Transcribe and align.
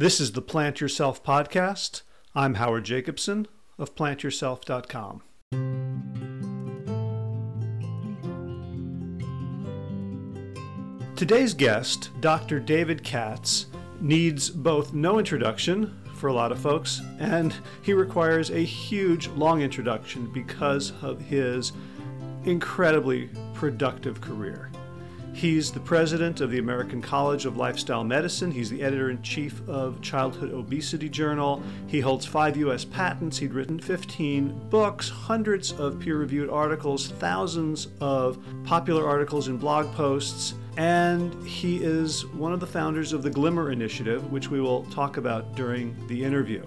This 0.00 0.20
is 0.20 0.30
the 0.30 0.42
Plant 0.42 0.80
Yourself 0.80 1.24
podcast. 1.24 2.02
I'm 2.32 2.54
Howard 2.54 2.84
Jacobson 2.84 3.48
of 3.80 3.96
plantyourself.com. 3.96 5.22
Today's 11.16 11.52
guest, 11.52 12.10
Dr. 12.20 12.60
David 12.60 13.02
Katz, 13.02 13.66
needs 14.00 14.48
both 14.48 14.94
no 14.94 15.18
introduction 15.18 16.00
for 16.14 16.28
a 16.28 16.32
lot 16.32 16.52
of 16.52 16.60
folks, 16.60 17.02
and 17.18 17.52
he 17.82 17.92
requires 17.92 18.50
a 18.50 18.60
huge, 18.60 19.26
long 19.30 19.62
introduction 19.62 20.32
because 20.32 20.92
of 21.02 21.20
his 21.20 21.72
incredibly 22.44 23.30
productive 23.52 24.20
career. 24.20 24.70
He's 25.38 25.70
the 25.70 25.78
president 25.78 26.40
of 26.40 26.50
the 26.50 26.58
American 26.58 27.00
College 27.00 27.46
of 27.46 27.56
Lifestyle 27.56 28.02
Medicine. 28.02 28.50
He's 28.50 28.70
the 28.70 28.82
editor 28.82 29.08
in 29.08 29.22
chief 29.22 29.60
of 29.68 30.02
Childhood 30.02 30.50
Obesity 30.50 31.08
Journal. 31.08 31.62
He 31.86 32.00
holds 32.00 32.26
five 32.26 32.56
U.S. 32.56 32.84
patents. 32.84 33.38
He'd 33.38 33.54
written 33.54 33.78
15 33.78 34.68
books, 34.68 35.08
hundreds 35.08 35.70
of 35.70 36.00
peer 36.00 36.18
reviewed 36.18 36.50
articles, 36.50 37.06
thousands 37.06 37.86
of 38.00 38.44
popular 38.64 39.06
articles 39.06 39.46
and 39.46 39.60
blog 39.60 39.94
posts. 39.94 40.54
And 40.76 41.32
he 41.46 41.84
is 41.84 42.26
one 42.26 42.52
of 42.52 42.58
the 42.58 42.66
founders 42.66 43.12
of 43.12 43.22
the 43.22 43.30
Glimmer 43.30 43.70
Initiative, 43.70 44.32
which 44.32 44.50
we 44.50 44.60
will 44.60 44.86
talk 44.86 45.18
about 45.18 45.54
during 45.54 45.96
the 46.08 46.24
interview. 46.24 46.64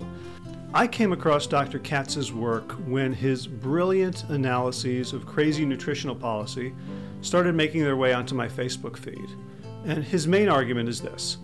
I 0.74 0.88
came 0.88 1.12
across 1.12 1.46
Dr. 1.46 1.80
Katz's 1.80 2.32
work 2.32 2.72
when 2.88 3.12
his 3.12 3.48
brilliant 3.48 4.24
analyses 4.30 5.12
of 5.12 5.26
crazy 5.26 5.66
nutritional 5.66 6.16
policy 6.16 6.74
started 7.22 7.56
making 7.56 7.84
their 7.84 7.96
way 7.96 8.14
onto 8.14 8.36
my 8.36 8.48
Facebook 8.48 8.98
feed. 8.98 9.30
And 9.86 10.04
his 10.04 10.28
main 10.28 10.50
argument 10.50 10.90
is 10.90 11.02
this 11.02 11.38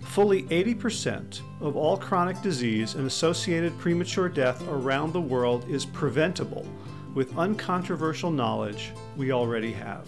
fully 0.00 0.42
80% 0.44 1.40
of 1.60 1.76
all 1.76 1.96
chronic 1.96 2.40
disease 2.42 2.96
and 2.96 3.06
associated 3.06 3.78
premature 3.78 4.28
death 4.28 4.62
around 4.68 5.12
the 5.12 5.20
world 5.20 5.66
is 5.70 5.86
preventable 5.86 6.66
with 7.14 7.36
uncontroversial 7.38 8.30
knowledge 8.30 8.92
we 9.16 9.32
already 9.32 9.72
have. 9.72 10.06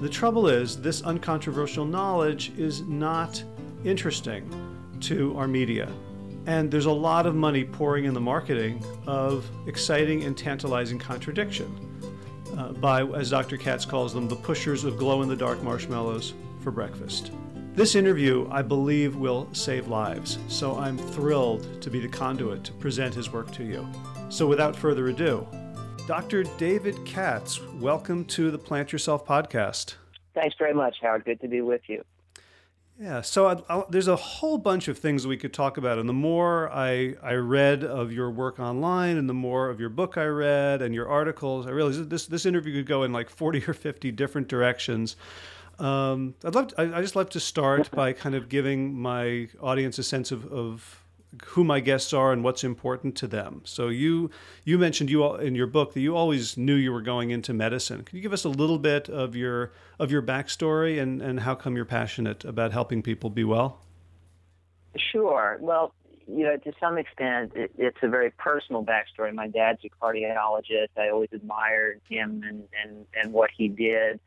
The 0.00 0.08
trouble 0.08 0.48
is, 0.48 0.80
this 0.80 1.02
uncontroversial 1.02 1.84
knowledge 1.84 2.52
is 2.58 2.82
not 2.82 3.42
interesting 3.84 4.50
to 5.02 5.36
our 5.38 5.46
media. 5.46 5.88
And 6.46 6.70
there's 6.70 6.86
a 6.86 6.92
lot 6.92 7.26
of 7.26 7.34
money 7.34 7.64
pouring 7.64 8.04
in 8.06 8.14
the 8.14 8.20
marketing 8.20 8.84
of 9.06 9.48
exciting 9.66 10.24
and 10.24 10.36
tantalizing 10.36 10.98
contradiction 10.98 11.85
uh, 12.56 12.72
by, 12.72 13.02
as 13.02 13.30
Dr. 13.30 13.56
Katz 13.56 13.84
calls 13.84 14.14
them, 14.14 14.28
the 14.28 14.36
pushers 14.36 14.84
of 14.84 14.96
glow 14.96 15.22
in 15.22 15.28
the 15.28 15.36
dark 15.36 15.62
marshmallows 15.62 16.34
for 16.60 16.70
breakfast. 16.70 17.32
This 17.74 17.94
interview, 17.94 18.48
I 18.50 18.62
believe, 18.62 19.16
will 19.16 19.48
save 19.52 19.88
lives, 19.88 20.38
so 20.48 20.76
I'm 20.76 20.96
thrilled 20.96 21.82
to 21.82 21.90
be 21.90 22.00
the 22.00 22.08
conduit 22.08 22.64
to 22.64 22.72
present 22.72 23.14
his 23.14 23.30
work 23.30 23.52
to 23.52 23.64
you. 23.64 23.86
So, 24.30 24.46
without 24.46 24.74
further 24.74 25.08
ado, 25.08 25.46
Dr. 26.06 26.44
David 26.56 27.04
Katz, 27.04 27.60
welcome 27.74 28.24
to 28.26 28.50
the 28.50 28.58
Plant 28.58 28.92
Yourself 28.92 29.26
podcast. 29.26 29.96
Thanks 30.34 30.56
very 30.58 30.72
much, 30.72 30.96
Howard. 31.02 31.24
Good 31.24 31.40
to 31.42 31.48
be 31.48 31.60
with 31.60 31.82
you. 31.86 32.02
Yeah, 32.98 33.20
so 33.20 33.46
I, 33.46 33.56
I, 33.68 33.84
there's 33.90 34.08
a 34.08 34.16
whole 34.16 34.56
bunch 34.56 34.88
of 34.88 34.96
things 34.98 35.26
we 35.26 35.36
could 35.36 35.52
talk 35.52 35.76
about, 35.76 35.98
and 35.98 36.08
the 36.08 36.14
more 36.14 36.70
I 36.72 37.14
I 37.22 37.34
read 37.34 37.84
of 37.84 38.10
your 38.10 38.30
work 38.30 38.58
online, 38.58 39.18
and 39.18 39.28
the 39.28 39.34
more 39.34 39.68
of 39.68 39.78
your 39.78 39.90
book 39.90 40.16
I 40.16 40.24
read 40.24 40.80
and 40.80 40.94
your 40.94 41.06
articles, 41.06 41.66
I 41.66 41.70
realized 41.70 42.08
this 42.08 42.26
this 42.26 42.46
interview 42.46 42.72
could 42.72 42.86
go 42.86 43.02
in 43.02 43.12
like 43.12 43.28
40 43.28 43.64
or 43.68 43.74
50 43.74 44.12
different 44.12 44.48
directions. 44.48 45.16
Um, 45.78 46.34
I'd 46.42 46.54
love 46.54 46.68
to, 46.68 46.80
I, 46.80 46.98
I 46.98 47.02
just 47.02 47.16
love 47.16 47.28
to 47.30 47.40
start 47.40 47.90
by 47.90 48.14
kind 48.14 48.34
of 48.34 48.48
giving 48.48 48.98
my 48.98 49.48
audience 49.60 49.98
a 49.98 50.02
sense 50.02 50.32
of, 50.32 50.50
of 50.50 51.04
who 51.44 51.64
my 51.64 51.80
guests 51.80 52.12
are 52.12 52.32
and 52.32 52.42
what's 52.42 52.64
important 52.64 53.16
to 53.16 53.26
them. 53.26 53.62
So 53.64 53.88
you 53.88 54.30
you 54.64 54.78
mentioned 54.78 55.10
you 55.10 55.22
all, 55.22 55.36
in 55.36 55.54
your 55.54 55.66
book 55.66 55.94
that 55.94 56.00
you 56.00 56.16
always 56.16 56.56
knew 56.56 56.74
you 56.74 56.92
were 56.92 57.02
going 57.02 57.30
into 57.30 57.52
medicine. 57.52 58.02
Can 58.04 58.16
you 58.16 58.22
give 58.22 58.32
us 58.32 58.44
a 58.44 58.48
little 58.48 58.78
bit 58.78 59.08
of 59.08 59.36
your 59.36 59.72
of 59.98 60.10
your 60.10 60.22
backstory 60.22 61.00
and 61.00 61.20
and 61.20 61.40
how 61.40 61.54
come 61.54 61.76
you're 61.76 61.84
passionate 61.84 62.44
about 62.44 62.72
helping 62.72 63.02
people 63.02 63.30
be 63.30 63.44
well? 63.44 63.80
Sure. 65.12 65.58
Well, 65.60 65.92
you 66.26 66.44
know, 66.44 66.56
to 66.56 66.72
some 66.80 66.98
extent, 66.98 67.52
it, 67.54 67.70
it's 67.76 67.98
a 68.02 68.08
very 68.08 68.30
personal 68.30 68.84
backstory. 68.84 69.32
My 69.34 69.48
dad's 69.48 69.80
a 69.84 69.88
cardiologist. 69.88 70.88
I 70.96 71.10
always 71.10 71.30
admired 71.32 72.00
him 72.08 72.42
and 72.46 72.64
and 72.82 73.06
and 73.14 73.32
what 73.32 73.50
he 73.56 73.68
did. 73.68 74.20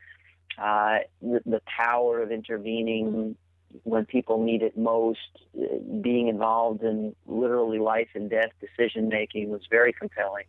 Uh, 0.57 0.99
the, 1.21 1.41
the 1.45 1.61
power 1.65 2.21
of 2.21 2.31
intervening 2.31 3.35
when 3.83 4.05
people 4.05 4.43
need 4.43 4.61
it 4.61 4.77
most, 4.77 5.19
uh, 5.59 5.77
being 6.01 6.27
involved 6.27 6.83
in 6.83 7.15
literally 7.27 7.79
life 7.79 8.09
and 8.15 8.29
death 8.29 8.51
decision 8.59 9.09
making 9.09 9.49
was 9.49 9.61
very 9.69 9.93
compelling. 9.93 10.45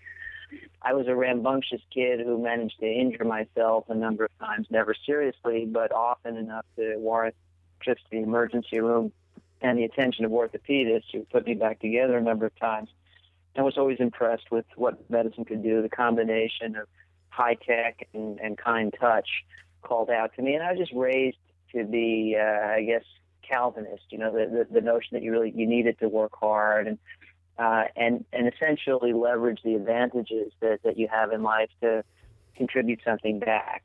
I 0.82 0.94
was 0.94 1.06
a 1.06 1.14
rambunctious 1.14 1.82
kid 1.92 2.20
who 2.20 2.42
managed 2.42 2.80
to 2.80 2.86
injure 2.86 3.24
myself 3.24 3.84
a 3.88 3.94
number 3.94 4.24
of 4.24 4.38
times, 4.38 4.66
never 4.70 4.94
seriously, 5.06 5.66
but 5.66 5.92
often 5.92 6.36
enough 6.36 6.64
to 6.76 6.96
warrant 6.96 7.34
trips 7.80 8.02
to 8.02 8.08
the 8.10 8.22
emergency 8.22 8.80
room 8.80 9.12
and 9.60 9.78
the 9.78 9.84
attention 9.84 10.24
of 10.24 10.32
orthopedists 10.32 11.12
who 11.12 11.20
put 11.30 11.46
me 11.46 11.54
back 11.54 11.80
together 11.80 12.16
a 12.16 12.22
number 12.22 12.46
of 12.46 12.58
times. 12.58 12.88
I 13.56 13.62
was 13.62 13.76
always 13.76 13.98
impressed 14.00 14.50
with 14.50 14.64
what 14.76 15.10
medicine 15.10 15.44
could 15.44 15.62
do, 15.62 15.82
the 15.82 15.88
combination 15.88 16.76
of 16.76 16.88
high 17.28 17.54
tech 17.54 18.08
and, 18.14 18.38
and 18.40 18.56
kind 18.56 18.94
touch 18.98 19.28
called 19.82 20.08
out 20.10 20.34
to 20.36 20.42
me. 20.42 20.54
And 20.54 20.62
I 20.62 20.70
was 20.72 20.78
just 20.78 20.92
raised 20.92 21.36
to 21.74 21.84
be, 21.84 22.36
uh, 22.38 22.66
I 22.66 22.82
guess, 22.82 23.04
Calvinist. 23.46 24.04
You 24.10 24.18
know, 24.18 24.32
the, 24.32 24.66
the, 24.68 24.80
the 24.80 24.80
notion 24.80 25.08
that 25.12 25.22
you 25.22 25.32
really 25.32 25.52
you 25.54 25.66
needed 25.66 25.98
to 26.00 26.08
work 26.08 26.32
hard 26.38 26.86
and 26.86 26.98
uh, 27.58 27.84
and 27.96 28.24
and 28.32 28.52
essentially 28.52 29.12
leverage 29.12 29.60
the 29.64 29.74
advantages 29.74 30.52
that 30.60 30.80
that 30.84 30.98
you 30.98 31.08
have 31.08 31.32
in 31.32 31.42
life 31.42 31.70
to 31.82 32.04
contribute 32.56 33.00
something 33.04 33.38
back. 33.38 33.82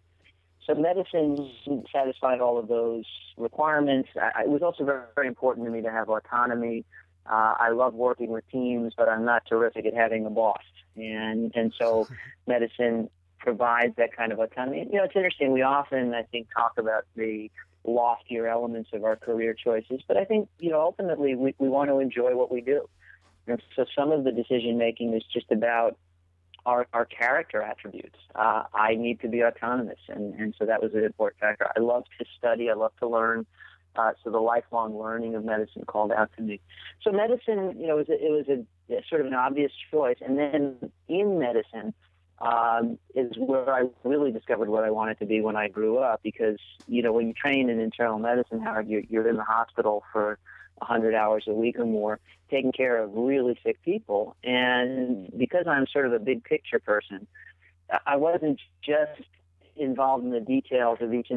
So 0.65 0.73
medicine 0.73 1.51
satisfied 1.91 2.41
all 2.41 2.57
of 2.57 2.67
those 2.67 3.05
requirements. 3.37 4.09
I, 4.19 4.43
it 4.43 4.49
was 4.49 4.63
also 4.63 4.83
very, 4.83 5.03
very 5.15 5.27
important 5.27 5.65
to 5.67 5.71
me 5.71 5.81
to 5.81 5.91
have 5.91 6.09
autonomy. 6.09 6.85
Uh, 7.25 7.53
I 7.59 7.69
love 7.69 7.93
working 7.93 8.29
with 8.29 8.47
teams, 8.49 8.93
but 8.97 9.07
I'm 9.07 9.25
not 9.25 9.43
terrific 9.47 9.85
at 9.85 9.93
having 9.93 10.25
a 10.25 10.29
boss. 10.29 10.63
And 10.95 11.51
and 11.55 11.73
so 11.79 12.07
medicine 12.47 13.09
provides 13.39 13.95
that 13.97 14.15
kind 14.15 14.31
of 14.31 14.39
autonomy. 14.39 14.87
You 14.91 14.97
know, 14.97 15.03
it's 15.03 15.15
interesting. 15.15 15.51
We 15.51 15.61
often, 15.61 16.13
I 16.13 16.23
think, 16.23 16.47
talk 16.55 16.73
about 16.77 17.05
the 17.15 17.51
loftier 17.85 18.47
elements 18.47 18.89
of 18.93 19.03
our 19.03 19.15
career 19.15 19.53
choices. 19.53 20.01
But 20.07 20.17
I 20.17 20.25
think, 20.25 20.49
you 20.59 20.71
know, 20.71 20.81
ultimately 20.81 21.35
we, 21.35 21.55
we 21.57 21.69
want 21.69 21.89
to 21.89 21.99
enjoy 21.99 22.35
what 22.35 22.51
we 22.51 22.61
do. 22.61 22.89
And 23.47 23.61
so 23.75 23.85
some 23.95 24.11
of 24.11 24.23
the 24.23 24.31
decision 24.31 24.77
making 24.77 25.13
is 25.13 25.23
just 25.31 25.51
about 25.51 25.97
our, 26.65 26.87
our 26.93 27.05
character 27.05 27.61
attributes. 27.61 28.17
Uh, 28.33 28.63
I 28.73 28.95
need 28.95 29.19
to 29.21 29.27
be 29.27 29.43
autonomous, 29.43 29.99
and, 30.07 30.33
and 30.39 30.55
so 30.57 30.65
that 30.65 30.81
was 30.81 30.93
an 30.95 31.03
important 31.03 31.39
factor. 31.39 31.67
I 31.75 31.79
love 31.79 32.05
to 32.17 32.25
study, 32.37 32.69
I 32.69 32.73
love 32.73 32.93
to 32.99 33.07
learn. 33.07 33.45
Uh, 33.95 34.11
so 34.23 34.29
the 34.29 34.39
lifelong 34.39 34.99
learning 34.99 35.35
of 35.35 35.45
medicine 35.45 35.83
called 35.85 36.11
out 36.11 36.29
to 36.35 36.41
me. 36.41 36.59
So 37.01 37.11
medicine, 37.11 37.79
you 37.79 37.87
know, 37.87 37.99
it 37.99 38.07
was 38.07 38.09
a, 38.09 38.25
it 38.25 38.31
was 38.31 38.45
a, 38.49 38.93
a 38.93 39.03
sort 39.07 39.21
of 39.21 39.27
an 39.27 39.33
obvious 39.33 39.71
choice. 39.89 40.17
And 40.19 40.37
then 40.37 40.91
in 41.07 41.39
medicine, 41.39 41.93
um, 42.39 42.97
is 43.15 43.31
where 43.37 43.69
I 43.73 43.83
really 44.03 44.31
discovered 44.31 44.69
what 44.69 44.83
I 44.83 44.91
wanted 44.91 45.19
to 45.19 45.25
be 45.25 45.41
when 45.41 45.55
I 45.55 45.67
grew 45.67 45.97
up. 45.97 46.21
Because 46.23 46.59
you 46.87 47.01
know, 47.01 47.13
when 47.13 47.27
you 47.27 47.33
train 47.33 47.69
in 47.69 47.79
internal 47.79 48.19
medicine, 48.19 48.61
Howard, 48.61 48.87
you're, 48.87 49.03
you're 49.09 49.27
in 49.27 49.37
the 49.37 49.43
hospital 49.43 50.03
for 50.11 50.37
100 50.79 51.15
hours 51.15 51.45
a 51.47 51.53
week 51.53 51.79
or 51.79 51.85
more, 51.85 52.19
taking 52.49 52.71
care 52.71 53.01
of 53.01 53.11
really 53.13 53.57
sick 53.63 53.81
people. 53.83 54.35
And 54.43 55.31
because 55.37 55.67
I'm 55.67 55.87
sort 55.87 56.05
of 56.05 56.13
a 56.13 56.19
big 56.19 56.43
picture 56.43 56.79
person, 56.79 57.27
I 58.05 58.17
wasn't 58.17 58.59
just 58.81 59.21
involved 59.75 60.25
in 60.25 60.31
the 60.31 60.39
details 60.39 60.99
of 61.01 61.13
each 61.13 61.31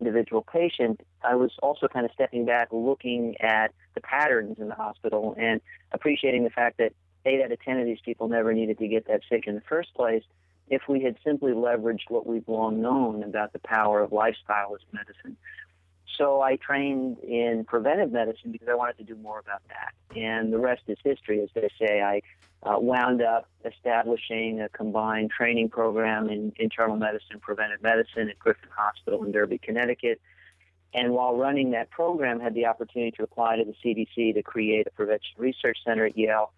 individual 0.00 0.42
patient. 0.42 1.00
I 1.22 1.34
was 1.34 1.52
also 1.62 1.88
kind 1.88 2.04
of 2.04 2.12
stepping 2.12 2.44
back, 2.44 2.68
looking 2.72 3.40
at 3.40 3.72
the 3.94 4.00
patterns 4.00 4.58
in 4.58 4.68
the 4.68 4.74
hospital 4.74 5.34
and 5.38 5.60
appreciating 5.92 6.44
the 6.44 6.50
fact 6.50 6.78
that 6.78 6.92
eight 7.26 7.42
out 7.42 7.52
of 7.52 7.60
10 7.60 7.80
of 7.80 7.86
these 7.86 8.00
people 8.04 8.28
never 8.28 8.52
needed 8.54 8.78
to 8.78 8.88
get 8.88 9.06
that 9.08 9.20
sick 9.28 9.46
in 9.46 9.54
the 9.54 9.62
first 9.62 9.94
place 9.94 10.22
if 10.68 10.82
we 10.88 11.02
had 11.02 11.16
simply 11.24 11.52
leveraged 11.52 12.08
what 12.08 12.26
we've 12.26 12.48
long 12.48 12.80
known 12.80 13.22
about 13.22 13.52
the 13.52 13.58
power 13.60 14.00
of 14.00 14.12
lifestyle 14.12 14.74
as 14.74 14.80
medicine. 14.92 15.36
So 16.16 16.40
I 16.40 16.56
trained 16.56 17.18
in 17.20 17.64
preventive 17.66 18.10
medicine 18.10 18.52
because 18.52 18.68
I 18.68 18.74
wanted 18.74 18.98
to 18.98 19.04
do 19.04 19.16
more 19.16 19.38
about 19.38 19.62
that. 19.68 20.18
And 20.18 20.52
the 20.52 20.58
rest 20.58 20.82
is 20.88 20.98
history, 21.04 21.40
as 21.42 21.50
they 21.54 21.68
say. 21.78 22.00
I 22.00 22.22
uh, 22.62 22.78
wound 22.78 23.22
up 23.22 23.48
establishing 23.64 24.60
a 24.60 24.68
combined 24.68 25.30
training 25.30 25.68
program 25.68 26.28
in 26.28 26.52
internal 26.56 26.96
medicine, 26.96 27.38
preventive 27.40 27.82
medicine 27.82 28.30
at 28.30 28.38
Griffin 28.38 28.70
Hospital 28.74 29.24
in 29.24 29.32
Derby, 29.32 29.58
Connecticut. 29.58 30.20
And 30.94 31.12
while 31.12 31.36
running 31.36 31.72
that 31.72 31.90
program, 31.90 32.40
had 32.40 32.54
the 32.54 32.66
opportunity 32.66 33.10
to 33.18 33.22
apply 33.22 33.56
to 33.56 33.64
the 33.64 33.74
CDC 33.84 34.34
to 34.34 34.42
create 34.42 34.86
a 34.86 34.90
prevention 34.90 35.34
research 35.36 35.78
center 35.84 36.06
at 36.06 36.16
Yale 36.16 36.52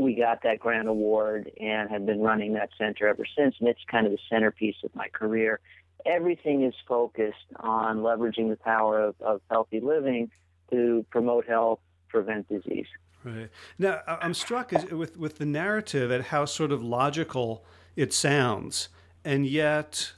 we 0.00 0.14
got 0.14 0.42
that 0.42 0.58
grant 0.58 0.88
award 0.88 1.50
and 1.60 1.90
have 1.90 2.06
been 2.06 2.20
running 2.20 2.54
that 2.54 2.70
center 2.78 3.06
ever 3.06 3.24
since. 3.36 3.54
And 3.60 3.68
it's 3.68 3.80
kind 3.90 4.06
of 4.06 4.12
the 4.12 4.18
centerpiece 4.28 4.76
of 4.84 4.94
my 4.94 5.08
career. 5.08 5.60
Everything 6.06 6.64
is 6.64 6.74
focused 6.88 7.36
on 7.56 7.98
leveraging 7.98 8.48
the 8.48 8.56
power 8.56 9.00
of, 9.00 9.14
of 9.20 9.40
healthy 9.50 9.80
living 9.80 10.30
to 10.70 11.04
promote 11.10 11.46
health, 11.46 11.80
prevent 12.08 12.48
disease. 12.48 12.86
Right. 13.22 13.50
Now, 13.78 14.00
I'm 14.06 14.32
struck 14.32 14.72
with, 14.72 15.18
with 15.18 15.38
the 15.38 15.44
narrative 15.44 16.10
at 16.10 16.26
how 16.26 16.46
sort 16.46 16.72
of 16.72 16.82
logical 16.82 17.64
it 17.94 18.14
sounds, 18.14 18.88
and 19.24 19.46
yet 19.46 20.12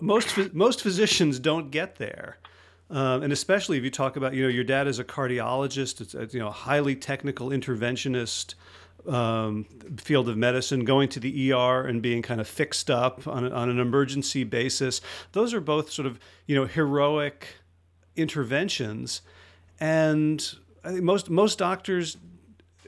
most, 0.00 0.54
most 0.54 0.82
physicians 0.82 1.38
don't 1.38 1.70
get 1.70 1.96
there. 1.96 2.38
Um, 2.90 3.22
and 3.22 3.32
especially 3.32 3.78
if 3.78 3.84
you 3.84 3.90
talk 3.90 4.16
about, 4.16 4.34
you 4.34 4.42
know, 4.42 4.48
your 4.48 4.64
dad 4.64 4.88
is 4.88 4.98
a 4.98 5.04
cardiologist, 5.04 6.00
it's 6.00 6.14
a, 6.14 6.26
you 6.32 6.40
know, 6.40 6.50
highly 6.50 6.96
technical 6.96 7.50
interventionist 7.50 8.54
um, 9.06 9.64
field 9.96 10.28
of 10.28 10.36
medicine, 10.36 10.84
going 10.84 11.08
to 11.10 11.20
the 11.20 11.52
ER 11.52 11.86
and 11.86 12.02
being 12.02 12.20
kind 12.20 12.40
of 12.40 12.48
fixed 12.48 12.90
up 12.90 13.26
on, 13.26 13.50
on 13.52 13.70
an 13.70 13.78
emergency 13.78 14.44
basis. 14.44 15.00
Those 15.32 15.54
are 15.54 15.60
both 15.60 15.90
sort 15.90 16.06
of, 16.06 16.18
you 16.46 16.56
know, 16.56 16.66
heroic 16.66 17.46
interventions. 18.16 19.22
And 19.78 20.54
I 20.84 20.90
think 20.90 21.02
most 21.02 21.30
most 21.30 21.58
doctors, 21.58 22.16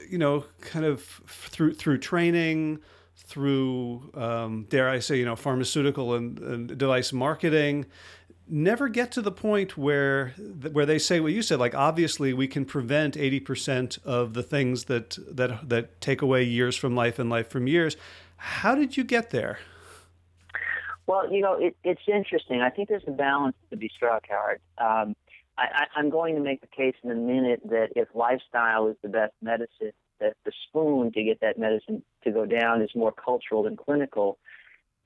you 0.09 0.17
know, 0.17 0.45
kind 0.61 0.85
of 0.85 1.01
through 1.01 1.73
through 1.73 1.99
training, 1.99 2.79
through 3.15 4.11
um, 4.13 4.65
dare 4.69 4.89
I 4.89 4.99
say, 4.99 5.17
you 5.17 5.25
know, 5.25 5.35
pharmaceutical 5.35 6.13
and, 6.13 6.39
and, 6.39 6.77
device 6.77 7.13
marketing, 7.13 7.85
never 8.47 8.89
get 8.89 9.11
to 9.13 9.21
the 9.21 9.31
point 9.31 9.77
where 9.77 10.29
where 10.71 10.85
they 10.85 10.99
say 10.99 11.19
what 11.19 11.33
you 11.33 11.41
said. 11.41 11.59
Like 11.59 11.75
obviously, 11.75 12.33
we 12.33 12.47
can 12.47 12.65
prevent 12.65 13.17
eighty 13.17 13.39
percent 13.39 13.97
of 14.03 14.33
the 14.33 14.43
things 14.43 14.85
that 14.85 15.17
that 15.29 15.69
that 15.69 16.01
take 16.01 16.21
away 16.21 16.43
years 16.43 16.75
from 16.75 16.95
life 16.95 17.19
and 17.19 17.29
life 17.29 17.49
from 17.49 17.67
years. 17.67 17.97
How 18.37 18.75
did 18.75 18.97
you 18.97 19.03
get 19.03 19.29
there? 19.29 19.59
Well, 21.05 21.31
you 21.31 21.41
know, 21.41 21.55
it, 21.55 21.75
it's 21.83 22.01
interesting. 22.07 22.61
I 22.61 22.69
think 22.69 22.89
there's 22.89 23.03
a 23.07 23.11
balance 23.11 23.57
to 23.69 23.77
be 23.77 23.89
struck, 23.93 24.25
Howard. 24.29 24.61
Um, 24.77 25.15
I, 25.57 25.85
I'm 25.95 26.09
going 26.09 26.35
to 26.35 26.41
make 26.41 26.61
the 26.61 26.67
case 26.67 26.95
in 27.03 27.11
a 27.11 27.15
minute 27.15 27.61
that 27.65 27.89
if 27.95 28.07
lifestyle 28.15 28.87
is 28.87 28.95
the 29.01 29.09
best 29.09 29.33
medicine, 29.41 29.91
that 30.19 30.35
the 30.45 30.51
spoon 30.67 31.11
to 31.11 31.23
get 31.23 31.41
that 31.41 31.59
medicine 31.59 32.03
to 32.23 32.31
go 32.31 32.45
down 32.45 32.81
is 32.81 32.89
more 32.95 33.11
cultural 33.11 33.63
than 33.63 33.75
clinical. 33.75 34.39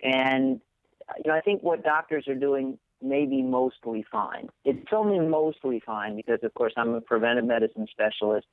And 0.01 0.61
you 1.17 1.31
know, 1.31 1.35
I 1.35 1.41
think 1.41 1.63
what 1.63 1.83
doctors 1.83 2.27
are 2.27 2.35
doing 2.35 2.77
may 3.01 3.25
be 3.25 3.41
mostly 3.41 4.05
fine. 4.11 4.49
It's 4.65 4.91
only 4.91 5.19
mostly 5.19 5.81
fine 5.85 6.15
because, 6.15 6.39
of 6.43 6.53
course, 6.53 6.73
I'm 6.77 6.93
a 6.93 7.01
preventive 7.01 7.45
medicine 7.45 7.87
specialist 7.89 8.47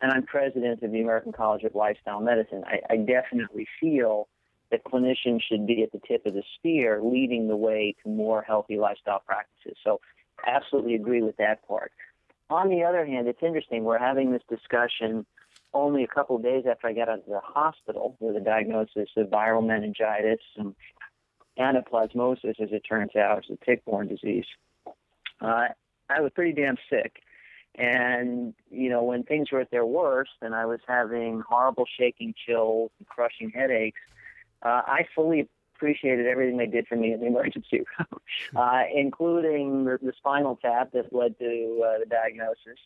and 0.00 0.12
I'm 0.12 0.24
president 0.24 0.82
of 0.82 0.92
the 0.92 1.00
American 1.00 1.32
College 1.32 1.64
of 1.64 1.74
Lifestyle 1.74 2.20
Medicine. 2.20 2.62
I, 2.66 2.80
I 2.92 2.96
definitely 2.96 3.66
feel 3.80 4.28
that 4.70 4.84
clinicians 4.84 5.40
should 5.48 5.66
be 5.66 5.82
at 5.82 5.92
the 5.92 6.00
tip 6.06 6.26
of 6.26 6.34
the 6.34 6.42
spear, 6.56 7.00
leading 7.02 7.48
the 7.48 7.56
way 7.56 7.94
to 8.02 8.08
more 8.08 8.42
healthy 8.42 8.76
lifestyle 8.76 9.22
practices. 9.26 9.76
So 9.82 10.00
absolutely 10.46 10.94
agree 10.94 11.22
with 11.22 11.36
that 11.38 11.66
part. 11.66 11.92
On 12.50 12.68
the 12.68 12.84
other 12.84 13.04
hand, 13.04 13.28
it's 13.28 13.42
interesting. 13.42 13.84
We're 13.84 13.98
having 13.98 14.32
this 14.32 14.42
discussion 14.48 15.26
only 15.74 16.02
a 16.02 16.06
couple 16.06 16.36
of 16.36 16.42
days 16.42 16.64
after 16.70 16.88
I 16.88 16.92
got 16.92 17.08
out 17.08 17.18
of 17.20 17.26
the 17.26 17.40
hospital 17.42 18.16
with 18.20 18.36
a 18.36 18.40
diagnosis 18.40 19.08
of 19.16 19.28
viral 19.28 19.66
meningitis 19.66 20.40
and 20.56 20.74
anaplasmosis, 21.58 22.60
as 22.60 22.70
it 22.72 22.82
turns 22.88 23.16
out, 23.16 23.44
is 23.44 23.56
a 23.60 23.64
tick-borne 23.64 24.08
disease. 24.08 24.46
Uh, 25.40 25.68
I 26.08 26.20
was 26.20 26.32
pretty 26.34 26.52
damn 26.52 26.76
sick. 26.90 27.22
And, 27.74 28.54
you 28.70 28.90
know, 28.90 29.04
when 29.04 29.22
things 29.22 29.52
were 29.52 29.60
at 29.60 29.70
their 29.70 29.86
worst 29.86 30.32
and 30.42 30.54
I 30.54 30.66
was 30.66 30.80
having 30.86 31.42
horrible 31.48 31.86
shaking 31.98 32.34
chills 32.46 32.90
and 32.98 33.06
crushing 33.06 33.50
headaches, 33.50 34.00
uh, 34.62 34.82
I 34.86 35.06
fully 35.14 35.48
appreciated 35.76 36.26
everything 36.26 36.56
they 36.56 36.66
did 36.66 36.88
for 36.88 36.96
me 36.96 37.12
in 37.12 37.20
the 37.20 37.26
emergency 37.34 37.82
room, 37.98 38.20
uh, 38.56 38.82
including 38.92 39.84
the, 39.84 39.98
the, 40.02 40.12
spinal 40.16 40.56
tap 40.56 40.90
that 40.92 41.12
led 41.12 41.38
to 41.38 41.84
uh, 41.86 41.98
the 42.00 42.06
diagnosis, 42.08 42.80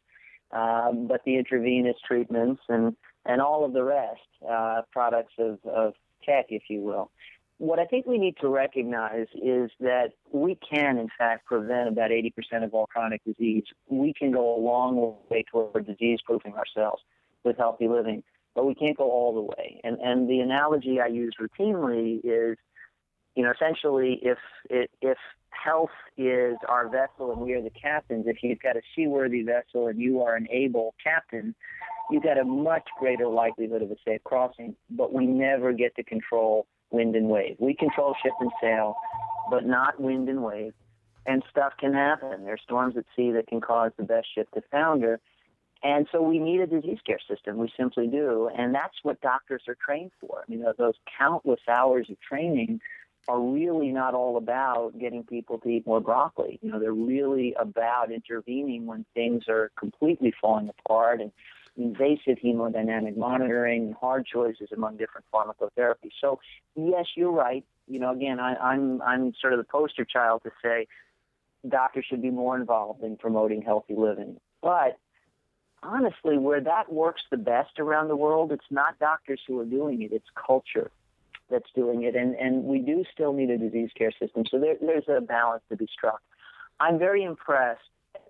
um, 0.50 1.06
but 1.06 1.22
the 1.24 1.36
intravenous 1.36 1.96
treatments 2.06 2.60
and, 2.68 2.94
and 3.24 3.40
all 3.40 3.64
of 3.64 3.72
the 3.72 3.82
rest, 3.82 4.20
uh, 4.48 4.82
products 4.90 5.32
of, 5.38 5.58
of 5.64 5.94
tech, 6.24 6.46
if 6.50 6.64
you 6.68 6.80
will. 6.80 7.10
What 7.62 7.78
I 7.78 7.84
think 7.84 8.06
we 8.06 8.18
need 8.18 8.36
to 8.40 8.48
recognize 8.48 9.28
is 9.34 9.70
that 9.78 10.14
we 10.32 10.58
can, 10.68 10.98
in 10.98 11.06
fact, 11.16 11.46
prevent 11.46 11.86
about 11.86 12.10
80% 12.10 12.64
of 12.64 12.74
all 12.74 12.88
chronic 12.88 13.22
disease. 13.24 13.62
We 13.88 14.12
can 14.12 14.32
go 14.32 14.56
a 14.56 14.58
long 14.58 15.14
way 15.30 15.44
toward 15.48 15.86
disease 15.86 16.18
proofing 16.26 16.54
ourselves 16.54 17.00
with 17.44 17.56
healthy 17.58 17.86
living, 17.86 18.24
but 18.56 18.66
we 18.66 18.74
can't 18.74 18.96
go 18.96 19.08
all 19.08 19.32
the 19.32 19.42
way. 19.42 19.80
And, 19.84 19.96
and 20.00 20.28
the 20.28 20.40
analogy 20.40 21.00
I 21.00 21.06
use 21.06 21.34
routinely 21.40 22.18
is 22.24 22.58
you 23.36 23.44
know, 23.44 23.52
essentially, 23.52 24.20
if 24.22 24.38
if 24.68 25.16
health 25.50 25.90
is 26.18 26.56
our 26.68 26.88
vessel 26.88 27.30
and 27.30 27.40
we 27.40 27.52
are 27.52 27.62
the 27.62 27.70
captains, 27.70 28.24
if 28.26 28.38
you've 28.42 28.60
got 28.60 28.76
a 28.76 28.82
seaworthy 28.94 29.42
vessel 29.42 29.86
and 29.86 30.00
you 30.00 30.20
are 30.20 30.34
an 30.34 30.48
able 30.50 30.94
captain, 31.02 31.54
you've 32.10 32.24
got 32.24 32.38
a 32.38 32.44
much 32.44 32.88
greater 32.98 33.28
likelihood 33.28 33.82
of 33.82 33.90
a 33.90 33.96
safe 34.04 34.22
crossing. 34.24 34.74
But 34.90 35.14
we 35.14 35.26
never 35.26 35.72
get 35.72 35.94
to 35.96 36.02
control 36.02 36.66
wind 36.92 37.16
and 37.16 37.28
wave. 37.28 37.56
We 37.58 37.74
control 37.74 38.14
ship 38.22 38.32
and 38.40 38.50
sail, 38.60 38.96
but 39.50 39.64
not 39.64 40.00
wind 40.00 40.28
and 40.28 40.42
wave. 40.42 40.74
And 41.24 41.42
stuff 41.50 41.74
can 41.78 41.92
happen. 41.92 42.44
There's 42.44 42.60
storms 42.62 42.96
at 42.96 43.04
sea 43.14 43.32
that 43.32 43.46
can 43.46 43.60
cause 43.60 43.92
the 43.96 44.04
best 44.04 44.26
ship 44.34 44.48
to 44.54 44.62
founder. 44.70 45.20
And 45.84 46.06
so 46.12 46.22
we 46.22 46.38
need 46.38 46.60
a 46.60 46.66
disease 46.66 46.98
care 47.04 47.18
system. 47.28 47.58
We 47.58 47.72
simply 47.76 48.06
do. 48.06 48.48
And 48.56 48.74
that's 48.74 48.94
what 49.02 49.20
doctors 49.20 49.62
are 49.68 49.76
trained 49.84 50.12
for. 50.20 50.44
You 50.48 50.58
know, 50.58 50.72
those 50.76 50.94
countless 51.18 51.60
hours 51.68 52.08
of 52.10 52.20
training 52.20 52.80
are 53.28 53.40
really 53.40 53.90
not 53.90 54.14
all 54.14 54.36
about 54.36 54.98
getting 54.98 55.22
people 55.22 55.58
to 55.58 55.68
eat 55.68 55.86
more 55.86 56.00
broccoli. 56.00 56.58
You 56.62 56.72
know, 56.72 56.80
they're 56.80 56.92
really 56.92 57.54
about 57.58 58.10
intervening 58.10 58.86
when 58.86 59.04
things 59.14 59.44
are 59.48 59.70
completely 59.78 60.32
falling 60.40 60.70
apart 60.70 61.20
and 61.20 61.30
invasive 61.76 62.38
hemodynamic 62.44 63.16
monitoring 63.16 63.94
hard 64.00 64.26
choices 64.26 64.68
among 64.74 64.96
different 64.96 65.24
pharmacotherapies. 65.32 66.12
So, 66.20 66.38
yes, 66.76 67.06
you're 67.16 67.32
right. 67.32 67.64
You 67.88 67.98
know, 67.98 68.12
again, 68.12 68.38
I, 68.40 68.54
I'm 68.56 69.00
I'm 69.02 69.32
sort 69.40 69.52
of 69.52 69.58
the 69.58 69.64
poster 69.64 70.04
child 70.04 70.42
to 70.44 70.50
say 70.62 70.86
doctors 71.68 72.04
should 72.08 72.22
be 72.22 72.30
more 72.30 72.56
involved 72.56 73.02
in 73.02 73.16
promoting 73.16 73.62
healthy 73.62 73.94
living. 73.96 74.38
But 74.62 74.98
honestly, 75.82 76.38
where 76.38 76.60
that 76.60 76.92
works 76.92 77.22
the 77.30 77.36
best 77.36 77.78
around 77.78 78.08
the 78.08 78.16
world, 78.16 78.52
it's 78.52 78.70
not 78.70 78.98
doctors 78.98 79.40
who 79.46 79.58
are 79.60 79.64
doing 79.64 80.02
it; 80.02 80.12
it's 80.12 80.28
culture 80.34 80.90
that's 81.50 81.70
doing 81.74 82.02
it, 82.04 82.16
and, 82.16 82.34
and 82.36 82.64
we 82.64 82.78
do 82.78 83.04
still 83.12 83.32
need 83.32 83.50
a 83.50 83.58
disease 83.58 83.90
care 83.96 84.12
system. 84.12 84.44
So 84.50 84.58
there, 84.58 84.76
there's 84.80 85.08
a 85.08 85.20
balance 85.20 85.62
to 85.68 85.76
be 85.76 85.86
struck. 85.92 86.20
I'm 86.80 86.98
very 86.98 87.24
impressed 87.24 87.80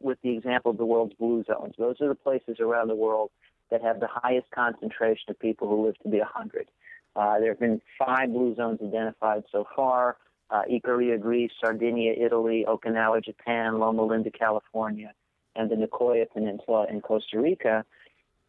with 0.02 0.18
the 0.22 0.30
example 0.36 0.70
of 0.70 0.78
the 0.78 0.86
world's 0.86 1.14
blue 1.14 1.44
zones. 1.44 1.74
Those 1.78 2.00
are 2.00 2.08
the 2.08 2.14
places 2.14 2.58
around 2.60 2.88
the 2.88 2.94
world 2.94 3.30
that 3.70 3.82
have 3.82 4.00
the 4.00 4.08
highest 4.08 4.50
concentration 4.50 5.30
of 5.30 5.38
people 5.38 5.68
who 5.68 5.86
live 5.86 5.98
to 6.02 6.08
be 6.08 6.18
100. 6.18 6.68
Uh, 7.14 7.38
there 7.40 7.50
have 7.50 7.60
been 7.60 7.80
five 7.98 8.30
blue 8.30 8.54
zones 8.54 8.80
identified 8.82 9.44
so 9.50 9.66
far. 9.74 10.16
Uh, 10.50 10.62
Ikaria, 10.70 11.18
Greece, 11.20 11.50
Sardinia, 11.60 12.12
Italy, 12.12 12.64
Okinawa, 12.68 13.24
Japan, 13.24 13.78
Loma 13.78 14.04
Linda, 14.04 14.30
California, 14.30 15.12
and 15.56 15.70
the 15.70 15.74
Nicoya 15.74 16.26
Peninsula 16.30 16.86
in 16.90 17.00
Costa 17.00 17.40
Rica. 17.40 17.84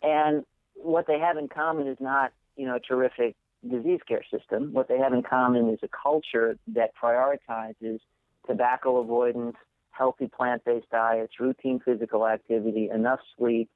And 0.01 0.45
what 0.75 1.07
they 1.07 1.19
have 1.19 1.37
in 1.37 1.47
common 1.47 1.87
is 1.87 1.97
not, 1.99 2.33
you 2.57 2.67
know, 2.67 2.75
a 2.75 2.79
terrific 2.79 3.35
disease 3.69 4.01
care 4.07 4.23
system. 4.29 4.73
What 4.73 4.87
they 4.89 4.97
have 4.97 5.13
in 5.13 5.23
common 5.23 5.69
is 5.69 5.79
a 5.83 5.87
culture 5.87 6.57
that 6.67 6.91
prioritizes 7.01 7.99
tobacco 8.45 8.97
avoidance, 8.97 9.55
healthy 9.93 10.27
plant 10.27 10.65
based 10.65 10.89
diets, 10.89 11.33
routine 11.39 11.79
physical 11.83 12.27
activity, 12.27 12.89
enough 12.93 13.19
sleep, 13.37 13.69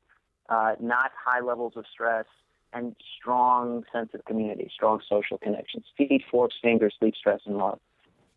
uh, 0.49 0.75
not 0.79 1.11
high 1.25 1.41
levels 1.41 1.73
of 1.75 1.85
stress, 1.91 2.25
and 2.73 2.95
strong 3.19 3.83
sense 3.93 4.09
of 4.13 4.25
community, 4.25 4.69
strong 4.73 4.99
social 5.09 5.37
connections. 5.37 5.85
Feet, 5.97 6.23
forks, 6.29 6.55
fingers, 6.61 6.95
sleep, 6.99 7.15
stress, 7.15 7.39
and 7.45 7.57
love. 7.57 7.79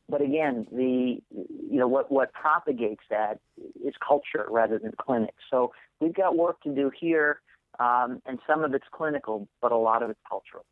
But 0.09 0.23
again, 0.23 0.67
the 0.73 1.21
you 1.31 1.79
know 1.79 1.89
what 1.89 2.11
what 2.11 2.33
propagates 2.33 3.03
that 3.11 3.41
is 3.85 3.95
culture 4.07 4.47
rather 4.49 4.79
than 4.79 4.93
clinic. 5.01 5.35
So 5.51 5.73
we've 6.01 6.15
got 6.15 6.37
work 6.37 6.61
to 6.63 6.75
do 6.75 6.91
here, 6.99 7.41
um, 7.79 8.21
and 8.27 8.39
some 8.47 8.65
of 8.65 8.75
it's 8.75 8.87
clinical, 8.93 9.49
but 9.63 9.73
a 9.73 9.77
lot 9.77 10.03
of 10.03 10.11
it's 10.11 10.21
cultural. 10.29 10.65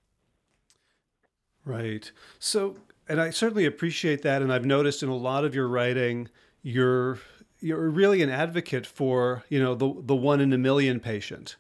Right. 1.65 2.11
So, 2.38 2.77
and 3.09 3.21
I 3.21 3.31
certainly 3.31 3.67
appreciate 3.67 4.23
that. 4.23 4.43
And 4.43 4.53
I've 4.53 4.65
noticed 4.65 5.03
in 5.03 5.09
a 5.09 5.17
lot 5.17 5.45
of 5.45 5.55
your 5.55 5.69
writing, 5.69 6.29
you're 6.62 7.19
you're 7.61 7.88
really 7.91 8.23
an 8.23 8.31
advocate 8.31 8.87
for 8.87 9.45
you 9.49 9.62
know 9.62 9.75
the 9.75 9.93
the 10.03 10.17
one 10.17 10.41
in 10.41 10.53
a 10.53 10.59
million 10.59 11.00
patient. 11.00 11.57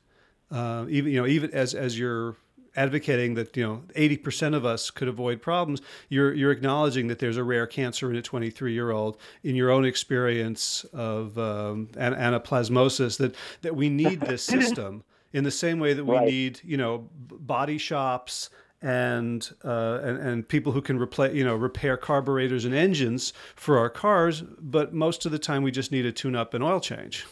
Uh, 0.50 0.86
even 0.88 1.12
you 1.12 1.20
know 1.20 1.26
even 1.26 1.50
as 1.52 1.74
as 1.74 1.98
you're 1.98 2.36
advocating 2.76 3.34
that 3.34 3.56
you 3.56 3.66
know 3.66 3.82
80% 3.96 4.54
of 4.54 4.64
us 4.64 4.90
could 4.90 5.08
avoid 5.08 5.42
problems 5.42 5.82
you're 6.08 6.32
you're 6.32 6.52
acknowledging 6.52 7.08
that 7.08 7.18
there's 7.18 7.36
a 7.36 7.42
rare 7.42 7.66
cancer 7.66 8.08
in 8.08 8.16
a 8.16 8.22
23 8.22 8.72
year 8.72 8.92
old 8.92 9.16
in 9.42 9.56
your 9.56 9.70
own 9.70 9.84
experience 9.84 10.84
of 10.92 11.36
um, 11.38 11.88
anaplasmosis 11.96 13.18
that 13.18 13.34
that 13.62 13.74
we 13.74 13.88
need 13.88 14.20
this 14.20 14.42
system 14.54 15.02
in 15.32 15.42
the 15.42 15.50
same 15.50 15.80
way 15.80 15.92
that 15.92 16.04
we 16.04 16.16
right. 16.16 16.28
need 16.28 16.60
you 16.62 16.76
know 16.76 17.08
body 17.12 17.78
shops 17.78 18.48
and, 18.80 19.50
uh, 19.64 20.00
and 20.02 20.18
and 20.18 20.48
people 20.48 20.72
who 20.72 20.80
can 20.80 20.98
replace 20.98 21.34
you 21.34 21.44
know 21.44 21.54
repair 21.54 21.96
carburetors 21.96 22.64
and 22.64 22.74
engines 22.74 23.32
for 23.56 23.78
our 23.78 23.90
cars, 23.90 24.42
but 24.42 24.94
most 24.94 25.26
of 25.26 25.32
the 25.32 25.38
time 25.38 25.62
we 25.62 25.70
just 25.70 25.90
need 25.90 26.06
a 26.06 26.12
tune-up 26.12 26.54
and 26.54 26.62
oil 26.62 26.80
change. 26.80 27.26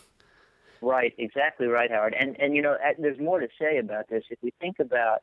Right, 0.83 1.15
exactly 1.19 1.67
right, 1.67 1.91
Howard. 1.91 2.15
And 2.19 2.39
and 2.41 2.55
you 2.55 2.63
know, 2.63 2.77
there's 2.99 3.19
more 3.19 3.41
to 3.41 3.49
say 3.59 3.79
about 3.79 4.09
this. 4.09 4.25
If 4.31 4.39
we 4.43 4.53
think 4.61 4.79
about 4.81 5.23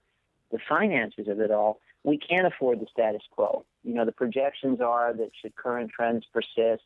the 0.52 0.60
finances 0.70 1.28
of 1.28 1.40
it 1.40 1.52
all, 1.52 1.80
we 2.04 2.18
can't 2.18 2.48
afford 2.48 2.80
the 2.80 2.88
status 2.92 3.22
quo. 3.32 3.66
You 3.84 3.94
know, 3.94 4.06
the 4.06 4.12
projections 4.12 4.80
are 4.82 5.14
that 5.14 5.32
should 5.42 5.56
current 5.56 5.92
trends 5.92 6.26
persist, 6.32 6.84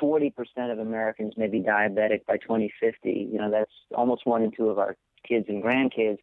40% 0.00 0.32
of 0.72 0.78
Americans 0.78 1.34
may 1.36 1.48
be 1.48 1.60
diabetic 1.60 2.24
by 2.26 2.36
2050. 2.38 3.28
You 3.32 3.38
know, 3.38 3.50
that's 3.50 3.72
almost 3.94 4.26
one 4.26 4.42
in 4.42 4.50
two 4.50 4.68
of 4.68 4.78
our 4.78 4.96
kids 5.26 5.46
and 5.48 5.62
grandkids. 5.62 6.18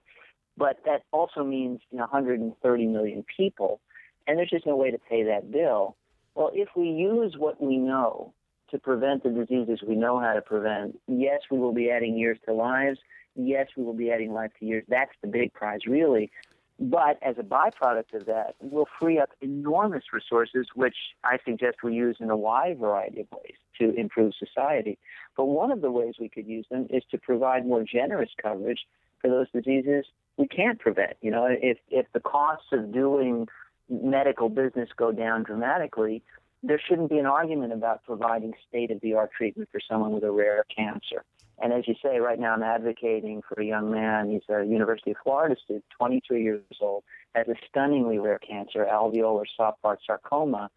But 0.57 0.77
that 0.85 1.03
also 1.11 1.43
means 1.43 1.81
you 1.91 1.97
know, 1.97 2.03
130 2.03 2.87
million 2.87 3.25
people, 3.35 3.81
and 4.27 4.37
there's 4.37 4.49
just 4.49 4.65
no 4.65 4.75
way 4.75 4.91
to 4.91 4.97
pay 4.97 5.23
that 5.23 5.51
bill. 5.51 5.95
Well, 6.33 6.51
if 6.53 6.69
we 6.75 6.87
use 6.87 7.35
what 7.37 7.61
we 7.61 7.77
know 7.77 8.33
to 8.71 8.79
prevent 8.79 9.23
the 9.23 9.29
diseases 9.29 9.81
we 9.87 9.95
know 9.95 10.19
how 10.19 10.33
to 10.33 10.41
prevent, 10.41 10.99
yes, 11.07 11.41
we 11.51 11.59
will 11.59 11.73
be 11.73 11.89
adding 11.89 12.17
years 12.17 12.37
to 12.45 12.53
lives. 12.53 12.99
Yes, 13.35 13.67
we 13.75 13.83
will 13.83 13.93
be 13.93 14.11
adding 14.11 14.33
life 14.33 14.51
to 14.59 14.65
years. 14.65 14.85
That's 14.87 15.11
the 15.21 15.27
big 15.27 15.53
prize, 15.53 15.81
really. 15.85 16.31
But 16.77 17.19
as 17.21 17.35
a 17.37 17.43
byproduct 17.43 18.13
of 18.13 18.25
that, 18.25 18.55
we'll 18.59 18.87
free 18.99 19.17
up 19.17 19.29
enormous 19.39 20.03
resources, 20.11 20.67
which 20.75 20.95
I 21.23 21.37
suggest 21.45 21.77
we 21.83 21.93
use 21.93 22.17
in 22.19 22.29
a 22.29 22.35
wide 22.35 22.79
variety 22.79 23.21
of 23.21 23.27
ways 23.31 23.55
to 23.79 23.93
improve 23.97 24.33
society. 24.37 24.97
But 25.37 25.45
one 25.45 25.71
of 25.71 25.81
the 25.81 25.91
ways 25.91 26.15
we 26.19 26.27
could 26.27 26.47
use 26.47 26.65
them 26.69 26.87
is 26.89 27.03
to 27.11 27.17
provide 27.17 27.65
more 27.65 27.83
generous 27.83 28.31
coverage 28.41 28.81
for 29.21 29.29
those 29.29 29.49
diseases 29.51 30.05
we 30.37 30.47
can't 30.47 30.79
prevent. 30.79 31.17
You 31.21 31.31
know, 31.31 31.47
if 31.49 31.77
if 31.89 32.05
the 32.13 32.19
costs 32.19 32.67
of 32.71 32.91
doing 32.91 33.47
medical 33.89 34.49
business 34.49 34.89
go 34.97 35.11
down 35.11 35.43
dramatically, 35.43 36.23
there 36.63 36.81
shouldn't 36.87 37.09
be 37.09 37.19
an 37.19 37.25
argument 37.25 37.73
about 37.73 38.03
providing 38.03 38.53
state 38.67 38.91
of 38.91 38.99
the 39.01 39.13
art 39.13 39.31
treatment 39.35 39.69
for 39.71 39.79
someone 39.79 40.11
with 40.11 40.23
a 40.23 40.31
rare 40.31 40.65
cancer. 40.75 41.23
And 41.61 41.71
as 41.71 41.87
you 41.87 41.95
say, 42.03 42.19
right 42.19 42.39
now 42.39 42.53
I'm 42.53 42.63
advocating 42.63 43.41
for 43.47 43.61
a 43.61 43.65
young 43.65 43.91
man. 43.91 44.29
He's 44.29 44.41
a 44.49 44.65
University 44.65 45.11
of 45.11 45.17
Florida 45.23 45.55
student, 45.63 45.85
23 45.97 46.43
years 46.43 46.61
old, 46.81 47.03
has 47.33 47.47
a 47.47 47.55
stunningly 47.69 48.19
rare 48.19 48.39
cancer, 48.39 48.85
alveolar 48.91 49.45
soft 49.55 49.81
part 49.81 49.99
sarcoma. 50.05 50.69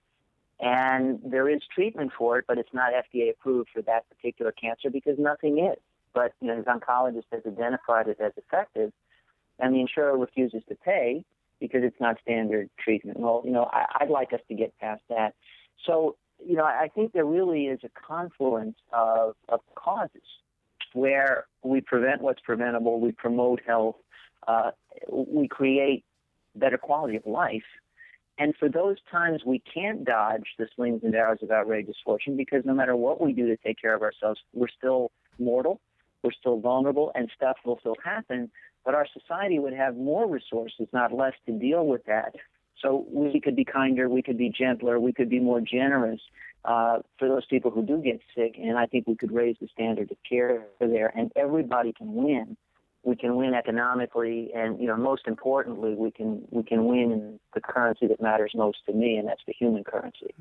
And 0.60 1.20
there 1.24 1.48
is 1.48 1.62
treatment 1.72 2.12
for 2.16 2.38
it, 2.38 2.44
but 2.46 2.58
it's 2.58 2.72
not 2.72 2.92
FDA 2.92 3.30
approved 3.30 3.70
for 3.72 3.82
that 3.82 4.08
particular 4.08 4.52
cancer 4.52 4.90
because 4.90 5.18
nothing 5.18 5.58
is. 5.58 5.78
But 6.14 6.32
you 6.40 6.48
know, 6.48 6.56
his 6.56 6.66
oncologist 6.66 7.24
has 7.32 7.42
identified 7.46 8.08
it 8.08 8.20
as 8.20 8.32
effective, 8.36 8.92
and 9.58 9.74
the 9.74 9.80
insurer 9.80 10.16
refuses 10.16 10.62
to 10.68 10.74
pay 10.74 11.24
because 11.60 11.80
it's 11.82 12.00
not 12.00 12.18
standard 12.22 12.70
treatment. 12.78 13.18
Well, 13.18 13.42
you 13.44 13.50
know, 13.50 13.68
I, 13.72 13.86
I'd 14.00 14.10
like 14.10 14.32
us 14.32 14.40
to 14.48 14.54
get 14.54 14.76
past 14.78 15.02
that. 15.08 15.34
So, 15.84 16.16
you 16.44 16.56
know, 16.56 16.64
I 16.64 16.88
think 16.94 17.12
there 17.12 17.24
really 17.24 17.66
is 17.66 17.80
a 17.82 17.88
confluence 17.88 18.76
of, 18.92 19.34
of 19.48 19.60
causes 19.74 20.22
where 20.92 21.46
we 21.62 21.80
prevent 21.80 22.22
what's 22.22 22.40
preventable, 22.40 23.00
we 23.00 23.12
promote 23.12 23.60
health, 23.66 23.96
uh, 24.46 24.70
we 25.10 25.48
create 25.48 26.04
better 26.54 26.78
quality 26.78 27.16
of 27.16 27.26
life. 27.26 27.64
And 28.38 28.54
for 28.56 28.68
those 28.68 28.96
times 29.10 29.42
we 29.44 29.60
can't 29.60 30.04
dodge 30.04 30.46
the 30.58 30.68
slings 30.76 31.00
and 31.02 31.14
arrows 31.14 31.38
of 31.42 31.50
outrageous 31.50 31.96
fortune 32.04 32.36
because 32.36 32.64
no 32.64 32.72
matter 32.72 32.94
what 32.94 33.20
we 33.20 33.32
do 33.32 33.46
to 33.48 33.56
take 33.56 33.80
care 33.80 33.94
of 33.94 34.02
ourselves, 34.02 34.40
we're 34.54 34.68
still 34.68 35.10
mortal, 35.38 35.80
we're 36.22 36.32
still 36.32 36.60
vulnerable, 36.60 37.10
and 37.14 37.30
stuff 37.34 37.56
will 37.64 37.78
still 37.80 37.96
happen. 38.02 38.50
But 38.84 38.94
our 38.94 39.06
society 39.12 39.58
would 39.58 39.74
have 39.74 39.96
more 39.96 40.28
resources, 40.28 40.88
not 40.92 41.12
less, 41.12 41.34
to 41.46 41.52
deal 41.52 41.86
with 41.86 42.04
that. 42.06 42.34
So 42.80 43.06
we 43.10 43.40
could 43.40 43.56
be 43.56 43.64
kinder, 43.64 44.08
we 44.08 44.22
could 44.22 44.38
be 44.38 44.50
gentler, 44.50 45.00
we 45.00 45.12
could 45.12 45.28
be 45.28 45.40
more 45.40 45.60
generous 45.60 46.20
uh, 46.64 46.98
for 47.18 47.28
those 47.28 47.44
people 47.46 47.70
who 47.70 47.82
do 47.84 47.98
get 47.98 48.20
sick. 48.36 48.54
And 48.58 48.78
I 48.78 48.86
think 48.86 49.06
we 49.06 49.16
could 49.16 49.32
raise 49.32 49.56
the 49.60 49.68
standard 49.68 50.10
of 50.10 50.16
care 50.28 50.64
there, 50.80 51.12
and 51.16 51.32
everybody 51.36 51.92
can 51.92 52.14
win. 52.14 52.56
We 53.04 53.16
can 53.16 53.36
win 53.36 53.54
economically, 53.54 54.50
and 54.54 54.78
you 54.80 54.86
know, 54.86 54.96
most 54.96 55.26
importantly, 55.26 55.94
we 55.94 56.10
can 56.10 56.42
we 56.50 56.62
can 56.62 56.84
win 56.84 57.12
in 57.12 57.40
the 57.54 57.60
currency 57.60 58.06
that 58.08 58.20
matters 58.20 58.52
most 58.54 58.78
to 58.86 58.92
me, 58.92 59.16
and 59.16 59.26
that's 59.28 59.40
the 59.46 59.54
human 59.58 59.84
currency. 59.84 60.34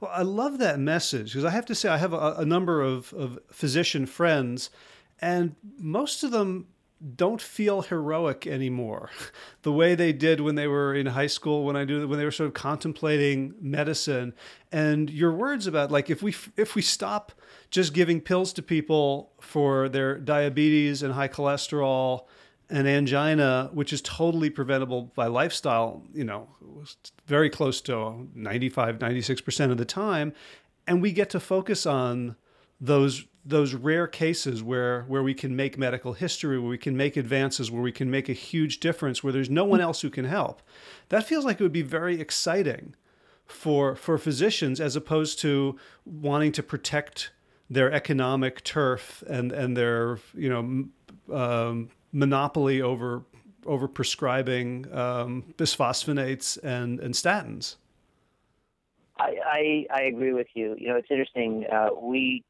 Well, 0.00 0.12
I 0.14 0.22
love 0.22 0.58
that 0.58 0.78
message 0.78 1.32
because 1.32 1.44
I 1.44 1.50
have 1.50 1.66
to 1.66 1.74
say 1.74 1.88
I 1.88 1.98
have 1.98 2.12
a, 2.12 2.36
a 2.38 2.44
number 2.44 2.80
of, 2.80 3.12
of 3.12 3.38
physician 3.50 4.06
friends, 4.06 4.70
and 5.20 5.56
most 5.78 6.22
of 6.22 6.30
them 6.30 6.68
don't 7.14 7.42
feel 7.42 7.82
heroic 7.82 8.46
anymore. 8.46 9.10
The 9.62 9.72
way 9.72 9.96
they 9.96 10.12
did 10.12 10.40
when 10.40 10.54
they 10.54 10.68
were 10.68 10.94
in 10.94 11.06
high 11.06 11.26
school 11.26 11.64
when 11.64 11.74
i 11.74 11.84
do 11.84 12.06
when 12.06 12.20
they 12.20 12.24
were 12.24 12.30
sort 12.30 12.46
of 12.46 12.54
contemplating 12.54 13.52
medicine 13.60 14.32
and 14.70 15.10
your 15.10 15.32
words 15.32 15.66
about 15.66 15.90
like 15.90 16.08
if 16.08 16.22
we 16.22 16.36
if 16.56 16.76
we 16.76 16.82
stop 16.82 17.32
just 17.72 17.92
giving 17.92 18.20
pills 18.20 18.52
to 18.52 18.62
people 18.62 19.32
for 19.40 19.88
their 19.88 20.18
diabetes 20.18 21.02
and 21.02 21.14
high 21.14 21.26
cholesterol 21.26 22.26
and 22.70 22.86
angina 22.86 23.70
which 23.72 23.92
is 23.92 24.00
totally 24.02 24.50
preventable 24.50 25.10
by 25.16 25.26
lifestyle 25.26 26.04
you 26.14 26.22
know 26.22 26.46
very 27.26 27.50
close 27.50 27.80
to 27.80 28.28
95 28.36 29.00
96% 29.00 29.70
of 29.72 29.78
the 29.78 29.84
time 29.84 30.32
and 30.86 31.02
we 31.02 31.10
get 31.10 31.28
to 31.30 31.40
focus 31.40 31.86
on 31.86 32.36
those 32.80 33.26
those 33.44 33.74
rare 33.74 34.08
cases 34.08 34.62
where 34.62 35.02
where 35.04 35.22
we 35.22 35.32
can 35.32 35.54
make 35.54 35.78
medical 35.78 36.12
history, 36.14 36.58
where 36.58 36.68
we 36.68 36.78
can 36.78 36.96
make 36.96 37.16
advances, 37.16 37.70
where 37.70 37.82
we 37.82 37.92
can 37.92 38.10
make 38.10 38.28
a 38.28 38.32
huge 38.32 38.80
difference, 38.80 39.22
where 39.22 39.32
there's 39.32 39.50
no 39.50 39.64
one 39.64 39.80
else 39.80 40.00
who 40.00 40.10
can 40.10 40.24
help. 40.24 40.62
That 41.10 41.24
feels 41.24 41.44
like 41.44 41.60
it 41.60 41.62
would 41.62 41.72
be 41.72 41.82
very 41.82 42.20
exciting 42.20 42.94
for 43.46 43.94
for 43.94 44.18
physicians 44.18 44.80
as 44.80 44.96
opposed 44.96 45.38
to 45.38 45.78
wanting 46.04 46.52
to 46.52 46.62
protect 46.62 47.30
their 47.70 47.92
economic 47.92 48.64
turf 48.64 49.22
and 49.28 49.52
and 49.52 49.76
their 49.76 50.18
you 50.34 50.48
know 50.48 51.34
um, 51.34 51.88
monopoly 52.12 52.82
over 52.82 53.22
over 53.64 53.86
prescribing 53.86 54.92
um, 54.92 55.44
bisphosphonates 55.56 56.58
and 56.62 56.98
and 57.00 57.14
statins. 57.14 57.76
I, 59.18 59.36
I, 59.46 59.86
I 59.94 60.02
agree 60.02 60.34
with 60.34 60.48
you. 60.52 60.76
You 60.78 60.88
know, 60.88 60.96
it's 60.96 61.10
interesting. 61.10 61.64
Uh, 61.72 61.88
we 61.98 62.44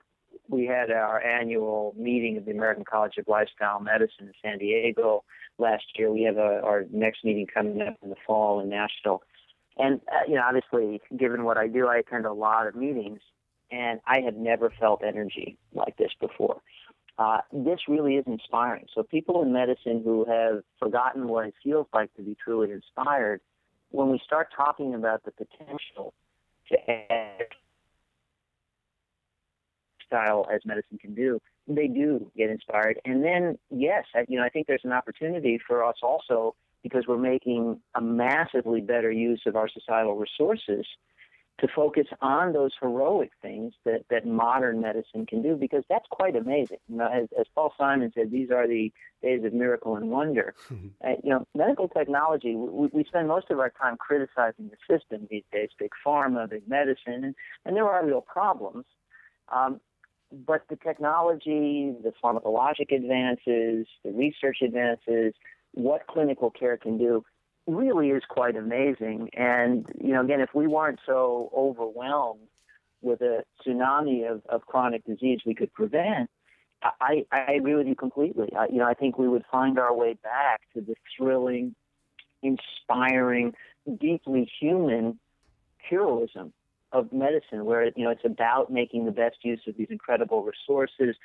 we 0.49 0.67
had 0.67 0.91
our 0.91 1.21
annual 1.21 1.95
meeting 1.99 2.37
of 2.37 2.45
the 2.45 2.53
American 2.53 2.85
College 2.85 3.17
of 3.19 3.27
Lifestyle 3.29 3.81
Medicine 3.81 4.29
in 4.29 4.33
San 4.43 4.59
Diego 4.59 5.25
last 5.59 5.85
year. 5.97 6.13
We 6.13 6.23
have 6.23 6.37
a, 6.37 6.61
our 6.63 6.85
next 6.91 7.25
meeting 7.25 7.47
coming 7.47 7.81
up 7.83 7.97
in 8.03 8.11
the 8.11 8.17
fall 8.27 8.61
in 8.61 8.69
Nashville. 8.69 9.23
And, 9.79 10.01
uh, 10.11 10.29
you 10.29 10.35
know, 10.35 10.43
obviously, 10.43 11.01
given 11.17 11.45
what 11.45 11.59
I 11.59 11.67
do, 11.69 11.87
I 11.87 11.99
attend 11.99 12.25
a 12.25 12.33
lot 12.33 12.67
of 12.67 12.75
meetings, 12.75 13.21
and 13.71 14.01
I 14.07 14.21
have 14.21 14.35
never 14.35 14.73
felt 14.81 15.03
energy 15.05 15.59
like 15.75 15.97
this 15.97 16.13
before. 16.21 16.61
Uh, 17.19 17.39
this 17.53 17.81
really 17.89 18.17
is 18.17 18.25
inspiring. 18.27 18.87
So, 18.95 19.03
people 19.03 19.43
in 19.43 19.53
medicine 19.53 20.03
who 20.05 20.25
have 20.27 20.63
forgotten 20.79 21.29
what 21.29 21.47
it 21.47 21.55
feels 21.63 21.87
like 21.93 22.15
to 22.15 22.23
be 22.23 22.37
truly 22.43 22.71
inspired, 22.73 23.41
when 23.91 24.11
we 24.11 24.21
start 24.25 24.49
talking 24.55 24.95
about 24.95 25.25
the 25.25 25.31
potential 25.31 26.13
to 26.69 26.91
add 26.91 27.47
style 30.07 30.47
as 30.53 30.61
medicine 30.65 30.99
can 30.99 31.15
do, 31.15 31.41
they 31.69 31.89
do 31.89 32.31
get 32.37 32.51
inspired. 32.51 33.01
And 33.05 33.25
then, 33.25 33.59
yes, 33.71 34.05
I, 34.15 34.25
you 34.29 34.39
know, 34.39 34.45
I 34.45 34.49
think 34.49 34.67
there's 34.67 34.85
an 34.85 34.93
opportunity 34.93 35.59
for 35.67 35.85
us 35.85 35.97
also 36.03 36.55
because 36.83 37.05
we're 37.07 37.19
making 37.19 37.81
a 37.95 38.01
massively 38.01 38.81
better 38.81 39.11
use 39.11 39.43
of 39.47 39.57
our 39.57 39.69
societal 39.69 40.17
resources 40.17 40.87
to 41.59 41.69
focus 41.75 42.07
on 42.21 42.53
those 42.53 42.73
heroic 42.81 43.31
things 43.41 43.73
that, 43.85 44.05
that 44.11 44.27
modern 44.27 44.81
medicine 44.81 45.25
can 45.25 45.43
do 45.43 45.57
because 45.57 45.83
that's 45.89 46.05
quite 46.11 46.37
amazing. 46.37 46.77
You 46.89 46.99
know, 46.99 47.09
as, 47.09 47.29
as 47.39 47.47
Paul 47.55 47.73
Simon 47.79 48.13
said, 48.15 48.31
these 48.31 48.51
are 48.51 48.69
the 48.69 48.93
days 49.23 49.43
of 49.43 49.55
miracle 49.55 49.97
and 49.97 50.11
wonder. 50.11 50.55
uh, 50.71 51.15
you 51.25 51.31
know, 51.31 51.47
medical 51.55 51.89
technology, 51.89 52.55
we, 52.55 52.89
we 52.93 53.05
spend 53.05 53.27
most 53.27 53.51
of 53.51 53.59
our 53.59 53.71
time 53.71 53.97
criticizing 53.97 54.71
the 54.71 54.77
system 54.99 55.27
these 55.31 55.45
days, 55.51 55.71
big 55.79 55.93
pharma, 56.07 56.49
big 56.49 56.69
medicine, 56.69 57.25
and, 57.25 57.35
and 57.65 57.75
there 57.75 57.89
are 57.89 58.05
real 58.05 58.21
problems. 58.21 58.85
Um, 59.49 59.81
but 60.33 60.63
the 60.69 60.77
technology, 60.77 61.95
the 62.03 62.13
pharmacologic 62.23 62.95
advances, 62.95 63.87
the 64.05 64.13
research 64.13 64.59
advances, 64.63 65.35
what 65.73 66.07
clinical 66.07 66.51
care 66.51 66.77
can 66.77 66.99
do 66.99 67.25
really 67.67 68.11
is 68.11 68.23
quite 68.29 68.57
amazing. 68.57 69.31
And, 69.35 69.87
you 70.01 70.13
know, 70.13 70.23
again, 70.23 70.41
if 70.41 70.55
we 70.55 70.67
weren't 70.67 71.01
so 71.07 71.51
overwhelmed 71.57 72.49
with 73.03 73.21
a 73.21 73.45
tsunami 73.65 74.31
of, 74.31 74.43
of 74.49 74.67
chronic 74.67 75.05
disease 75.05 75.41
we 75.47 75.55
could 75.55 75.73
prevent, 75.73 76.31
I, 76.83 77.25
I 77.33 77.53
agree 77.53 77.75
with 77.75 77.87
you 77.87 77.95
completely. 77.95 78.53
I, 78.57 78.67
you 78.67 78.79
know, 78.79 78.87
I 78.87 78.95
think 78.95 79.19
we 79.19 79.29
would 79.29 79.45
find 79.51 79.79
our 79.79 79.95
way 79.95 80.15
back 80.23 80.61
to 80.75 80.81
the 80.81 80.95
thrilling, 81.17 81.75
inspiring, 82.43 83.55
deeply 83.99 84.51
human 84.61 85.19
heroism 85.79 86.53
of 86.93 87.13
medicine, 87.13 87.65
where 87.65 87.91
you 87.97 88.05
know 88.05 88.11
it's 88.11 88.25
about 88.25 88.71
making 88.71 89.05
the 89.05 89.13
best 89.13 89.37
use 89.43 89.61
of 89.67 89.77
these 89.77 89.89
incredible 89.91 90.43
resources, 90.43 91.17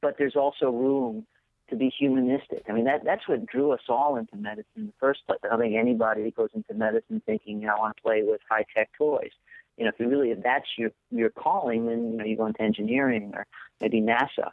but 0.00 0.16
there's 0.18 0.36
also 0.36 0.70
room 0.70 1.26
to 1.72 1.76
be 1.76 1.92
humanistic. 1.96 2.64
I 2.68 2.72
mean, 2.72 2.84
that 2.84 3.04
that's 3.04 3.26
what 3.26 3.46
drew 3.46 3.72
us 3.72 3.80
all 3.88 4.16
into 4.16 4.36
medicine 4.36 4.66
in 4.76 4.86
the 4.86 4.92
first 5.00 5.26
place. 5.26 5.38
I 5.44 5.48
don't 5.48 5.60
think 5.60 5.74
anybody 5.76 6.30
goes 6.30 6.50
into 6.54 6.74
medicine 6.74 7.22
thinking, 7.24 7.60
you 7.60 7.66
know, 7.66 7.74
I 7.76 7.78
want 7.78 7.96
to 7.96 8.02
play 8.02 8.22
with 8.22 8.40
high 8.48 8.64
tech 8.74 8.90
toys. 8.96 9.30
You 9.76 9.84
know, 9.84 9.90
if 9.90 9.98
you 9.98 10.08
really 10.08 10.30
if 10.30 10.42
that's 10.42 10.66
your 10.76 10.90
your 11.10 11.30
calling, 11.30 11.86
then 11.86 12.12
you 12.12 12.18
know 12.18 12.24
you 12.24 12.36
go 12.36 12.46
into 12.46 12.62
engineering 12.62 13.32
or 13.34 13.46
maybe 13.80 14.00
NASA. 14.00 14.50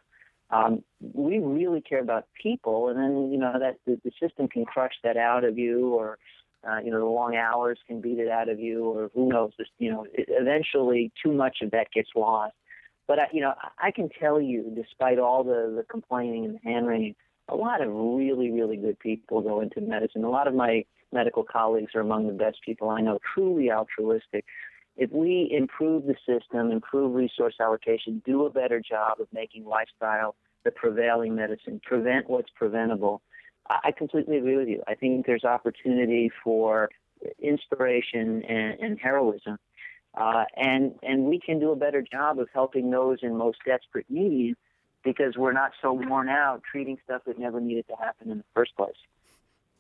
Um, 0.52 0.84
we 1.14 1.38
really 1.38 1.82
care 1.82 2.00
about 2.00 2.26
people, 2.42 2.88
and 2.88 2.98
then 2.98 3.32
you 3.32 3.38
know 3.38 3.60
that 3.60 3.78
the, 3.86 4.00
the 4.04 4.12
system 4.20 4.48
can 4.48 4.66
crush 4.66 4.94
that 5.04 5.18
out 5.18 5.44
of 5.44 5.58
you, 5.58 5.94
or 5.94 6.18
uh, 6.68 6.80
you 6.84 6.92
know 6.92 7.00
the 7.00 7.06
long 7.06 7.36
hours 7.36 7.80
can 7.88 8.02
beat 8.02 8.20
it 8.20 8.30
out 8.30 8.50
of 8.50 8.60
you, 8.60 8.86
or 8.86 9.10
who 9.14 9.30
knows? 9.30 9.52
Just, 9.58 9.72
you 9.78 9.92
know, 9.92 10.06
it, 10.14 10.28
eventually 10.30 11.12
too 11.24 11.32
much 11.32 11.58
of 11.62 11.72
that 11.72 11.88
gets 11.94 12.10
lost. 12.16 12.54
But 13.08 13.20
I, 13.20 13.24
you 13.32 13.42
know, 13.42 13.54
I 13.82 13.92
can 13.92 14.10
tell 14.20 14.40
you, 14.40 14.72
despite 14.76 15.20
all 15.20 15.44
the 15.44 15.74
the 15.76 15.84
complaining 15.90 16.46
and 16.46 16.56
the 16.56 16.60
hand 16.64 16.88
wringing, 16.88 17.16
a 17.48 17.56
lot 17.56 17.82
of 17.82 17.90
really, 17.92 18.52
really 18.52 18.78
good 18.78 19.00
people 19.00 19.42
go 19.42 19.62
into 19.62 19.82
medicine. 19.82 20.24
A 20.24 20.30
lot 20.30 20.48
of 20.48 20.54
my 20.54 20.86
medical 21.12 21.44
colleagues 21.44 21.96
are 21.96 22.02
among 22.02 22.28
the 22.28 22.34
best 22.34 22.58
people 22.64 22.90
I 22.90 23.02
know, 23.02 23.20
truly 23.34 23.72
altruistic. 23.72 24.46
If 24.96 25.12
we 25.12 25.50
improve 25.52 26.04
the 26.06 26.16
system, 26.28 26.72
improve 26.72 27.16
resource 27.16 27.56
allocation, 27.60 28.22
do 28.26 28.46
a 28.46 28.50
better 28.50 28.82
job 28.82 29.20
of 29.20 29.28
making 29.34 29.66
lifestyle 29.66 30.36
the 30.66 30.72
prevailing 30.72 31.36
medicine, 31.36 31.80
prevent 31.84 32.30
what's 32.30 32.50
preventable, 32.54 33.22
I 33.70 33.92
completely 33.92 34.38
agree 34.38 34.58
with 34.58 34.68
you. 34.68 34.82
I 34.88 34.96
think 34.96 35.26
there's 35.26 35.44
opportunity 35.44 36.32
for 36.44 36.90
inspiration 37.40 38.44
and, 38.44 38.80
and 38.80 39.00
heroism. 39.00 39.60
Uh, 40.16 40.46
and 40.58 40.96
and 41.04 41.26
we 41.26 41.40
can 41.40 41.60
do 41.60 41.72
a 41.72 41.76
better 41.76 42.02
job 42.02 42.40
of 42.40 42.48
helping 42.52 42.90
those 42.90 43.20
in 43.22 43.38
most 43.38 43.60
desperate 43.64 44.08
need 44.10 44.56
because 45.04 45.38
we're 45.38 45.54
not 45.54 45.72
so 45.82 45.94
worn 45.94 46.30
out 46.30 46.62
treating 46.70 46.98
stuff 47.04 47.22
that 47.26 47.38
never 47.38 47.62
needed 47.62 47.86
to 47.88 47.96
happen 47.96 48.32
in 48.32 48.40
the 48.40 48.44
first 48.56 48.76
place. 48.76 48.96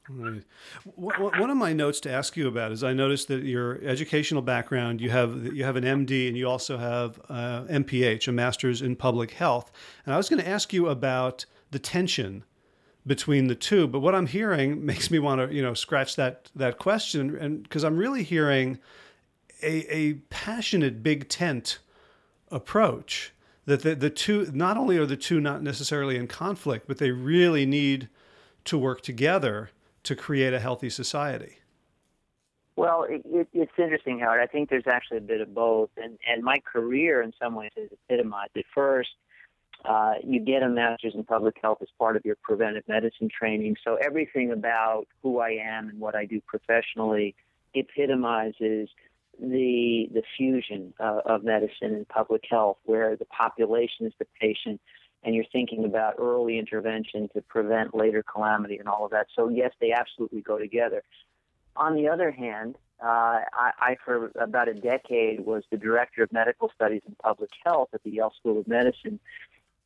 Right. 0.07 0.43
One 0.95 1.51
of 1.51 1.57
my 1.57 1.71
notes 1.73 1.99
to 2.01 2.11
ask 2.11 2.35
you 2.35 2.47
about 2.47 2.71
is 2.71 2.83
I 2.83 2.93
noticed 2.93 3.27
that 3.27 3.43
your 3.43 3.79
educational 3.83 4.41
background 4.41 5.01
you 5.01 5.09
have 5.09 5.55
you 5.55 5.63
have 5.63 5.75
an 5.75 5.83
MD 5.83 6.27
and 6.27 6.37
you 6.37 6.47
also 6.47 6.77
have 6.77 7.19
uh, 7.29 7.63
MPH, 7.63 8.27
a 8.27 8.31
Master's 8.31 8.81
in 8.81 8.95
Public 8.95 9.31
Health. 9.31 9.71
And 10.05 10.13
I 10.13 10.17
was 10.17 10.29
going 10.29 10.41
to 10.41 10.47
ask 10.47 10.73
you 10.73 10.87
about 10.87 11.45
the 11.71 11.79
tension 11.79 12.43
between 13.05 13.47
the 13.47 13.55
two, 13.55 13.87
but 13.87 13.99
what 13.99 14.13
I'm 14.13 14.27
hearing 14.27 14.85
makes 14.85 15.09
me 15.09 15.19
want 15.19 15.49
to 15.49 15.55
you 15.55 15.61
know 15.61 15.73
scratch 15.73 16.15
that 16.15 16.49
that 16.55 16.77
question, 16.77 17.35
and 17.37 17.63
because 17.63 17.83
I'm 17.83 17.97
really 17.97 18.23
hearing 18.23 18.79
a, 19.61 19.93
a 19.93 20.13
passionate 20.29 21.03
big 21.03 21.29
tent 21.29 21.79
approach 22.51 23.33
that 23.65 23.83
the, 23.83 23.95
the 23.95 24.09
two 24.09 24.49
not 24.53 24.77
only 24.77 24.97
are 24.97 25.05
the 25.05 25.17
two 25.17 25.39
not 25.39 25.61
necessarily 25.61 26.17
in 26.17 26.27
conflict, 26.27 26.87
but 26.87 26.97
they 26.97 27.11
really 27.11 27.65
need 27.65 28.09
to 28.65 28.77
work 28.77 29.01
together 29.01 29.69
to 30.03 30.15
create 30.15 30.53
a 30.53 30.59
healthy 30.59 30.89
society? 30.89 31.57
Well, 32.75 33.03
it, 33.03 33.21
it, 33.25 33.47
it's 33.53 33.71
interesting, 33.77 34.19
Howard. 34.19 34.39
I 34.41 34.47
think 34.47 34.69
there's 34.69 34.87
actually 34.87 35.17
a 35.17 35.21
bit 35.21 35.41
of 35.41 35.53
both, 35.53 35.89
and 35.97 36.17
and 36.27 36.43
my 36.43 36.59
career 36.59 37.21
in 37.21 37.33
some 37.41 37.55
ways 37.55 37.71
is 37.75 37.89
epitomized. 37.91 38.51
At 38.55 38.63
first, 38.73 39.09
uh, 39.85 40.13
you 40.23 40.39
get 40.39 40.63
a 40.63 40.69
master's 40.69 41.15
in 41.15 41.23
public 41.23 41.55
health 41.61 41.79
as 41.81 41.87
part 41.97 42.15
of 42.15 42.25
your 42.25 42.35
preventive 42.41 42.83
medicine 42.87 43.29
training, 43.29 43.75
so 43.83 43.95
everything 43.95 44.51
about 44.51 45.07
who 45.23 45.39
I 45.39 45.51
am 45.51 45.89
and 45.89 45.99
what 45.99 46.15
I 46.15 46.25
do 46.25 46.41
professionally 46.45 47.35
epitomizes 47.73 48.89
the 49.39 50.09
the 50.13 50.23
fusion 50.35 50.93
uh, 50.99 51.21
of 51.25 51.43
medicine 51.43 51.93
and 51.95 52.07
public 52.07 52.43
health, 52.49 52.77
where 52.83 53.15
the 53.15 53.25
population 53.25 54.05
is 54.05 54.13
the 54.19 54.27
patient 54.39 54.81
and 55.23 55.35
you're 55.35 55.45
thinking 55.51 55.85
about 55.85 56.15
early 56.17 56.57
intervention 56.57 57.29
to 57.33 57.41
prevent 57.41 57.93
later 57.93 58.23
calamity 58.23 58.77
and 58.77 58.87
all 58.87 59.05
of 59.05 59.11
that. 59.11 59.27
So, 59.35 59.49
yes, 59.49 59.71
they 59.81 59.91
absolutely 59.91 60.41
go 60.41 60.57
together. 60.57 61.03
On 61.75 61.95
the 61.95 62.07
other 62.07 62.31
hand, 62.31 62.75
uh, 63.03 63.41
I, 63.53 63.71
I, 63.79 63.97
for 64.03 64.31
about 64.39 64.67
a 64.67 64.73
decade, 64.73 65.45
was 65.45 65.63
the 65.71 65.77
director 65.77 66.23
of 66.23 66.31
medical 66.31 66.71
studies 66.73 67.01
and 67.05 67.17
public 67.17 67.49
health 67.65 67.89
at 67.93 68.03
the 68.03 68.11
Yale 68.11 68.33
School 68.37 68.59
of 68.59 68.67
Medicine. 68.67 69.19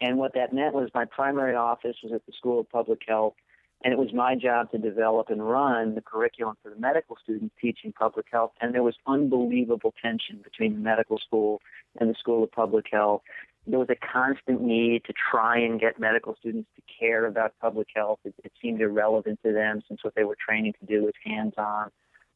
And 0.01 0.17
what 0.17 0.33
that 0.33 0.53
meant 0.53 0.73
was 0.73 0.89
my 0.93 1.05
primary 1.05 1.55
office 1.55 1.95
was 2.03 2.11
at 2.13 2.25
the 2.25 2.33
School 2.33 2.59
of 2.59 2.69
Public 2.69 3.01
Health, 3.07 3.35
and 3.83 3.93
it 3.93 3.99
was 3.99 4.13
my 4.13 4.35
job 4.35 4.71
to 4.71 4.77
develop 4.77 5.29
and 5.29 5.47
run 5.47 5.95
the 5.95 6.01
curriculum 6.01 6.55
for 6.61 6.69
the 6.69 6.79
medical 6.79 7.17
students 7.21 7.55
teaching 7.61 7.93
public 7.93 8.25
health. 8.31 8.51
And 8.61 8.73
there 8.73 8.83
was 8.83 8.95
unbelievable 9.07 9.93
tension 10.01 10.39
between 10.43 10.73
the 10.73 10.79
medical 10.79 11.19
school 11.19 11.61
and 11.99 12.09
the 12.09 12.15
School 12.19 12.43
of 12.43 12.51
Public 12.51 12.85
Health 12.91 13.21
there 13.65 13.79
was 13.79 13.89
a 13.89 13.95
constant 13.95 14.61
need 14.61 15.05
to 15.05 15.13
try 15.13 15.57
and 15.57 15.79
get 15.79 15.99
medical 15.99 16.35
students 16.39 16.69
to 16.75 16.81
care 16.99 17.25
about 17.25 17.53
public 17.61 17.87
health. 17.95 18.19
It, 18.25 18.33
it 18.43 18.51
seemed 18.61 18.81
irrelevant 18.81 19.39
to 19.45 19.53
them 19.53 19.81
since 19.87 20.03
what 20.03 20.15
they 20.15 20.23
were 20.23 20.37
training 20.37 20.73
to 20.79 20.85
do 20.85 21.03
was 21.03 21.13
hands-on 21.23 21.89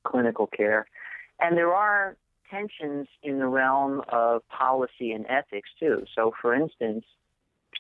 clinical 0.04 0.48
care. 0.48 0.88
And 1.40 1.58
there 1.58 1.74
are 1.74 2.16
tensions 2.50 3.08
in 3.24 3.40
the 3.40 3.48
realm 3.48 4.02
of 4.10 4.42
policy 4.48 5.12
and 5.12 5.26
ethics 5.28 5.70
too. 5.80 6.06
So, 6.16 6.32
for 6.42 6.56
instance, 6.56 7.04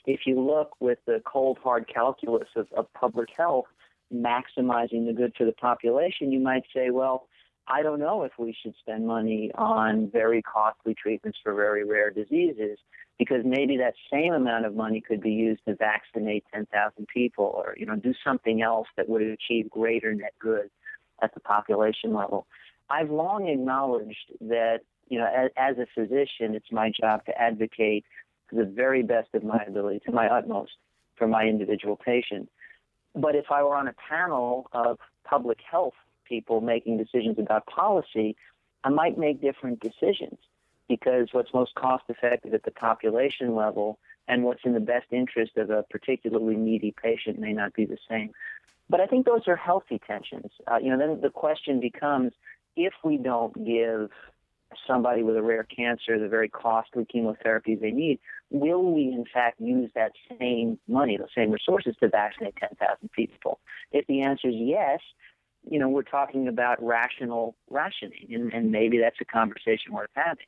if 0.05 0.21
you 0.25 0.39
look 0.39 0.71
with 0.79 0.99
the 1.05 1.21
cold 1.25 1.57
hard 1.63 1.87
calculus 1.93 2.49
of, 2.55 2.67
of 2.75 2.91
public 2.93 3.29
health, 3.37 3.65
maximizing 4.13 5.05
the 5.05 5.13
good 5.15 5.33
for 5.37 5.45
the 5.45 5.51
population, 5.53 6.31
you 6.31 6.39
might 6.39 6.63
say, 6.73 6.89
well, 6.89 7.27
I 7.67 7.81
don't 7.81 7.99
know 7.99 8.23
if 8.23 8.31
we 8.37 8.55
should 8.61 8.75
spend 8.79 9.05
money 9.05 9.51
on 9.55 10.09
very 10.09 10.41
costly 10.41 10.95
treatments 10.95 11.37
for 11.43 11.53
very 11.53 11.83
rare 11.83 12.09
diseases 12.09 12.79
because 13.19 13.41
maybe 13.43 13.77
that 13.77 13.95
same 14.11 14.33
amount 14.33 14.65
of 14.65 14.75
money 14.75 15.01
could 15.01 15.21
be 15.21 15.31
used 15.31 15.61
to 15.67 15.75
vaccinate 15.75 16.45
10,000 16.53 17.07
people 17.13 17.45
or 17.45 17.75
you 17.77 17.85
know 17.85 17.95
do 17.95 18.13
something 18.23 18.61
else 18.61 18.87
that 18.95 19.09
would 19.09 19.21
achieve 19.21 19.69
greater 19.69 20.13
net 20.13 20.33
good 20.39 20.69
at 21.21 21.33
the 21.33 21.39
population 21.41 22.13
level. 22.13 22.47
I've 22.89 23.09
long 23.09 23.49
acknowledged 23.49 24.31
that 24.41 24.79
you 25.09 25.19
know 25.19 25.25
as, 25.25 25.49
as 25.57 25.77
a 25.77 25.87
physician 25.93 26.55
it's 26.55 26.71
my 26.71 26.89
job 26.89 27.25
to 27.25 27.37
advocate 27.37 28.05
to 28.49 28.55
the 28.55 28.65
very 28.65 29.03
best 29.03 29.29
of 29.33 29.43
my 29.43 29.63
ability 29.67 30.01
to 30.05 30.11
my 30.11 30.27
utmost 30.27 30.73
for 31.15 31.27
my 31.27 31.43
individual 31.43 31.95
patient. 31.95 32.49
But 33.15 33.35
if 33.35 33.45
I 33.51 33.63
were 33.63 33.75
on 33.75 33.87
a 33.87 33.95
panel 34.09 34.69
of 34.73 34.99
public 35.23 35.59
health 35.69 35.95
people 36.25 36.61
making 36.61 36.97
decisions 36.97 37.39
about 37.39 37.65
policy, 37.65 38.35
I 38.83 38.89
might 38.89 39.17
make 39.17 39.41
different 39.41 39.79
decisions 39.79 40.37
because 40.87 41.29
what's 41.31 41.53
most 41.53 41.75
cost 41.75 42.03
effective 42.09 42.53
at 42.53 42.63
the 42.63 42.71
population 42.71 43.55
level 43.55 43.99
and 44.27 44.43
what's 44.43 44.61
in 44.63 44.73
the 44.73 44.79
best 44.79 45.07
interest 45.11 45.57
of 45.57 45.69
a 45.69 45.83
particularly 45.89 46.55
needy 46.55 46.93
patient 47.01 47.39
may 47.39 47.53
not 47.53 47.73
be 47.73 47.85
the 47.85 47.97
same. 48.09 48.31
But 48.89 49.01
I 49.01 49.07
think 49.07 49.25
those 49.25 49.47
are 49.47 49.55
healthy 49.55 49.99
tensions. 50.05 50.51
Uh, 50.65 50.77
you 50.77 50.89
know, 50.89 50.97
then 50.97 51.19
the 51.21 51.29
question 51.29 51.79
becomes 51.79 52.31
if 52.75 52.93
we 53.03 53.17
don't 53.17 53.53
give 53.65 54.11
somebody 54.85 55.23
with 55.23 55.37
a 55.37 55.41
rare 55.41 55.63
cancer 55.63 56.19
the 56.19 56.27
very 56.27 56.49
costly 56.49 57.05
chemotherapy 57.05 57.75
they 57.75 57.91
need, 57.91 58.19
will 58.49 58.93
we 58.93 59.03
in 59.03 59.25
fact 59.31 59.59
use 59.59 59.89
that 59.95 60.11
same 60.39 60.79
money, 60.87 61.17
the 61.17 61.27
same 61.35 61.51
resources 61.51 61.95
to 61.99 62.09
vaccinate 62.09 62.55
10,000 62.57 63.11
people? 63.11 63.59
If 63.91 64.05
the 64.07 64.21
answer 64.21 64.49
is 64.49 64.55
yes, 64.57 64.99
you 65.69 65.79
know, 65.79 65.89
we're 65.89 66.03
talking 66.03 66.47
about 66.47 66.81
rational 66.81 67.55
rationing, 67.69 68.27
and, 68.31 68.53
and 68.53 68.71
maybe 68.71 68.99
that's 68.99 69.19
a 69.21 69.25
conversation 69.25 69.91
worth 69.91 70.09
having. 70.13 70.45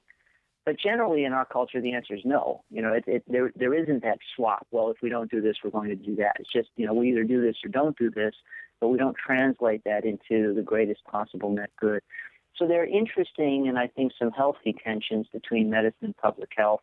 But 0.65 0.77
generally, 0.79 1.23
in 1.25 1.33
our 1.33 1.45
culture, 1.45 1.81
the 1.81 1.93
answer 1.93 2.13
is 2.13 2.21
no. 2.23 2.63
You 2.69 2.81
know, 2.81 2.93
it, 2.93 3.03
it, 3.07 3.23
there 3.27 3.51
there 3.55 3.73
isn't 3.73 4.03
that 4.03 4.19
swap. 4.35 4.67
Well, 4.71 4.91
if 4.91 4.97
we 5.01 5.09
don't 5.09 5.31
do 5.31 5.41
this, 5.41 5.57
we're 5.63 5.71
going 5.71 5.89
to 5.89 5.95
do 5.95 6.15
that. 6.17 6.35
It's 6.39 6.51
just 6.51 6.69
you 6.75 6.85
know 6.85 6.93
we 6.93 7.09
either 7.09 7.23
do 7.23 7.41
this 7.41 7.55
or 7.63 7.69
don't 7.69 7.97
do 7.97 8.11
this, 8.11 8.35
but 8.79 8.89
we 8.89 8.97
don't 8.97 9.17
translate 9.17 9.83
that 9.85 10.05
into 10.05 10.53
the 10.53 10.61
greatest 10.61 11.03
possible 11.05 11.49
net 11.49 11.71
good. 11.79 12.01
So 12.59 12.67
there 12.67 12.83
are 12.83 12.85
interesting 12.85 13.67
and 13.67 13.79
I 13.79 13.87
think 13.87 14.11
some 14.19 14.31
healthy 14.31 14.75
tensions 14.83 15.27
between 15.31 15.69
medicine 15.69 16.07
and 16.07 16.17
public 16.17 16.49
health, 16.55 16.81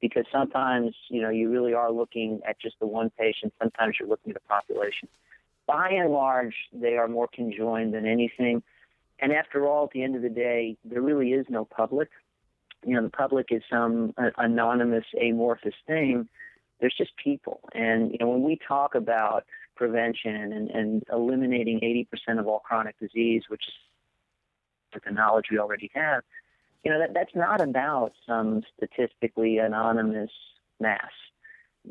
because 0.00 0.24
sometimes 0.32 0.94
you 1.10 1.22
know 1.22 1.30
you 1.30 1.50
really 1.50 1.74
are 1.74 1.92
looking 1.92 2.40
at 2.48 2.58
just 2.60 2.80
the 2.80 2.86
one 2.86 3.10
patient. 3.10 3.52
Sometimes 3.60 3.96
you're 4.00 4.08
looking 4.08 4.30
at 4.32 4.38
a 4.38 4.48
population. 4.48 5.08
By 5.66 5.90
and 5.90 6.10
large, 6.10 6.54
they 6.72 6.96
are 6.96 7.08
more 7.08 7.28
conjoined 7.28 7.92
than 7.92 8.06
anything. 8.06 8.62
And 9.20 9.32
after 9.32 9.66
all, 9.66 9.84
at 9.84 9.90
the 9.90 10.02
end 10.02 10.16
of 10.16 10.22
the 10.22 10.30
day, 10.30 10.78
there 10.82 11.02
really 11.02 11.32
is 11.32 11.44
no 11.50 11.66
public 11.66 12.08
you 12.84 12.94
know 12.94 13.02
the 13.02 13.10
public 13.10 13.48
is 13.50 13.62
some 13.70 14.14
uh, 14.16 14.30
anonymous 14.36 15.04
amorphous 15.20 15.74
thing 15.86 16.28
there's 16.80 16.94
just 16.96 17.10
people 17.16 17.60
and 17.74 18.12
you 18.12 18.18
know 18.20 18.28
when 18.28 18.42
we 18.42 18.58
talk 18.66 18.94
about 18.94 19.44
prevention 19.76 20.52
and, 20.52 20.70
and 20.70 21.04
eliminating 21.12 21.78
80% 21.80 22.40
of 22.40 22.48
all 22.48 22.60
chronic 22.60 22.98
disease 22.98 23.44
which 23.48 23.62
is 23.66 23.74
the 25.04 25.10
knowledge 25.10 25.46
we 25.50 25.58
already 25.58 25.90
have 25.94 26.22
you 26.84 26.92
know 26.92 26.98
that 26.98 27.14
that's 27.14 27.34
not 27.34 27.60
about 27.60 28.12
some 28.26 28.62
statistically 28.76 29.58
anonymous 29.58 30.30
mass 30.80 31.10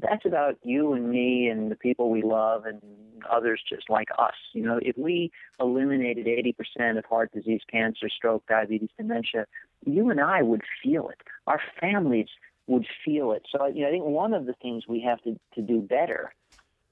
that's 0.01 0.25
about 0.25 0.57
you 0.63 0.93
and 0.93 1.09
me 1.09 1.47
and 1.47 1.71
the 1.71 1.75
people 1.75 2.09
we 2.09 2.21
love 2.21 2.65
and 2.65 2.81
others 3.29 3.61
just 3.67 3.89
like 3.89 4.09
us. 4.17 4.33
You 4.53 4.63
know, 4.63 4.79
if 4.81 4.97
we 4.97 5.31
eliminated 5.59 6.27
80% 6.27 6.97
of 6.97 7.05
heart 7.05 7.31
disease, 7.31 7.61
cancer, 7.69 8.09
stroke, 8.09 8.45
diabetes, 8.47 8.89
dementia, 8.97 9.45
you 9.85 10.09
and 10.09 10.19
I 10.19 10.41
would 10.41 10.61
feel 10.83 11.09
it. 11.09 11.21
Our 11.45 11.61
families 11.79 12.27
would 12.67 12.85
feel 13.03 13.31
it. 13.31 13.43
So, 13.51 13.65
you 13.67 13.81
know, 13.81 13.87
I 13.87 13.91
think 13.91 14.05
one 14.05 14.33
of 14.33 14.45
the 14.45 14.53
things 14.53 14.83
we 14.87 15.01
have 15.01 15.21
to, 15.23 15.39
to 15.55 15.61
do 15.61 15.81
better 15.81 16.33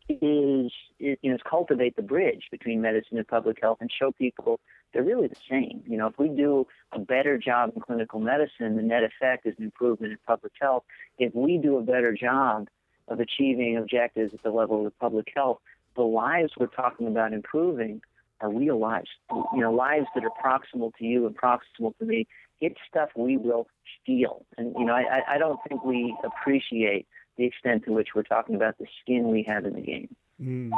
is, 0.10 0.71
is 0.99 1.17
you 1.21 1.30
know, 1.30 1.36
is 1.36 1.41
cultivate 1.49 1.95
the 1.95 2.01
bridge 2.01 2.45
between 2.51 2.82
medicine 2.82 3.17
and 3.17 3.28
public 3.28 3.58
health 3.62 3.80
and 3.82 3.91
show 3.91 4.12
people 4.12 4.60
they're 4.96 5.04
really 5.04 5.28
the 5.28 5.36
same. 5.50 5.84
You 5.86 5.98
know, 5.98 6.08
if 6.08 6.18
we 6.18 6.30
do 6.30 6.66
a 6.94 7.00
better 7.00 7.38
job 7.38 7.74
in 7.76 7.82
clinical 7.82 8.22
medicine, 8.22 8.78
the 8.78 8.82
net 8.82 9.04
effect 9.04 9.46
is 9.46 9.54
an 9.58 9.66
improvement 9.66 10.14
in 10.14 10.18
public 10.26 10.54
health. 10.60 10.86
If 11.20 11.36
we 11.36 11.58
do 11.58 11.78
a 11.78 11.82
better 11.82 12.14
job 12.14 12.70
of 13.10 13.20
achieving 13.20 13.76
objectives 13.76 14.34
at 14.34 14.42
the 14.42 14.52
level 14.52 14.88
of 14.88 14.98
public 14.98 15.28
health, 15.36 15.60
the 15.98 16.04
lives 16.04 16.54
we're 16.58 16.68
talking 16.68 17.08
about 17.08 17.34
improving 17.34 18.02
are 18.40 18.50
real 18.50 18.80
lives. 18.80 19.10
You 19.32 19.60
know, 19.60 19.74
lives 19.74 20.08
that 20.16 20.24
are 20.24 20.32
proximal 20.42 20.94
to 20.98 21.04
you 21.04 21.28
and 21.28 21.38
proximal 21.38 21.96
to 21.98 22.06
me. 22.06 22.26
It's 22.62 22.80
stuff 22.90 23.10
we 23.18 23.36
will 23.36 23.68
feel. 24.06 24.46
And, 24.58 24.74
you 24.80 24.86
know, 24.86 24.94
I, 24.94 25.24
I 25.28 25.38
don't 25.38 25.60
think 25.68 25.84
we 25.84 26.16
appreciate 26.24 27.06
the 27.38 27.44
extent 27.44 27.84
to 27.84 27.92
which 27.92 28.10
we're 28.16 28.24
talking 28.24 28.56
about 28.56 28.78
the 28.78 28.86
skin 29.02 29.28
we 29.30 29.44
have 29.44 29.66
in 29.66 29.74
the 29.74 29.82
game. 29.82 30.16
Mm. 30.42 30.72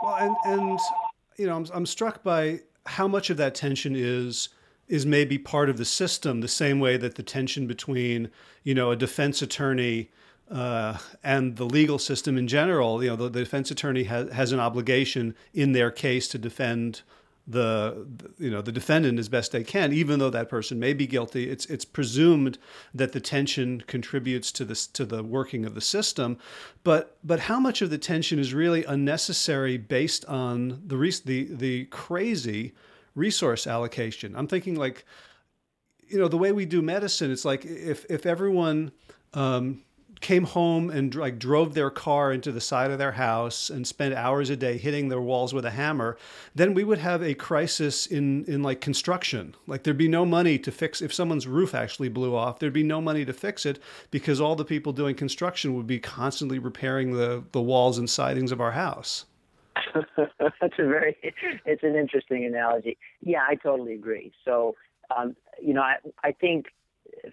Well, 0.00 0.14
and, 0.14 0.36
and, 0.44 0.78
you 1.36 1.46
know, 1.46 1.56
I'm, 1.56 1.66
I'm 1.74 1.86
struck 1.86 2.22
by 2.22 2.60
how 2.88 3.06
much 3.06 3.30
of 3.30 3.36
that 3.36 3.54
tension 3.54 3.94
is 3.94 4.48
is 4.88 5.04
maybe 5.04 5.36
part 5.36 5.68
of 5.68 5.76
the 5.76 5.84
system, 5.84 6.40
the 6.40 6.48
same 6.48 6.80
way 6.80 6.96
that 6.96 7.16
the 7.16 7.22
tension 7.22 7.66
between, 7.66 8.30
you 8.64 8.74
know, 8.74 8.90
a 8.90 8.96
defense 8.96 9.42
attorney 9.42 10.08
uh, 10.50 10.96
and 11.22 11.56
the 11.56 11.66
legal 11.66 11.98
system 11.98 12.38
in 12.38 12.48
general, 12.48 13.04
you 13.04 13.10
know, 13.10 13.16
the, 13.16 13.28
the, 13.28 13.40
defense 13.40 13.70
attorney 13.70 14.04
has, 14.04 14.32
has 14.32 14.50
an 14.50 14.58
obligation 14.58 15.34
in 15.52 15.72
their 15.72 15.90
case 15.90 16.26
to 16.26 16.38
defend 16.38 17.02
the, 17.48 18.06
you 18.38 18.50
know 18.50 18.60
the 18.60 18.70
defendant 18.70 19.18
as 19.18 19.28
best 19.28 19.52
they 19.52 19.64
can, 19.64 19.92
even 19.92 20.18
though 20.18 20.30
that 20.30 20.50
person 20.50 20.78
may 20.78 20.92
be 20.92 21.06
guilty. 21.06 21.48
It's 21.48 21.64
it's 21.66 21.84
presumed 21.84 22.58
that 22.94 23.12
the 23.12 23.20
tension 23.20 23.82
contributes 23.86 24.52
to 24.52 24.64
this 24.64 24.86
to 24.88 25.06
the 25.06 25.24
working 25.24 25.64
of 25.64 25.74
the 25.74 25.80
system, 25.80 26.38
but 26.84 27.16
but 27.24 27.40
how 27.40 27.58
much 27.58 27.80
of 27.80 27.88
the 27.88 27.98
tension 27.98 28.38
is 28.38 28.52
really 28.52 28.84
unnecessary 28.84 29.78
based 29.78 30.26
on 30.26 30.82
the 30.86 30.96
the 31.24 31.48
the 31.50 31.84
crazy 31.86 32.74
resource 33.14 33.66
allocation? 33.66 34.36
I'm 34.36 34.46
thinking 34.46 34.76
like, 34.76 35.06
you 36.06 36.18
know, 36.18 36.28
the 36.28 36.38
way 36.38 36.52
we 36.52 36.66
do 36.66 36.82
medicine. 36.82 37.30
It's 37.32 37.46
like 37.46 37.64
if 37.64 38.04
if 38.10 38.26
everyone 38.26 38.92
um, 39.32 39.82
came 40.20 40.44
home 40.44 40.90
and 40.90 41.14
like 41.14 41.38
drove 41.38 41.74
their 41.74 41.90
car 41.90 42.32
into 42.32 42.52
the 42.52 42.60
side 42.60 42.90
of 42.90 42.98
their 42.98 43.12
house 43.12 43.70
and 43.70 43.86
spent 43.86 44.14
hours 44.14 44.50
a 44.50 44.56
day 44.56 44.78
hitting 44.78 45.08
their 45.08 45.20
walls 45.20 45.54
with 45.54 45.64
a 45.64 45.70
hammer, 45.70 46.16
then 46.54 46.74
we 46.74 46.84
would 46.84 46.98
have 46.98 47.22
a 47.22 47.34
crisis 47.34 48.06
in 48.06 48.44
in 48.44 48.62
like 48.62 48.80
construction. 48.80 49.54
Like 49.66 49.82
there'd 49.82 49.96
be 49.96 50.08
no 50.08 50.24
money 50.24 50.58
to 50.58 50.72
fix 50.72 51.00
if 51.00 51.12
someone's 51.12 51.46
roof 51.46 51.74
actually 51.74 52.08
blew 52.08 52.34
off, 52.34 52.58
there'd 52.58 52.72
be 52.72 52.82
no 52.82 53.00
money 53.00 53.24
to 53.24 53.32
fix 53.32 53.66
it 53.66 53.78
because 54.10 54.40
all 54.40 54.56
the 54.56 54.64
people 54.64 54.92
doing 54.92 55.14
construction 55.14 55.74
would 55.74 55.86
be 55.86 55.98
constantly 55.98 56.58
repairing 56.58 57.12
the 57.12 57.44
the 57.52 57.62
walls 57.62 57.98
and 57.98 58.08
sidings 58.08 58.52
of 58.52 58.60
our 58.60 58.72
house. 58.72 59.24
That's 59.94 60.74
a 60.78 60.86
very 60.86 61.16
it's 61.64 61.82
an 61.82 61.94
interesting 61.94 62.44
analogy. 62.44 62.98
Yeah, 63.20 63.42
I 63.48 63.54
totally 63.54 63.94
agree. 63.94 64.32
So 64.44 64.74
um, 65.16 65.36
you 65.62 65.74
know, 65.74 65.82
I 65.82 65.96
I 66.22 66.32
think 66.32 66.66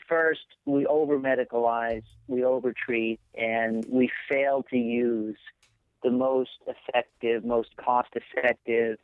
first, 0.07 0.45
we 0.65 0.85
over 0.85 1.19
medicalize, 1.19 2.03
we 2.27 2.43
over 2.43 2.73
treat, 2.73 3.19
and 3.35 3.85
we 3.89 4.09
fail 4.29 4.63
to 4.69 4.77
use 4.77 5.37
the 6.03 6.11
most 6.11 6.51
effective, 6.67 7.43
most 7.43 7.75
cost 7.77 8.09
effective, 8.15 8.97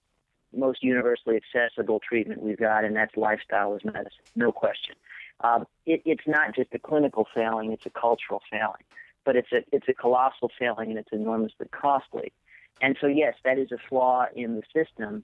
most 0.54 0.84
universally 0.84 1.38
accessible 1.38 2.00
treatment 2.00 2.41
we've 2.41 2.58
got, 2.60 2.84
and 2.84 2.96
that's 2.96 3.15
lifestyle 3.15 3.76
as 3.76 3.84
medicine, 3.84 4.24
no 4.36 4.52
question. 4.52 4.96
Um, 5.44 5.65
it, 5.86 6.02
it's 6.06 6.28
not 6.28 6.56
just 6.56 6.70
a 6.74 6.80
clinical 6.80 7.28
failing, 7.34 7.72
it's 7.72 7.86
a 7.86 7.89
cultural 7.89 8.41
failing. 8.50 8.84
But 9.24 9.36
it's 9.36 9.52
a, 9.52 9.63
it's 9.72 9.88
a 9.88 9.94
colossal 9.94 10.50
failing 10.58 10.89
and 10.89 11.00
it's 11.00 11.12
enormously 11.12 11.67
costly. 11.72 12.34
And 12.82 12.98
so, 13.00 13.08
yes, 13.08 13.36
that 13.46 13.60
is 13.60 13.72
a 13.72 13.78
flaw 13.89 14.26
in 14.36 14.56
the 14.56 14.63
system. 14.74 15.24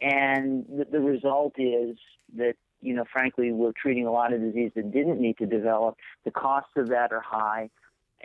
And 0.00 0.64
the, 0.66 0.86
the 0.90 1.00
result 1.00 1.54
is 1.58 1.98
that 2.36 2.54
you 2.86 2.94
know, 2.94 3.04
frankly, 3.12 3.52
we're 3.52 3.72
treating 3.72 4.06
a 4.06 4.12
lot 4.12 4.32
of 4.32 4.40
disease 4.40 4.70
that 4.76 4.92
didn't 4.92 5.20
need 5.20 5.36
to 5.38 5.46
develop. 5.46 5.96
The 6.24 6.30
costs 6.30 6.70
of 6.76 6.88
that 6.88 7.12
are 7.12 7.20
high 7.20 7.68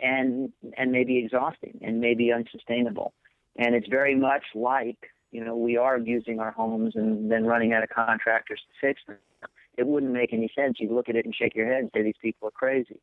and 0.00 0.52
and 0.78 0.92
maybe 0.92 1.18
exhausting 1.18 1.78
and 1.82 2.00
maybe 2.00 2.32
unsustainable. 2.32 3.12
And 3.56 3.74
it's 3.74 3.88
very 3.88 4.14
much 4.14 4.44
like, 4.54 5.10
you 5.32 5.44
know, 5.44 5.56
we 5.56 5.76
are 5.76 5.98
using 5.98 6.38
our 6.38 6.52
homes 6.52 6.94
and 6.94 7.30
then 7.30 7.44
running 7.44 7.72
out 7.72 7.82
of 7.82 7.90
contractors 7.90 8.60
to 8.60 8.86
fix 8.86 9.02
them. 9.06 9.18
It 9.76 9.86
wouldn't 9.86 10.12
make 10.12 10.32
any 10.32 10.50
sense. 10.54 10.78
You 10.78 10.94
look 10.94 11.08
at 11.08 11.16
it 11.16 11.24
and 11.24 11.34
shake 11.34 11.54
your 11.56 11.66
head 11.66 11.80
and 11.80 11.90
say 11.92 12.02
these 12.02 12.14
people 12.22 12.48
are 12.48 12.52
crazy. 12.52 13.00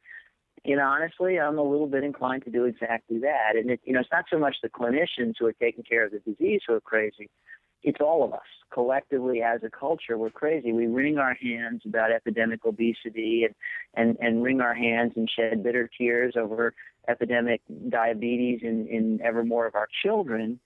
Know, 0.65 0.83
honestly, 0.83 1.39
I'm 1.39 1.57
a 1.57 1.63
little 1.63 1.87
bit 1.87 2.03
inclined 2.03 2.43
to 2.45 2.51
do 2.51 2.65
exactly 2.65 3.19
that. 3.19 3.55
And 3.55 3.71
it, 3.71 3.79
you 3.83 3.93
know, 3.93 4.01
it's 4.01 4.09
not 4.11 4.25
so 4.29 4.37
much 4.37 4.57
the 4.61 4.69
clinicians 4.69 5.35
who 5.39 5.45
are 5.47 5.53
taking 5.53 5.83
care 5.83 6.05
of 6.05 6.11
the 6.11 6.19
disease 6.19 6.61
who 6.67 6.73
are 6.73 6.81
crazy, 6.81 7.29
it's 7.83 8.01
all 8.01 8.23
of 8.23 8.33
us 8.33 8.39
collectively 8.71 9.41
as 9.41 9.61
a 9.63 9.69
culture. 9.69 10.17
We're 10.17 10.29
crazy. 10.29 10.71
We 10.71 10.87
wring 10.87 11.17
our 11.17 11.33
hands 11.33 11.81
about 11.85 12.11
epidemic 12.11 12.65
obesity 12.65 13.45
and, 13.45 13.55
and, 13.95 14.17
and 14.19 14.43
wring 14.43 14.61
our 14.61 14.73
hands 14.73 15.13
and 15.15 15.29
shed 15.29 15.63
bitter 15.63 15.89
tears 15.97 16.35
over 16.37 16.73
epidemic 17.07 17.61
diabetes 17.89 18.59
in, 18.61 18.87
in 18.87 19.19
ever 19.23 19.43
more 19.43 19.65
of 19.65 19.75
our 19.75 19.87
children. 20.03 20.59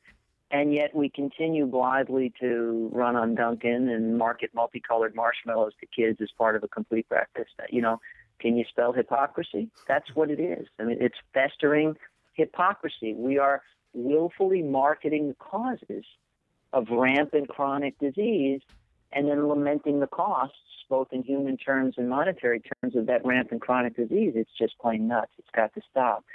And 0.52 0.73
yet 0.73 0.95
we 0.95 1.10
continue 1.10 1.65
blithely 1.65 2.32
to 2.39 2.89
run 2.93 3.15
on 3.15 3.36
Dunkin' 3.36 3.89
and 3.89 4.17
market 4.17 4.52
multicolored 4.54 5.15
marshmallows 5.15 5.73
to 5.80 5.88
kids 5.88 6.19
as 6.21 6.30
part 6.38 6.56
of 6.56 6.63
a 6.63 6.67
complete 6.67 7.10
breakfast. 7.10 7.52
You 7.69 7.82
know, 7.82 7.99
can 8.39 8.58
you 8.58 8.65
spell 8.69 8.91
hypocrisy? 8.91 9.69
That's 9.88 10.13
what 10.13 10.30
it 10.30 10.39
is. 10.39 10.67
I 10.80 10.84
mean, 10.84 10.97
it's 10.99 11.17
festering 11.34 11.95
hypocrisy. 12.34 13.13
We 13.15 13.39
are 13.39 13.63
willfully 13.93 14.62
marketing 14.62 15.30
the 15.30 15.36
causes 15.36 16.06
of 16.74 16.90
rampant 16.90 17.48
chronic 17.48 17.98
disease 18.00 18.62
and 19.12 19.30
then 19.30 19.48
lamenting 19.48 20.00
the 20.00 20.08
costs, 20.08 20.58
both 20.90 21.08
in 21.12 21.24
human 21.24 21.56
terms 21.56 21.96
and 21.98 22.10
monetary 22.10 22.62
terms, 22.62 22.96
of 22.96 23.06
that 23.06 23.26
rampant 23.26 23.62
chronic 23.62 23.96
disease. 23.96 24.34
It's 24.36 24.52
just 24.58 24.78
plain 24.80 25.08
nuts. 25.08 25.32
It's 25.38 25.48
got 25.56 25.74
to 25.76 25.82
stop. 25.90 26.26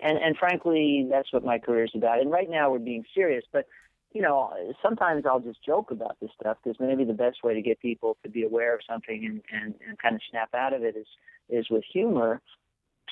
And, 0.00 0.16
and 0.16 0.36
frankly, 0.36 1.06
that's 1.10 1.32
what 1.32 1.44
my 1.44 1.58
career 1.58 1.84
is 1.84 1.90
about. 1.94 2.20
And 2.20 2.30
right 2.30 2.48
now 2.48 2.70
we're 2.70 2.78
being 2.78 3.04
serious, 3.14 3.44
but 3.52 3.66
you 4.12 4.22
know, 4.22 4.50
sometimes 4.82 5.24
I'll 5.26 5.40
just 5.40 5.62
joke 5.64 5.90
about 5.90 6.16
this 6.20 6.30
stuff 6.40 6.56
because 6.62 6.80
maybe 6.80 7.04
the 7.04 7.12
best 7.12 7.44
way 7.44 7.54
to 7.54 7.62
get 7.62 7.78
people 7.80 8.16
to 8.22 8.30
be 8.30 8.42
aware 8.42 8.74
of 8.74 8.80
something 8.88 9.24
and, 9.24 9.42
and, 9.52 9.74
and 9.86 9.98
kind 9.98 10.14
of 10.14 10.22
snap 10.30 10.54
out 10.54 10.72
of 10.72 10.82
it 10.82 10.96
is 10.96 11.06
is 11.50 11.68
with 11.70 11.84
humor. 11.92 12.40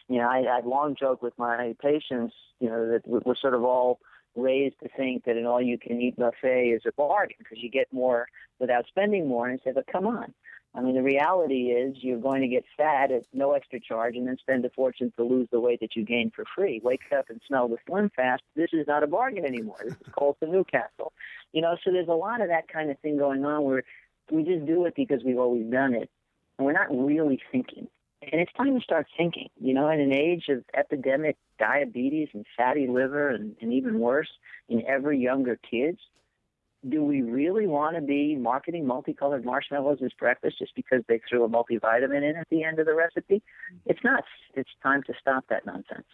You 0.09 0.19
know, 0.19 0.29
I, 0.29 0.57
I've 0.57 0.67
long 0.67 0.95
joked 0.99 1.23
with 1.23 1.35
my 1.39 1.75
patients, 1.83 2.35
you 2.61 2.69
know, 2.69 2.93
that 2.93 3.03
we're 3.07 3.35
sort 3.37 3.55
of 3.55 3.65
all 3.65 3.99
raised 4.37 4.79
to 4.83 4.89
think 4.97 5.25
that 5.25 5.37
an 5.37 5.47
all-you-can-eat 5.47 6.17
buffet 6.17 6.69
is 6.69 6.83
a 6.87 6.93
bargain 6.93 7.37
because 7.39 7.59
you 7.63 7.71
get 7.71 7.93
more 7.93 8.27
without 8.59 8.87
spending 8.87 9.27
more. 9.29 9.49
And 9.49 9.59
I 9.61 9.65
say, 9.65 9.73
but 9.73 9.87
come 9.87 10.07
on. 10.07 10.33
I 10.75 10.83
mean, 10.83 10.95
the 10.95 11.03
reality 11.03 11.71
is 11.71 11.97
you're 12.01 12.19
going 12.19 12.43
to 12.43 12.49
get 12.49 12.65
fat 12.77 13.11
at 13.11 13.23
no 13.33 13.53
extra 13.53 13.81
charge 13.81 14.15
and 14.15 14.29
then 14.29 14.37
spend 14.37 14.63
a 14.67 14.71
fortune 14.71 15.11
to 15.17 15.25
lose 15.25 15.49
the 15.51 15.59
weight 15.59 15.81
that 15.81 15.97
you 15.97 16.05
gained 16.05 16.35
for 16.35 16.45
free. 16.55 16.83
Wake 16.85 17.01
up 17.17 17.31
and 17.31 17.41
smell 17.49 17.67
the 17.67 17.79
Slim 17.87 18.11
Fast. 18.15 18.43
This 18.55 18.69
is 18.75 18.87
not 18.87 19.03
a 19.03 19.07
bargain 19.07 19.47
anymore. 19.47 19.79
This 19.83 19.95
is 19.95 20.13
Colson 20.13 20.53
Newcastle. 20.53 21.15
You 21.53 21.63
know, 21.63 21.77
so 21.83 21.91
there's 21.91 22.09
a 22.09 22.13
lot 22.13 22.43
of 22.43 22.49
that 22.49 22.69
kind 22.69 22.91
of 22.91 22.99
thing 22.99 23.17
going 23.17 23.43
on 23.47 23.65
where 23.65 23.85
we 24.31 24.43
just 24.43 24.67
do 24.67 24.85
it 24.85 24.95
because 24.95 25.23
we've 25.25 25.39
always 25.39 25.65
done 25.71 25.95
it. 25.95 26.11
And 26.59 26.67
we're 26.67 26.73
not 26.73 26.91
really 26.91 27.41
thinking. 27.51 27.89
And 28.33 28.41
it's 28.41 28.53
time 28.55 28.77
to 28.77 28.81
start 28.83 29.07
thinking. 29.17 29.49
You 29.61 29.75
know, 29.75 29.89
in 29.89 30.01
an 30.01 30.13
age 30.13 30.45
of 30.49 30.65
epidemic 30.75 31.37
diabetes 31.59 32.29
and 32.35 32.45
fatty 32.57 32.87
liver 32.89 33.31
and, 33.31 33.55
and 33.61 33.73
even 33.73 33.99
worse 33.99 34.31
in 34.69 34.85
ever 34.87 35.13
younger 35.13 35.59
kids, 35.71 35.99
do 36.89 37.03
we 37.05 37.23
really 37.23 37.67
want 37.67 37.97
to 37.97 38.03
be 38.03 38.37
marketing 38.37 38.87
multicolored 38.87 39.45
marshmallows 39.45 39.99
as 40.05 40.13
breakfast 40.19 40.59
just 40.59 40.75
because 40.75 41.03
they 41.09 41.21
threw 41.29 41.45
a 41.45 41.49
multivitamin 41.49 42.29
in 42.29 42.37
at 42.37 42.49
the 42.51 42.63
end 42.63 42.79
of 42.79 42.87
the 42.87 42.95
recipe? 42.95 43.43
It's 43.87 44.03
nuts. 44.05 44.27
It's 44.55 44.71
time 44.83 45.03
to 45.05 45.13
stop 45.21 45.45
that 45.49 45.67
nonsense. 45.67 46.07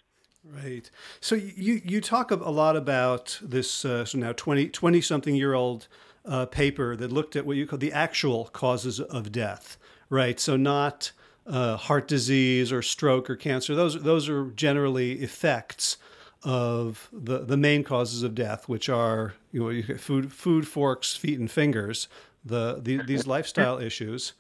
Right. 0.45 0.91
So 1.21 1.37
you 1.37 1.81
you 1.85 2.01
talk 2.01 2.31
a 2.31 2.37
lot 2.37 2.77
about 2.77 3.39
this 3.41 3.85
uh, 3.85 4.05
so 4.05 4.19
now 4.19 4.33
20, 4.33 4.69
20 4.71 5.01
something 5.01 5.37
year 5.37 5.55
old 5.55 5.87
uh, 6.25 6.47
paper 6.47 6.97
that 6.97 7.13
looked 7.13 7.37
at 7.37 7.47
what 7.47 7.57
you 7.57 7.67
call 7.67 7.79
the 7.79 7.93
actual 7.93 8.47
causes 8.47 8.99
of 8.99 9.31
death. 9.31 9.79
Right. 10.11 10.41
So 10.41 10.57
not 10.57 11.13
uh, 11.47 11.77
heart 11.77 12.09
disease 12.09 12.73
or 12.73 12.83
stroke 12.83 13.29
or 13.29 13.37
cancer. 13.37 13.75
Those 13.75 14.03
those 14.03 14.29
are 14.29 14.47
generally 14.51 15.23
effects 15.23 15.97
of 16.43 17.09
the 17.13 17.39
the 17.39 17.57
main 17.57 17.85
causes 17.85 18.23
of 18.23 18.35
death, 18.35 18.69
which 18.69 18.89
are 18.89 19.35
you 19.53 19.61
know 19.61 19.97
food 19.99 20.33
food 20.33 20.67
forks, 20.67 21.15
feet 21.15 21.39
and 21.39 21.51
fingers. 21.51 22.09
The, 22.45 22.81
the 22.83 23.01
these 23.05 23.25
lifestyle 23.29 23.79
issues. 23.79 24.33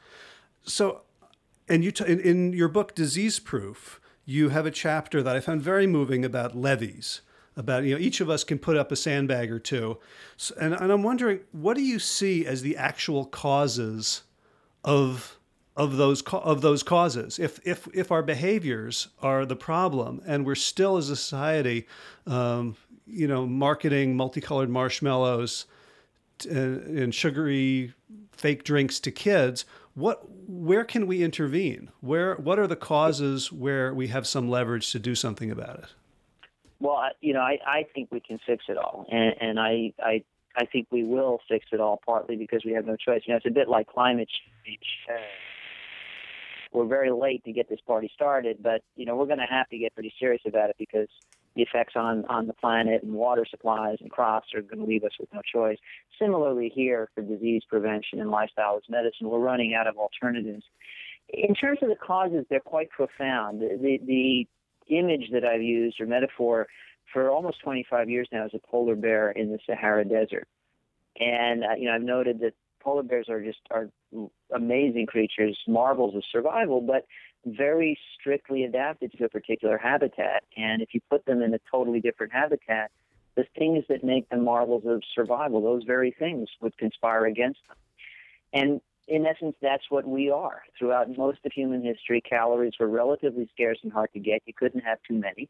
So, 0.65 1.03
and 1.69 1.85
you 1.85 1.93
t- 1.93 2.05
in, 2.05 2.19
in 2.19 2.53
your 2.53 2.67
book 2.67 2.97
Disease 2.97 3.39
Proof, 3.39 4.01
you 4.25 4.49
have 4.49 4.67
a 4.67 4.73
chapter 4.73 5.23
that 5.23 5.37
I 5.37 5.41
found 5.41 5.63
very 5.63 5.87
moving 5.87 6.25
about 6.25 6.57
levees 6.57 7.21
about 7.57 7.85
you 7.85 7.95
know 7.95 8.01
each 8.01 8.21
of 8.21 8.31
us 8.31 8.45
can 8.45 8.59
put 8.59 8.77
up 8.77 8.91
a 8.91 8.97
sandbag 8.97 9.51
or 9.51 9.59
two 9.59 9.99
so, 10.37 10.55
and, 10.61 10.73
and 10.73 10.91
i'm 10.91 11.03
wondering 11.03 11.41
what 11.53 11.77
do 11.77 11.83
you 11.83 11.99
see 11.99 12.47
as 12.47 12.63
the 12.63 12.77
actual 12.77 13.27
causes 13.27 14.23
of 14.85 15.39
of 15.77 15.97
those 15.97 16.23
of 16.23 16.61
those 16.61 16.83
causes. 16.83 17.39
If 17.39 17.61
if 17.67 17.89
if 17.95 18.13
our 18.13 18.23
behaviors 18.23 19.09
are 19.23 19.47
the 19.47 19.57
problem, 19.57 20.21
and 20.27 20.45
we're 20.45 20.55
still 20.55 20.97
as 20.97 21.11
a 21.11 21.17
society, 21.17 21.87
um, 22.27 22.77
you 23.07 23.27
know, 23.27 23.47
marketing 23.47 24.17
multicolored 24.17 24.71
marshmallows 24.71 25.67
and, 26.49 26.99
and 26.99 27.15
sugary 27.15 27.95
fake 28.33 28.65
drinks 28.65 29.01
to 29.01 29.11
kids, 29.11 29.65
what 29.95 30.23
where 30.47 30.85
can 30.85 31.07
we 31.07 31.23
intervene? 31.23 31.91
Where 32.01 32.35
what 32.37 32.59
are 32.59 32.67
the 32.67 32.77
causes 32.77 33.51
where 33.51 33.95
we 33.95 34.09
have 34.09 34.27
some 34.27 34.51
leverage 34.51 34.93
to 34.93 34.99
do 34.99 35.15
something 35.15 35.51
about 35.51 35.79
it? 35.79 35.87
Well, 36.81 37.01
you 37.21 37.33
know, 37.33 37.41
I, 37.41 37.59
I 37.65 37.87
think 37.95 38.11
we 38.11 38.19
can 38.19 38.41
fix 38.45 38.65
it 38.69 38.77
all, 38.77 39.07
and, 39.11 39.35
and 39.41 39.61
I, 39.61 39.93
I 40.01 40.25
I 40.57 40.67
think 40.67 40.89
we 40.91 41.05
will 41.05 41.41
fix 41.49 41.67
it 41.73 41.81
all 41.81 42.01
partly 42.05 42.37
because 42.37 42.65
we 42.65 42.73
have 42.73 42.85
no 42.85 42.97
choice. 42.97 43.23
You 43.25 43.33
know, 43.33 43.37
it's 43.37 43.47
a 43.47 43.51
bit 43.51 43.69
like 43.69 43.87
climate 43.87 44.29
change. 44.67 44.81
We're 46.73 46.87
very 46.87 47.11
late 47.11 47.45
to 47.45 47.53
get 47.53 47.69
this 47.69 47.81
party 47.87 48.11
started, 48.15 48.63
but 48.63 48.83
you 48.97 49.05
know, 49.05 49.17
we're 49.17 49.27
going 49.27 49.39
to 49.39 49.47
have 49.47 49.69
to 49.69 49.79
get 49.79 49.95
pretty 49.95 50.13
serious 50.19 50.43
about 50.47 50.71
it 50.71 50.77
because 50.79 51.09
the 51.55 51.63
effects 51.63 51.95
on 51.97 52.25
on 52.27 52.47
the 52.47 52.55
planet 52.55 53.03
and 53.03 53.13
water 53.13 53.45
supplies 53.49 53.99
and 54.01 54.11
crops 54.11 54.49
are 54.55 54.63
going 54.63 54.79
to 54.79 54.87
leave 54.87 55.05
us 55.05 55.13
with 55.21 55.29
no 55.35 55.41
choice. 55.43 55.79
Similarly, 56.19 56.73
here 56.75 57.09
for 57.15 57.23
disease 57.23 57.63
prevention 57.69 58.21
and 58.21 58.31
lifestyle 58.31 58.77
as 58.77 58.83
medicine, 58.89 59.29
we're 59.29 59.39
running 59.39 59.75
out 59.75 59.87
of 59.87 59.97
alternatives. 59.97 60.65
In 61.29 61.55
terms 61.55 61.79
of 61.83 61.89
the 61.89 61.97
causes, 61.97 62.47
they're 62.49 62.61
quite 62.61 62.91
profound. 62.91 63.61
The 63.61 63.99
the 64.05 64.49
image 64.89 65.31
that 65.33 65.45
I've 65.45 65.63
used 65.63 66.01
or 66.01 66.07
metaphor 66.07 66.67
for 67.13 67.31
almost 67.31 67.61
25 67.61 68.09
years 68.09 68.29
now 68.33 68.47
is 68.47 68.53
a 68.55 68.67
polar 68.67 68.97
bear 68.97 69.31
in 69.31 69.53
the 69.53 69.59
Sahara 69.67 70.05
Desert. 70.05 70.49
And 71.21 71.65
uh, 71.65 71.75
you 71.79 71.87
know, 71.87 71.95
I've 71.95 72.03
noted 72.03 72.41
that 72.41 72.55
polar 72.83 73.03
bears 73.03 73.29
are 73.29 73.43
just 73.43 73.61
are 73.71 73.89
amazing 74.55 75.07
creatures, 75.07 75.59
marvels 75.67 76.15
of 76.15 76.23
survival, 76.31 76.81
but 76.81 77.07
very 77.45 77.99
strictly 78.19 78.65
adapted 78.65 79.13
to 79.19 79.25
a 79.25 79.29
particular 79.29 79.79
habitat. 79.79 80.45
And 80.57 80.83
if 80.83 80.91
you 80.95 81.01
put 81.11 81.25
them 81.25 81.43
in 81.43 81.55
a 81.55 81.61
totally 81.71 82.01
different 82.01 82.33
habitat, 82.33 82.91
the 83.35 83.45
things 83.59 83.85
that 83.89 84.05
make 84.05 84.29
them 84.29 84.45
marvels 84.45 84.85
of 84.87 85.03
survival, 85.15 85.63
those 85.63 85.85
very 85.85 86.15
things 86.17 86.49
would 86.61 86.77
conspire 86.77 87.27
against 87.27 87.61
them. 87.69 87.77
And 88.53 88.81
in 89.09 89.27
essence, 89.27 89.57
that's 89.61 89.85
what 89.89 90.07
we 90.07 90.31
are. 90.31 90.63
Throughout 90.79 91.17
most 91.17 91.39
of 91.45 91.53
human 91.53 91.83
history, 91.83 92.21
calories 92.21 92.75
were 92.79 92.89
relatively 92.89 93.49
scarce 93.53 93.79
and 93.83 93.93
hard 93.93 94.13
to 94.13 94.21
get. 94.21 94.43
You 94.47 94.55
couldn't 94.55 94.83
have 94.85 94.99
too 95.09 95.15
many. 95.15 95.49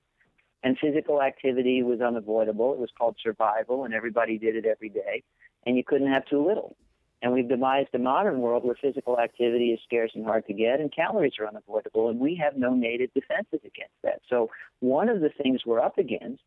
And 0.62 0.79
physical 0.79 1.21
activity 1.21 1.83
was 1.83 2.01
unavoidable. 2.01 2.73
It 2.73 2.79
was 2.79 2.90
called 2.97 3.16
survival, 3.23 3.85
and 3.85 3.92
everybody 3.92 4.38
did 4.38 4.55
it 4.55 4.64
every 4.64 4.88
day. 4.88 5.25
And 5.66 5.77
you 5.77 5.83
couldn't 5.85 6.12
have 6.12 6.25
too 6.27 6.45
little. 6.47 6.77
And 7.22 7.32
we've 7.32 7.48
devised 7.48 7.90
a 7.94 7.98
modern 7.98 8.40
world 8.40 8.64
where 8.64 8.74
physical 8.74 9.18
activity 9.18 9.70
is 9.70 9.80
scarce 9.85 10.11
and 10.14 10.24
hard 10.24 10.44
to 10.48 10.52
get, 10.52 10.80
and 10.80 10.92
calories 10.92 11.35
are 11.38 11.46
unavoidable, 11.46 12.08
and 12.08 12.18
we 12.18 12.35
have 12.35 12.56
no 12.56 12.74
native 12.74 13.14
defenses 13.14 13.61
against 13.64 13.94
that. 14.02 14.20
So, 14.28 14.50
one 14.80 15.08
of 15.08 15.20
the 15.20 15.30
things 15.30 15.64
we're 15.64 15.80
up 15.80 15.98
against 15.98 16.42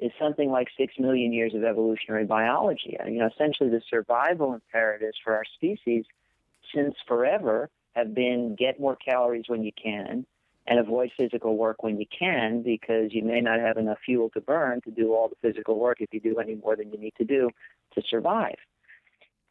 is 0.00 0.10
something 0.18 0.50
like 0.50 0.68
six 0.76 0.94
million 0.98 1.32
years 1.32 1.54
of 1.54 1.62
evolutionary 1.62 2.24
biology. 2.24 2.96
You 3.06 3.20
know, 3.20 3.28
essentially, 3.32 3.70
the 3.70 3.80
survival 3.88 4.52
imperatives 4.52 5.16
for 5.22 5.34
our 5.34 5.44
species 5.54 6.04
since 6.74 6.96
forever 7.06 7.70
have 7.94 8.12
been 8.12 8.56
get 8.56 8.80
more 8.80 8.96
calories 8.96 9.44
when 9.46 9.62
you 9.62 9.72
can, 9.80 10.26
and 10.66 10.78
avoid 10.80 11.12
physical 11.16 11.56
work 11.56 11.82
when 11.82 12.00
you 12.00 12.06
can 12.06 12.62
because 12.62 13.14
you 13.14 13.22
may 13.22 13.40
not 13.40 13.60
have 13.60 13.76
enough 13.76 13.98
fuel 14.04 14.28
to 14.30 14.40
burn 14.40 14.80
to 14.82 14.90
do 14.90 15.14
all 15.14 15.28
the 15.28 15.36
physical 15.40 15.78
work 15.78 15.98
if 16.00 16.12
you 16.12 16.20
do 16.20 16.38
any 16.38 16.56
more 16.56 16.76
than 16.76 16.90
you 16.90 16.98
need 16.98 17.14
to 17.16 17.24
do 17.24 17.48
to 17.94 18.02
survive. 18.10 18.56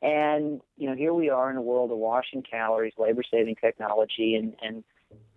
And 0.05 0.61
you 0.77 0.87
know, 0.87 0.95
here 0.95 1.15
we 1.15 1.31
are 1.31 1.49
in 1.49 1.57
a 1.57 1.63
world 1.63 1.91
of 1.91 1.97
washing 1.97 2.43
calories, 2.43 2.93
labor-saving 2.99 3.55
technology, 3.55 4.35
and 4.35 4.55
and 4.61 4.83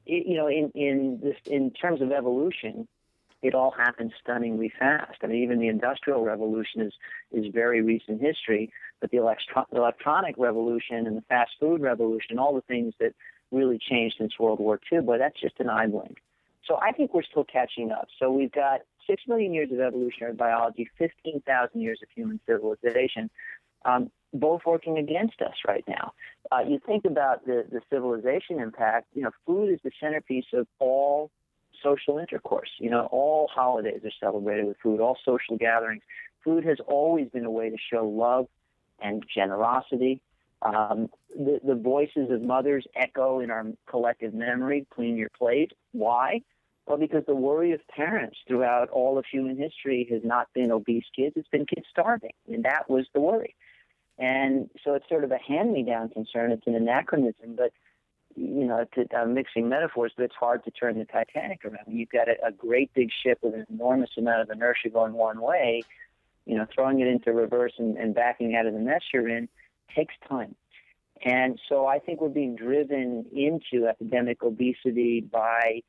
you 0.04 0.36
know, 0.36 0.46
in 0.46 0.70
in 0.74 1.20
this 1.22 1.36
in 1.46 1.70
terms 1.70 2.02
of 2.02 2.12
evolution, 2.12 2.86
it 3.40 3.54
all 3.54 3.70
happened 3.70 4.12
stunningly 4.22 4.70
fast. 4.78 5.16
I 5.22 5.26
mean, 5.26 5.42
even 5.42 5.58
the 5.58 5.68
industrial 5.68 6.22
revolution 6.22 6.82
is 6.82 6.92
is 7.32 7.46
very 7.50 7.80
recent 7.80 8.20
history, 8.20 8.70
but 9.00 9.10
the 9.10 9.16
electro- 9.16 9.66
electronic 9.72 10.34
revolution 10.36 11.06
and 11.06 11.16
the 11.16 11.22
fast 11.22 11.52
food 11.58 11.80
revolution, 11.80 12.38
all 12.38 12.54
the 12.54 12.60
things 12.60 12.92
that 13.00 13.14
really 13.50 13.78
changed 13.78 14.16
since 14.18 14.38
World 14.38 14.60
War 14.60 14.78
II, 14.92 15.00
but 15.00 15.16
that's 15.16 15.40
just 15.40 15.58
an 15.60 15.70
eye 15.70 15.86
blink. 15.86 16.18
So 16.66 16.76
I 16.76 16.92
think 16.92 17.14
we're 17.14 17.22
still 17.22 17.44
catching 17.44 17.90
up. 17.90 18.08
So 18.18 18.30
we've 18.30 18.52
got 18.52 18.80
six 19.06 19.22
million 19.26 19.54
years 19.54 19.72
of 19.72 19.80
evolutionary 19.80 20.34
biology, 20.34 20.90
15,000 20.98 21.80
years 21.80 22.00
of 22.02 22.08
human 22.14 22.38
civilization, 22.46 23.30
um, 23.86 24.10
both 24.32 24.62
working 24.66 24.98
against 24.98 25.40
us 25.40 25.54
right 25.66 25.84
now. 25.88 26.12
Uh, 26.50 26.60
you 26.60 26.80
think 26.84 27.04
about 27.04 27.46
the, 27.46 27.64
the 27.70 27.80
civilization 27.90 28.60
impact, 28.60 29.06
you 29.14 29.22
know, 29.22 29.30
food 29.46 29.72
is 29.72 29.80
the 29.84 29.90
centerpiece 30.00 30.46
of 30.52 30.66
all 30.78 31.30
social 31.82 32.18
intercourse. 32.18 32.70
You 32.78 32.90
know, 32.90 33.08
all 33.10 33.48
holidays 33.52 34.00
are 34.04 34.12
celebrated 34.20 34.66
with 34.66 34.76
food, 34.82 35.00
all 35.00 35.16
social 35.24 35.56
gatherings. 35.56 36.02
Food 36.44 36.64
has 36.64 36.78
always 36.86 37.28
been 37.28 37.44
a 37.44 37.50
way 37.50 37.70
to 37.70 37.76
show 37.90 38.06
love 38.06 38.46
and 39.00 39.22
generosity 39.34 40.20
um, 40.62 41.08
the, 41.36 41.60
the 41.64 41.74
voices 41.74 42.30
of 42.30 42.42
mothers 42.42 42.86
echo 42.96 43.40
in 43.40 43.50
our 43.50 43.66
collective 43.88 44.34
memory 44.34 44.86
clean 44.92 45.16
your 45.16 45.30
plate. 45.36 45.72
Why? 45.92 46.42
Well, 46.86 46.96
because 46.96 47.24
the 47.26 47.34
worry 47.34 47.72
of 47.72 47.80
parents 47.88 48.38
throughout 48.48 48.88
all 48.88 49.18
of 49.18 49.24
human 49.30 49.56
history 49.56 50.08
has 50.10 50.22
not 50.24 50.48
been 50.54 50.72
obese 50.72 51.04
kids, 51.14 51.34
it's 51.36 51.48
been 51.48 51.66
kids 51.66 51.86
starving. 51.90 52.32
And 52.48 52.64
that 52.64 52.88
was 52.88 53.06
the 53.12 53.20
worry. 53.20 53.54
And 54.18 54.68
so 54.84 54.94
it's 54.94 55.08
sort 55.08 55.24
of 55.24 55.30
a 55.30 55.38
hand 55.38 55.72
me 55.72 55.82
down 55.84 56.08
concern. 56.08 56.50
It's 56.50 56.66
an 56.66 56.74
anachronism, 56.74 57.54
but 57.56 57.72
you 58.36 58.66
know, 58.66 58.84
to, 58.94 59.06
I'm 59.16 59.34
mixing 59.34 59.68
metaphors, 59.68 60.12
but 60.16 60.24
it's 60.24 60.34
hard 60.34 60.64
to 60.64 60.70
turn 60.70 60.98
the 60.98 61.04
Titanic 61.04 61.64
around. 61.64 61.86
You've 61.88 62.10
got 62.10 62.28
a, 62.28 62.46
a 62.46 62.52
great 62.52 62.92
big 62.94 63.10
ship 63.22 63.38
with 63.42 63.54
an 63.54 63.66
enormous 63.70 64.10
amount 64.16 64.42
of 64.42 64.50
inertia 64.50 64.90
going 64.90 65.12
one 65.12 65.40
way, 65.40 65.82
you 66.46 66.56
know, 66.56 66.66
throwing 66.72 67.00
it 67.00 67.08
into 67.08 67.32
reverse 67.32 67.72
and, 67.78 67.96
and 67.96 68.14
backing 68.14 68.54
out 68.54 68.66
of 68.66 68.74
the 68.74 68.78
mess 68.78 69.02
you're 69.12 69.28
in 69.28 69.48
takes 69.94 70.14
time. 70.28 70.54
And 71.24 71.58
so 71.68 71.86
I 71.86 71.98
think 71.98 72.20
we're 72.20 72.28
being 72.28 72.54
driven 72.54 73.26
into 73.32 73.88
epidemic 73.88 74.42
obesity 74.42 75.20
by 75.20 75.82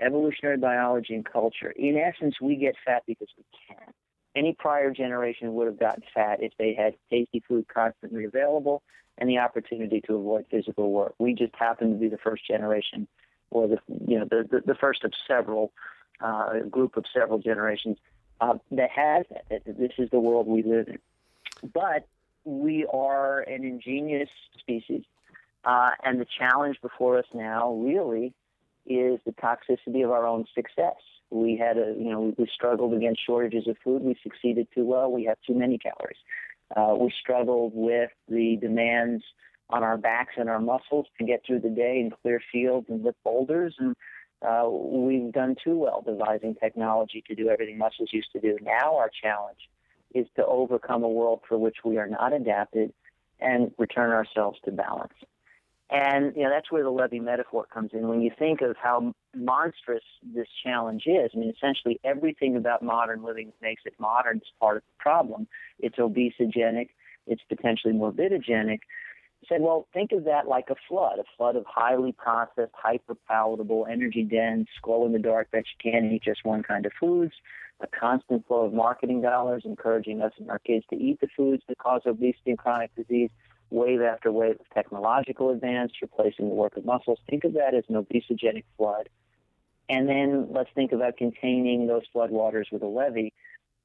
evolutionary 0.00 0.56
biology 0.56 1.14
and 1.14 1.24
culture. 1.24 1.70
In 1.70 1.96
essence, 1.96 2.40
we 2.40 2.56
get 2.56 2.74
fat 2.84 3.04
because 3.06 3.28
we 3.36 3.44
can. 3.68 3.92
Any 4.36 4.52
prior 4.52 4.90
generation 4.90 5.54
would 5.54 5.66
have 5.66 5.78
gotten 5.78 6.02
fat 6.12 6.42
if 6.42 6.52
they 6.58 6.74
had 6.74 6.94
tasty 7.10 7.42
food 7.46 7.66
constantly 7.72 8.24
available 8.24 8.82
and 9.18 9.28
the 9.28 9.38
opportunity 9.38 10.00
to 10.06 10.16
avoid 10.16 10.46
physical 10.50 10.90
work. 10.90 11.14
We 11.18 11.34
just 11.34 11.54
happen 11.54 11.92
to 11.92 11.96
be 11.96 12.08
the 12.08 12.18
first 12.18 12.46
generation, 12.46 13.06
or 13.50 13.68
the 13.68 13.78
you 14.06 14.18
know 14.18 14.24
the 14.24 14.46
the, 14.50 14.62
the 14.66 14.74
first 14.74 15.04
of 15.04 15.12
several 15.28 15.72
uh, 16.20 16.60
group 16.70 16.96
of 16.96 17.04
several 17.12 17.38
generations 17.38 17.98
uh, 18.40 18.58
that 18.72 18.90
has 18.90 19.24
that. 19.50 19.62
This 19.66 19.92
is 19.98 20.10
the 20.10 20.20
world 20.20 20.46
we 20.46 20.62
live 20.62 20.88
in. 20.88 20.98
But 21.72 22.06
we 22.44 22.86
are 22.92 23.40
an 23.40 23.64
ingenious 23.64 24.28
species. 24.58 25.04
Uh, 25.64 25.92
and 26.04 26.20
the 26.20 26.26
challenge 26.38 26.78
before 26.82 27.18
us 27.18 27.24
now 27.32 27.72
really 27.72 28.34
is 28.86 29.18
the 29.24 29.32
toxicity 29.32 30.04
of 30.04 30.10
our 30.10 30.26
own 30.26 30.44
success. 30.54 30.96
We 31.34 31.56
had 31.56 31.76
a, 31.76 31.94
you 31.98 32.10
know, 32.10 32.32
we 32.38 32.48
struggled 32.54 32.94
against 32.94 33.26
shortages 33.26 33.66
of 33.66 33.76
food. 33.82 34.02
We 34.02 34.16
succeeded 34.22 34.68
too 34.72 34.84
well. 34.84 35.10
We 35.10 35.24
have 35.24 35.36
too 35.44 35.54
many 35.54 35.78
calories. 35.78 36.18
Uh, 36.76 36.94
we 36.94 37.12
struggled 37.20 37.72
with 37.74 38.10
the 38.28 38.56
demands 38.60 39.24
on 39.68 39.82
our 39.82 39.96
backs 39.96 40.34
and 40.36 40.48
our 40.48 40.60
muscles 40.60 41.06
to 41.18 41.24
get 41.24 41.42
through 41.44 41.60
the 41.60 41.70
day 41.70 42.00
and 42.00 42.12
clear 42.22 42.40
fields 42.52 42.86
and 42.88 43.02
lift 43.02 43.18
boulders. 43.24 43.74
And 43.80 43.96
uh, 44.46 44.68
we've 44.70 45.32
done 45.32 45.56
too 45.62 45.76
well 45.76 46.02
devising 46.06 46.54
technology 46.54 47.24
to 47.26 47.34
do 47.34 47.48
everything 47.48 47.78
muscles 47.78 48.10
used 48.12 48.30
to 48.32 48.40
do. 48.40 48.56
Now 48.62 48.96
our 48.96 49.10
challenge 49.22 49.68
is 50.14 50.26
to 50.36 50.46
overcome 50.46 51.02
a 51.02 51.08
world 51.08 51.40
for 51.48 51.58
which 51.58 51.78
we 51.84 51.98
are 51.98 52.06
not 52.06 52.32
adapted 52.32 52.92
and 53.40 53.72
return 53.76 54.10
ourselves 54.10 54.58
to 54.66 54.70
balance. 54.70 55.14
And 55.94 56.34
you 56.34 56.42
know 56.42 56.50
that's 56.50 56.72
where 56.72 56.82
the 56.82 56.90
levee 56.90 57.20
metaphor 57.20 57.66
comes 57.72 57.90
in. 57.92 58.08
When 58.08 58.20
you 58.20 58.32
think 58.36 58.62
of 58.62 58.76
how 58.76 59.14
monstrous 59.32 60.02
this 60.34 60.48
challenge 60.64 61.04
is, 61.06 61.30
I 61.32 61.38
mean, 61.38 61.52
essentially 61.56 62.00
everything 62.02 62.56
about 62.56 62.82
modern 62.82 63.22
living 63.22 63.52
makes 63.62 63.82
it 63.84 63.94
modern 64.00 64.38
is 64.38 64.52
part 64.58 64.78
of 64.78 64.82
the 64.82 65.02
problem. 65.02 65.46
It's 65.78 65.98
obesogenic, 65.98 66.88
it's 67.28 67.42
potentially 67.48 67.94
morbidogenic. 67.94 68.80
Said, 69.48 69.60
well, 69.60 69.86
think 69.92 70.10
of 70.10 70.24
that 70.24 70.48
like 70.48 70.68
a 70.68 70.74
flood, 70.88 71.20
a 71.20 71.24
flood 71.36 71.54
of 71.54 71.64
highly 71.68 72.10
processed, 72.10 72.72
hyper 72.74 73.14
palatable, 73.28 73.86
energy 73.88 74.24
dense, 74.24 74.68
glow 74.82 75.06
in 75.06 75.12
the 75.12 75.18
dark 75.20 75.48
that 75.52 75.64
you 75.66 75.92
can't 75.92 76.10
eat 76.12 76.22
just 76.24 76.44
one 76.44 76.64
kind 76.64 76.86
of 76.86 76.92
foods, 76.98 77.34
a 77.80 77.86
constant 77.86 78.44
flow 78.48 78.64
of 78.64 78.72
marketing 78.72 79.20
dollars 79.20 79.62
encouraging 79.64 80.22
us 80.22 80.32
and 80.38 80.50
our 80.50 80.58
kids 80.58 80.84
to 80.90 80.96
eat 80.96 81.20
the 81.20 81.28
foods 81.36 81.62
that 81.68 81.78
cause 81.78 82.00
obesity 82.06 82.50
and 82.50 82.58
chronic 82.58 82.92
disease, 82.96 83.30
wave 83.70 84.00
after 84.00 84.30
wave 84.30 84.56
of 84.60 84.68
technological 84.72 85.50
advance, 85.50 85.92
replacing 86.00 86.48
the 86.48 86.54
work 86.54 86.76
of 86.76 86.84
muscles. 86.84 87.18
Think 87.28 87.44
of 87.44 87.54
that 87.54 87.74
as 87.74 87.84
an 87.88 87.96
obesogenic 87.96 88.64
flood. 88.76 89.08
And 89.88 90.08
then 90.08 90.48
let's 90.50 90.70
think 90.74 90.92
about 90.92 91.16
containing 91.16 91.86
those 91.86 92.02
floodwaters 92.14 92.72
with 92.72 92.82
a 92.82 92.86
levee. 92.86 93.32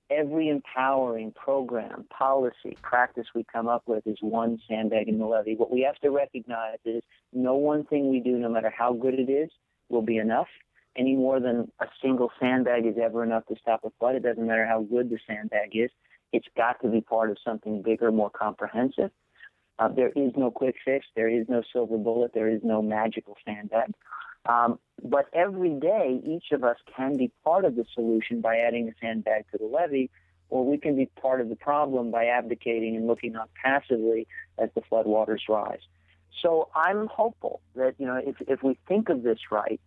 Every 0.09 0.49
empowering 0.49 1.33
program, 1.33 2.05
policy, 2.09 2.77
practice 2.81 3.27
we 3.35 3.45
come 3.51 3.67
up 3.67 3.83
with 3.85 4.07
is 4.07 4.17
one 4.21 4.59
sandbag 4.67 5.07
in 5.07 5.19
the 5.19 5.25
levee. 5.25 5.55
What 5.55 5.71
we 5.71 5.81
have 5.81 5.99
to 5.99 6.09
recognize 6.09 6.79
is 6.85 7.03
no 7.31 7.55
one 7.55 7.83
thing 7.85 8.09
we 8.09 8.19
do, 8.19 8.37
no 8.37 8.49
matter 8.49 8.73
how 8.75 8.93
good 8.93 9.13
it 9.13 9.29
is, 9.29 9.49
will 9.89 10.01
be 10.01 10.17
enough 10.17 10.47
any 10.99 11.15
more 11.15 11.39
than 11.39 11.71
a 11.79 11.85
single 12.01 12.31
sandbag 12.39 12.85
is 12.85 12.95
ever 13.01 13.23
enough 13.23 13.45
to 13.47 13.55
stop 13.61 13.83
a 13.83 13.89
flood. 13.99 14.15
It 14.15 14.23
doesn't 14.23 14.45
matter 14.45 14.65
how 14.65 14.81
good 14.81 15.09
the 15.09 15.17
sandbag 15.25 15.71
is. 15.73 15.89
It's 16.33 16.47
got 16.55 16.81
to 16.81 16.89
be 16.89 17.01
part 17.01 17.31
of 17.31 17.37
something 17.43 17.81
bigger, 17.81 18.11
more 18.11 18.29
comprehensive. 18.29 19.11
Uh, 19.79 19.87
there 19.87 20.09
is 20.09 20.33
no 20.35 20.51
quick 20.51 20.75
fix. 20.83 21.05
There 21.15 21.29
is 21.29 21.47
no 21.47 21.63
silver 21.71 21.97
bullet. 21.97 22.33
There 22.33 22.49
is 22.49 22.61
no 22.63 22.81
magical 22.81 23.37
sandbag. 23.45 23.93
Um, 24.45 24.77
but 25.01 25.27
every 25.33 25.73
day, 25.73 26.21
each 26.25 26.51
of 26.51 26.63
us 26.63 26.75
can 26.95 27.15
be 27.17 27.31
part 27.45 27.63
of 27.63 27.75
the 27.75 27.85
solution 27.93 28.41
by 28.41 28.57
adding 28.57 28.89
a 28.89 28.91
sandbag 28.99 29.45
to 29.51 29.57
the 29.57 29.65
levee, 29.65 30.09
or 30.49 30.65
we 30.65 30.77
can 30.77 30.97
be 30.97 31.05
part 31.21 31.39
of 31.39 31.47
the 31.47 31.55
problem 31.55 32.11
by 32.11 32.25
abdicating 32.25 32.97
and 32.97 33.07
looking 33.07 33.35
on 33.37 33.47
passively 33.63 34.27
as 34.57 34.69
the 34.75 34.81
floodwaters 34.81 35.47
rise. 35.47 35.79
So 36.41 36.69
I'm 36.75 37.07
hopeful 37.07 37.61
that 37.75 37.95
you 37.97 38.05
know 38.05 38.21
if 38.23 38.35
if 38.47 38.63
we 38.63 38.77
think 38.87 39.09
of 39.09 39.23
this 39.23 39.39
right, 39.51 39.79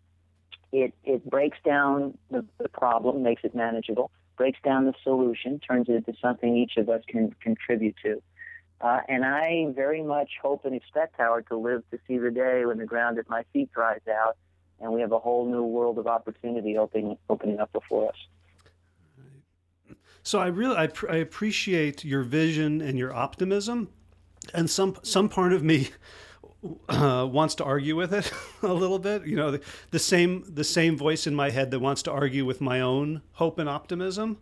it 0.72 0.94
it 1.04 1.28
breaks 1.28 1.58
down 1.64 2.16
the, 2.30 2.44
the 2.58 2.68
problem, 2.68 3.22
makes 3.22 3.44
it 3.44 3.54
manageable, 3.54 4.10
breaks 4.36 4.58
down 4.64 4.86
the 4.86 4.94
solution, 5.02 5.60
turns 5.60 5.88
it 5.88 5.94
into 5.94 6.14
something 6.20 6.56
each 6.56 6.76
of 6.76 6.88
us 6.88 7.02
can 7.08 7.34
contribute 7.42 7.96
to. 8.02 8.22
Uh, 8.82 9.00
and 9.08 9.24
I 9.24 9.66
very 9.70 10.02
much 10.02 10.30
hope 10.42 10.64
and 10.64 10.74
expect 10.74 11.14
Howard 11.16 11.46
to 11.48 11.56
live 11.56 11.84
to 11.92 11.98
see 12.08 12.18
the 12.18 12.32
day 12.32 12.66
when 12.66 12.78
the 12.78 12.84
ground 12.84 13.16
at 13.18 13.30
my 13.30 13.44
feet 13.52 13.70
dries 13.72 14.00
out, 14.10 14.36
and 14.80 14.92
we 14.92 15.00
have 15.00 15.12
a 15.12 15.20
whole 15.20 15.46
new 15.46 15.62
world 15.62 15.98
of 15.98 16.08
opportunity 16.08 16.76
opening 16.76 17.16
opening 17.30 17.60
up 17.60 17.72
before 17.72 18.08
us. 18.08 19.96
So 20.24 20.40
I 20.40 20.48
really 20.48 20.76
I, 20.76 20.88
I 21.08 21.16
appreciate 21.16 22.04
your 22.04 22.24
vision 22.24 22.80
and 22.80 22.98
your 22.98 23.14
optimism, 23.14 23.88
and 24.52 24.68
some 24.68 24.96
some 25.04 25.28
part 25.28 25.52
of 25.52 25.62
me 25.62 25.90
uh, 26.88 27.28
wants 27.30 27.54
to 27.56 27.64
argue 27.64 27.94
with 27.94 28.12
it 28.12 28.32
a 28.62 28.72
little 28.72 28.98
bit. 28.98 29.24
You 29.24 29.36
know, 29.36 29.52
the, 29.52 29.60
the, 29.92 30.00
same 30.00 30.44
the 30.52 30.64
same 30.64 30.96
voice 30.96 31.28
in 31.28 31.36
my 31.36 31.50
head 31.50 31.70
that 31.70 31.78
wants 31.78 32.02
to 32.02 32.10
argue 32.10 32.44
with 32.44 32.60
my 32.60 32.80
own 32.80 33.22
hope 33.32 33.60
and 33.60 33.68
optimism. 33.68 34.38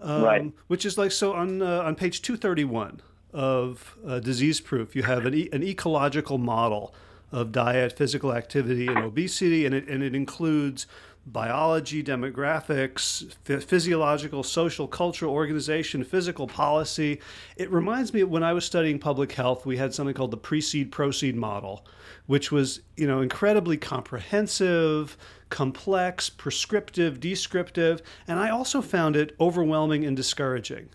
Um, 0.00 0.22
right. 0.22 0.52
Which 0.68 0.86
is 0.86 0.96
like 0.96 1.12
so 1.12 1.34
on 1.34 1.60
uh, 1.60 1.82
on 1.82 1.96
page 1.96 2.22
two 2.22 2.38
thirty 2.38 2.64
one 2.64 3.02
of 3.32 3.96
uh, 4.06 4.20
disease 4.20 4.60
proof, 4.60 4.96
you 4.96 5.02
have 5.02 5.26
an, 5.26 5.34
e- 5.34 5.48
an 5.52 5.62
ecological 5.62 6.38
model 6.38 6.94
of 7.30 7.52
diet, 7.52 7.92
physical 7.96 8.32
activity, 8.32 8.86
and 8.86 8.98
obesity, 8.98 9.66
and 9.66 9.74
it 9.74 9.86
and 9.88 10.02
it 10.02 10.14
includes 10.14 10.86
biology, 11.32 12.02
demographics, 12.02 13.34
physiological, 13.44 14.42
social, 14.42 14.88
cultural 14.88 15.32
organization, 15.32 16.02
physical 16.02 16.46
policy. 16.46 17.20
It 17.56 17.70
reminds 17.70 18.14
me 18.14 18.24
when 18.24 18.42
I 18.42 18.52
was 18.52 18.64
studying 18.64 18.98
public 18.98 19.32
health, 19.32 19.66
we 19.66 19.76
had 19.76 19.92
something 19.92 20.14
called 20.14 20.30
the 20.30 20.38
precede 20.38 20.90
proceed 20.90 21.36
model, 21.36 21.84
which 22.26 22.50
was, 22.50 22.80
you 22.96 23.06
know, 23.06 23.20
incredibly 23.20 23.76
comprehensive, 23.76 25.16
complex, 25.50 26.30
prescriptive, 26.30 27.20
descriptive, 27.20 28.00
and 28.26 28.38
I 28.38 28.50
also 28.50 28.80
found 28.80 29.16
it 29.16 29.36
overwhelming 29.38 30.04
and 30.04 30.16
discouraging. 30.16 30.88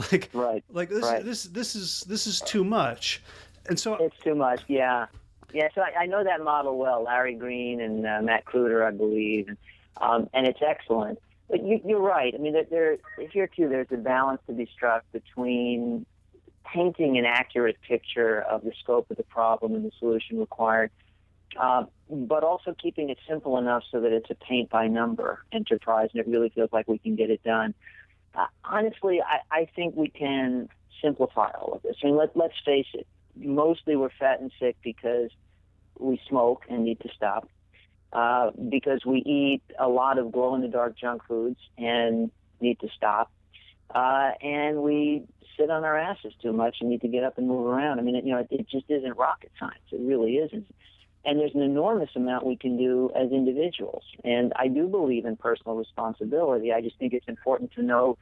Like 0.12 0.30
right. 0.32 0.64
like 0.70 0.88
this 0.88 1.04
right. 1.04 1.24
this 1.24 1.44
this 1.44 1.74
is 1.76 2.02
this 2.08 2.26
is 2.26 2.40
too 2.40 2.64
much. 2.64 3.22
And 3.68 3.78
so 3.78 3.94
It's 3.96 4.16
too 4.18 4.34
much, 4.34 4.62
yeah. 4.68 5.06
Yeah, 5.52 5.68
so 5.74 5.82
I, 5.82 6.02
I 6.02 6.06
know 6.06 6.24
that 6.24 6.42
model 6.42 6.78
well. 6.78 7.04
Larry 7.04 7.34
Green 7.34 7.80
and 7.80 8.06
uh, 8.06 8.20
Matt 8.22 8.44
Kruder, 8.44 8.86
I 8.86 8.90
believe, 8.92 9.48
and, 9.48 9.58
um, 10.00 10.28
and 10.32 10.46
it's 10.46 10.60
excellent. 10.66 11.18
But 11.48 11.64
you, 11.64 11.80
you're 11.84 12.00
right. 12.00 12.32
I 12.34 12.38
mean, 12.38 12.52
there, 12.52 12.64
there 12.70 13.26
here 13.30 13.48
too. 13.48 13.68
There's 13.68 13.88
a 13.90 13.96
balance 13.96 14.40
to 14.46 14.52
be 14.52 14.68
struck 14.72 15.04
between 15.12 16.06
painting 16.64 17.18
an 17.18 17.24
accurate 17.24 17.76
picture 17.86 18.40
of 18.42 18.62
the 18.62 18.72
scope 18.80 19.10
of 19.10 19.16
the 19.16 19.24
problem 19.24 19.74
and 19.74 19.84
the 19.84 19.90
solution 19.98 20.38
required, 20.38 20.90
uh, 21.58 21.84
but 22.08 22.44
also 22.44 22.74
keeping 22.80 23.10
it 23.10 23.18
simple 23.28 23.58
enough 23.58 23.82
so 23.90 24.00
that 24.00 24.12
it's 24.12 24.30
a 24.30 24.34
paint 24.36 24.70
by 24.70 24.86
number 24.86 25.44
enterprise 25.52 26.10
and 26.12 26.20
it 26.20 26.28
really 26.28 26.50
feels 26.50 26.70
like 26.72 26.86
we 26.86 26.98
can 26.98 27.16
get 27.16 27.30
it 27.30 27.42
done. 27.42 27.74
Uh, 28.34 28.46
honestly, 28.64 29.20
I, 29.20 29.60
I 29.60 29.68
think 29.74 29.96
we 29.96 30.08
can 30.08 30.68
simplify 31.02 31.50
all 31.50 31.72
of 31.74 31.82
this. 31.82 31.96
I 32.02 32.06
mean, 32.06 32.16
let, 32.16 32.36
let's 32.36 32.54
face 32.64 32.86
it 32.94 33.06
mostly 33.36 33.96
we're 33.96 34.10
fat 34.18 34.40
and 34.40 34.50
sick 34.60 34.76
because 34.82 35.30
we 35.98 36.20
smoke 36.28 36.64
and 36.68 36.84
need 36.84 37.00
to 37.00 37.08
stop. 37.14 37.48
Uh, 38.12 38.50
because 38.68 39.04
we 39.06 39.18
eat 39.18 39.62
a 39.78 39.88
lot 39.88 40.18
of 40.18 40.32
glow 40.32 40.56
in 40.56 40.62
the 40.62 40.68
dark 40.68 40.98
junk 40.98 41.22
foods 41.28 41.60
and 41.78 42.30
need 42.60 42.78
to 42.80 42.88
stop. 42.96 43.30
Uh, 43.94 44.32
and 44.42 44.82
we 44.82 45.22
sit 45.56 45.70
on 45.70 45.84
our 45.84 45.96
asses 45.96 46.32
too 46.42 46.52
much 46.52 46.78
and 46.80 46.90
need 46.90 47.02
to 47.02 47.08
get 47.08 47.22
up 47.22 47.38
and 47.38 47.46
move 47.46 47.66
around. 47.66 48.00
I 48.00 48.02
mean, 48.02 48.16
it, 48.16 48.24
you 48.24 48.32
know, 48.32 48.40
it, 48.40 48.48
it 48.50 48.68
just 48.68 48.86
isn't 48.88 49.16
rocket 49.16 49.52
science. 49.60 49.78
It 49.92 50.00
really 50.00 50.36
isn't. 50.36 50.66
And 51.24 51.38
there's 51.38 51.54
an 51.54 51.62
enormous 51.62 52.10
amount 52.16 52.46
we 52.46 52.56
can 52.56 52.78
do 52.78 53.10
as 53.14 53.30
individuals. 53.30 54.04
And 54.24 54.52
I 54.56 54.68
do 54.68 54.88
believe 54.88 55.26
in 55.26 55.36
personal 55.36 55.76
responsibility. 55.76 56.72
I 56.72 56.80
just 56.80 56.98
think 56.98 57.12
it's 57.12 57.28
important 57.28 57.72
to 57.72 57.82
know 57.82 58.16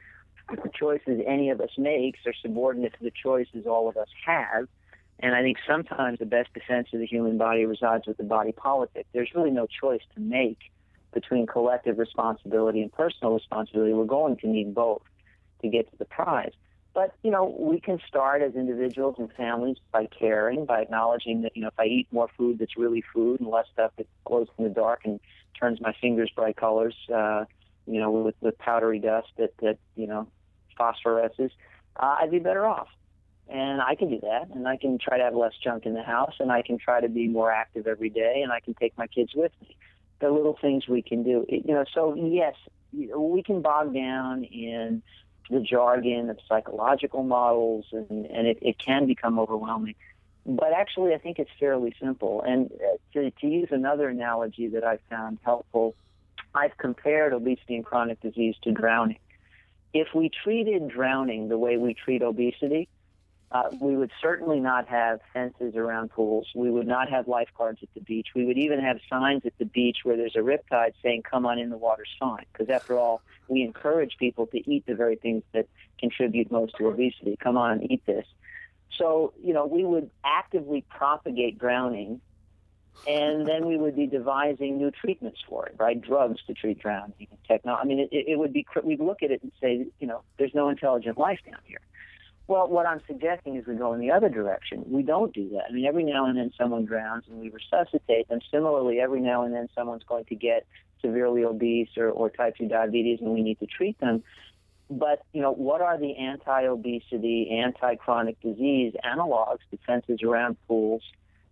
that 0.49 0.61
the 0.63 0.69
choices 0.69 1.21
any 1.25 1.49
of 1.49 1.61
us 1.61 1.69
makes 1.77 2.19
are 2.25 2.33
subordinate 2.41 2.93
to 2.97 3.03
the 3.03 3.11
choices 3.23 3.65
all 3.65 3.87
of 3.87 3.95
us 3.95 4.09
have 4.25 4.67
and 5.19 5.35
I 5.35 5.41
think 5.41 5.57
sometimes 5.67 6.19
the 6.19 6.25
best 6.25 6.53
defense 6.53 6.87
of 6.93 6.99
the 6.99 7.05
human 7.05 7.37
body 7.37 7.65
resides 7.65 8.07
with 8.07 8.17
the 8.17 8.23
body 8.23 8.53
politic. 8.53 9.05
There's 9.13 9.29
really 9.35 9.51
no 9.51 9.67
choice 9.67 10.01
to 10.15 10.21
make 10.21 10.59
between 11.13 11.45
collective 11.45 11.97
responsibility 11.97 12.81
and 12.81 12.91
personal 12.91 13.33
responsibility. 13.33 13.93
We're 13.93 14.05
going 14.05 14.37
to 14.37 14.47
need 14.47 14.73
both 14.73 15.01
to 15.61 15.67
get 15.67 15.91
to 15.91 15.97
the 15.97 16.05
prize. 16.05 16.53
But, 16.93 17.13
you 17.23 17.31
know, 17.31 17.45
we 17.45 17.79
can 17.79 17.99
start 18.07 18.41
as 18.41 18.55
individuals 18.55 19.15
and 19.19 19.31
families 19.33 19.77
by 19.91 20.07
caring, 20.07 20.65
by 20.65 20.81
acknowledging 20.81 21.43
that, 21.43 21.55
you 21.55 21.61
know, 21.61 21.67
if 21.69 21.79
I 21.79 21.85
eat 21.85 22.07
more 22.11 22.29
food 22.37 22.59
that's 22.59 22.77
really 22.77 23.03
food 23.13 23.39
and 23.39 23.49
less 23.49 23.67
stuff 23.71 23.91
that 23.97 24.07
glows 24.25 24.47
in 24.57 24.63
the 24.63 24.69
dark 24.69 25.01
and 25.05 25.19
turns 25.59 25.79
my 25.79 25.93
fingers 26.01 26.31
bright 26.35 26.57
colors, 26.57 26.95
uh, 27.13 27.45
you 27.85 27.99
know, 27.99 28.11
with, 28.11 28.35
with 28.41 28.57
powdery 28.57 28.99
dust 28.99 29.27
that, 29.37 29.53
that, 29.61 29.77
you 29.95 30.07
know, 30.07 30.27
phosphoresces, 30.79 31.51
uh, 31.95 32.17
I'd 32.19 32.31
be 32.31 32.39
better 32.39 32.65
off 32.65 32.87
and 33.49 33.81
I 33.81 33.95
can 33.95 34.09
do 34.09 34.19
that, 34.21 34.49
and 34.53 34.67
I 34.67 34.77
can 34.77 34.99
try 34.99 35.17
to 35.17 35.23
have 35.23 35.33
less 35.33 35.53
junk 35.63 35.85
in 35.85 35.95
the 35.95 36.03
house, 36.03 36.35
and 36.39 36.51
I 36.51 36.61
can 36.61 36.77
try 36.77 37.01
to 37.01 37.09
be 37.09 37.27
more 37.27 37.51
active 37.51 37.87
every 37.87 38.09
day, 38.09 38.41
and 38.43 38.51
I 38.51 38.59
can 38.59 38.75
take 38.75 38.95
my 38.97 39.07
kids 39.07 39.31
with 39.35 39.51
me. 39.61 39.75
The 40.19 40.29
little 40.29 40.57
things 40.61 40.87
we 40.87 41.01
can 41.01 41.23
do, 41.23 41.45
you 41.49 41.73
know. 41.73 41.85
So 41.93 42.13
yes, 42.13 42.53
we 42.93 43.41
can 43.41 43.61
bog 43.61 43.93
down 43.93 44.43
in 44.43 45.01
the 45.49 45.59
jargon 45.59 46.29
of 46.29 46.37
psychological 46.47 47.23
models, 47.23 47.85
and, 47.91 48.25
and 48.25 48.47
it, 48.47 48.59
it 48.61 48.77
can 48.77 49.07
become 49.07 49.39
overwhelming. 49.39 49.95
But 50.45 50.73
actually, 50.73 51.13
I 51.13 51.17
think 51.17 51.39
it's 51.39 51.51
fairly 51.59 51.95
simple. 52.01 52.41
And 52.41 52.71
uh, 52.71 52.97
to, 53.13 53.31
to 53.31 53.47
use 53.47 53.69
another 53.71 54.09
analogy 54.09 54.67
that 54.69 54.83
I 54.83 54.99
found 55.09 55.39
helpful, 55.43 55.95
I've 56.53 56.77
compared 56.77 57.33
obesity 57.33 57.75
and 57.75 57.85
chronic 57.85 58.21
disease 58.21 58.55
to 58.63 58.71
drowning. 58.71 59.19
If 59.93 60.07
we 60.13 60.29
treated 60.29 60.87
drowning 60.89 61.49
the 61.49 61.57
way 61.57 61.77
we 61.77 61.93
treat 61.93 62.21
obesity, 62.21 62.87
uh, 63.51 63.63
we 63.79 63.95
would 63.95 64.11
certainly 64.21 64.59
not 64.59 64.87
have 64.87 65.19
fences 65.33 65.75
around 65.75 66.11
pools. 66.11 66.47
We 66.53 66.69
would 66.69 66.85
not 66.87 67.09
have 67.09 67.27
lifeguards 67.27 67.79
at 67.81 67.89
the 67.95 68.01
beach. 68.01 68.27
We 68.35 68.45
would 68.45 68.57
even 68.59 68.79
have 68.79 68.99
signs 69.09 69.43
at 69.45 69.53
the 69.57 69.65
beach 69.65 69.99
where 70.03 70.15
there's 70.15 70.35
a 70.35 70.39
riptide 70.39 70.93
saying, 71.01 71.23
come 71.23 71.47
on 71.47 71.57
in, 71.57 71.69
the 71.69 71.77
water's 71.77 72.09
fine. 72.19 72.45
Because 72.53 72.69
after 72.69 72.97
all, 72.97 73.23
we 73.47 73.63
encourage 73.63 74.17
people 74.19 74.45
to 74.47 74.71
eat 74.71 74.85
the 74.85 74.93
very 74.93 75.15
things 75.15 75.43
that 75.53 75.67
contribute 75.99 76.51
most 76.51 76.75
to 76.77 76.87
obesity. 76.87 77.37
Come 77.41 77.57
on, 77.57 77.81
eat 77.91 78.05
this. 78.05 78.25
So, 78.99 79.33
you 79.41 79.53
know, 79.53 79.65
we 79.65 79.83
would 79.83 80.11
actively 80.23 80.85
propagate 80.87 81.57
drowning 81.57 82.21
and 83.07 83.47
then 83.47 83.65
we 83.65 83.77
would 83.77 83.95
be 83.95 84.05
devising 84.05 84.77
new 84.77 84.91
treatments 84.91 85.39
for 85.47 85.65
it, 85.65 85.75
right? 85.79 85.99
Drugs 85.99 86.39
to 86.45 86.53
treat 86.53 86.79
drowning, 86.79 87.27
technology. 87.47 87.81
I 87.81 87.85
mean, 87.87 87.99
it, 87.99 88.09
it 88.11 88.37
would 88.37 88.53
be, 88.53 88.67
we'd 88.83 88.99
look 88.99 89.23
at 89.23 89.31
it 89.31 89.41
and 89.41 89.51
say, 89.59 89.87
you 89.99 90.07
know, 90.07 90.21
there's 90.37 90.53
no 90.53 90.69
intelligent 90.69 91.17
life 91.17 91.39
down 91.45 91.59
here. 91.65 91.79
Well, 92.49 92.67
what 92.67 92.87
I'm 92.87 92.99
suggesting 93.05 93.57
is 93.57 93.67
we 93.67 93.75
go 93.75 93.93
in 93.93 93.99
the 93.99 94.09
other 94.09 94.27
direction. 94.27 94.83
We 94.87 95.03
don't 95.03 95.31
do 95.31 95.49
that. 95.49 95.65
I 95.69 95.71
mean, 95.71 95.85
every 95.85 96.03
now 96.03 96.25
and 96.25 96.35
then 96.35 96.51
someone 96.57 96.83
drowns 96.83 97.25
and 97.29 97.39
we 97.39 97.51
resuscitate 97.51 98.27
them. 98.27 98.39
Similarly, 98.51 98.99
every 98.99 99.21
now 99.21 99.43
and 99.43 99.53
then 99.53 99.69
someone's 99.75 100.01
going 100.03 100.25
to 100.25 100.35
get 100.35 100.65
severely 100.99 101.43
obese 101.43 101.89
or, 101.95 102.09
or 102.09 102.31
type 102.31 102.55
2 102.57 102.67
diabetes 102.67 103.19
and 103.21 103.29
we 103.29 103.43
need 103.43 103.59
to 103.59 103.67
treat 103.67 103.99
them. 103.99 104.23
But, 104.89 105.21
you 105.31 105.43
know, 105.43 105.53
what 105.53 105.81
are 105.81 105.99
the 105.99 106.15
anti 106.17 106.63
obesity, 106.63 107.51
anti 107.63 107.93
chronic 107.97 108.41
disease 108.41 108.93
analogs, 109.05 109.59
defenses 109.69 110.23
around 110.23 110.57
pools, 110.67 111.03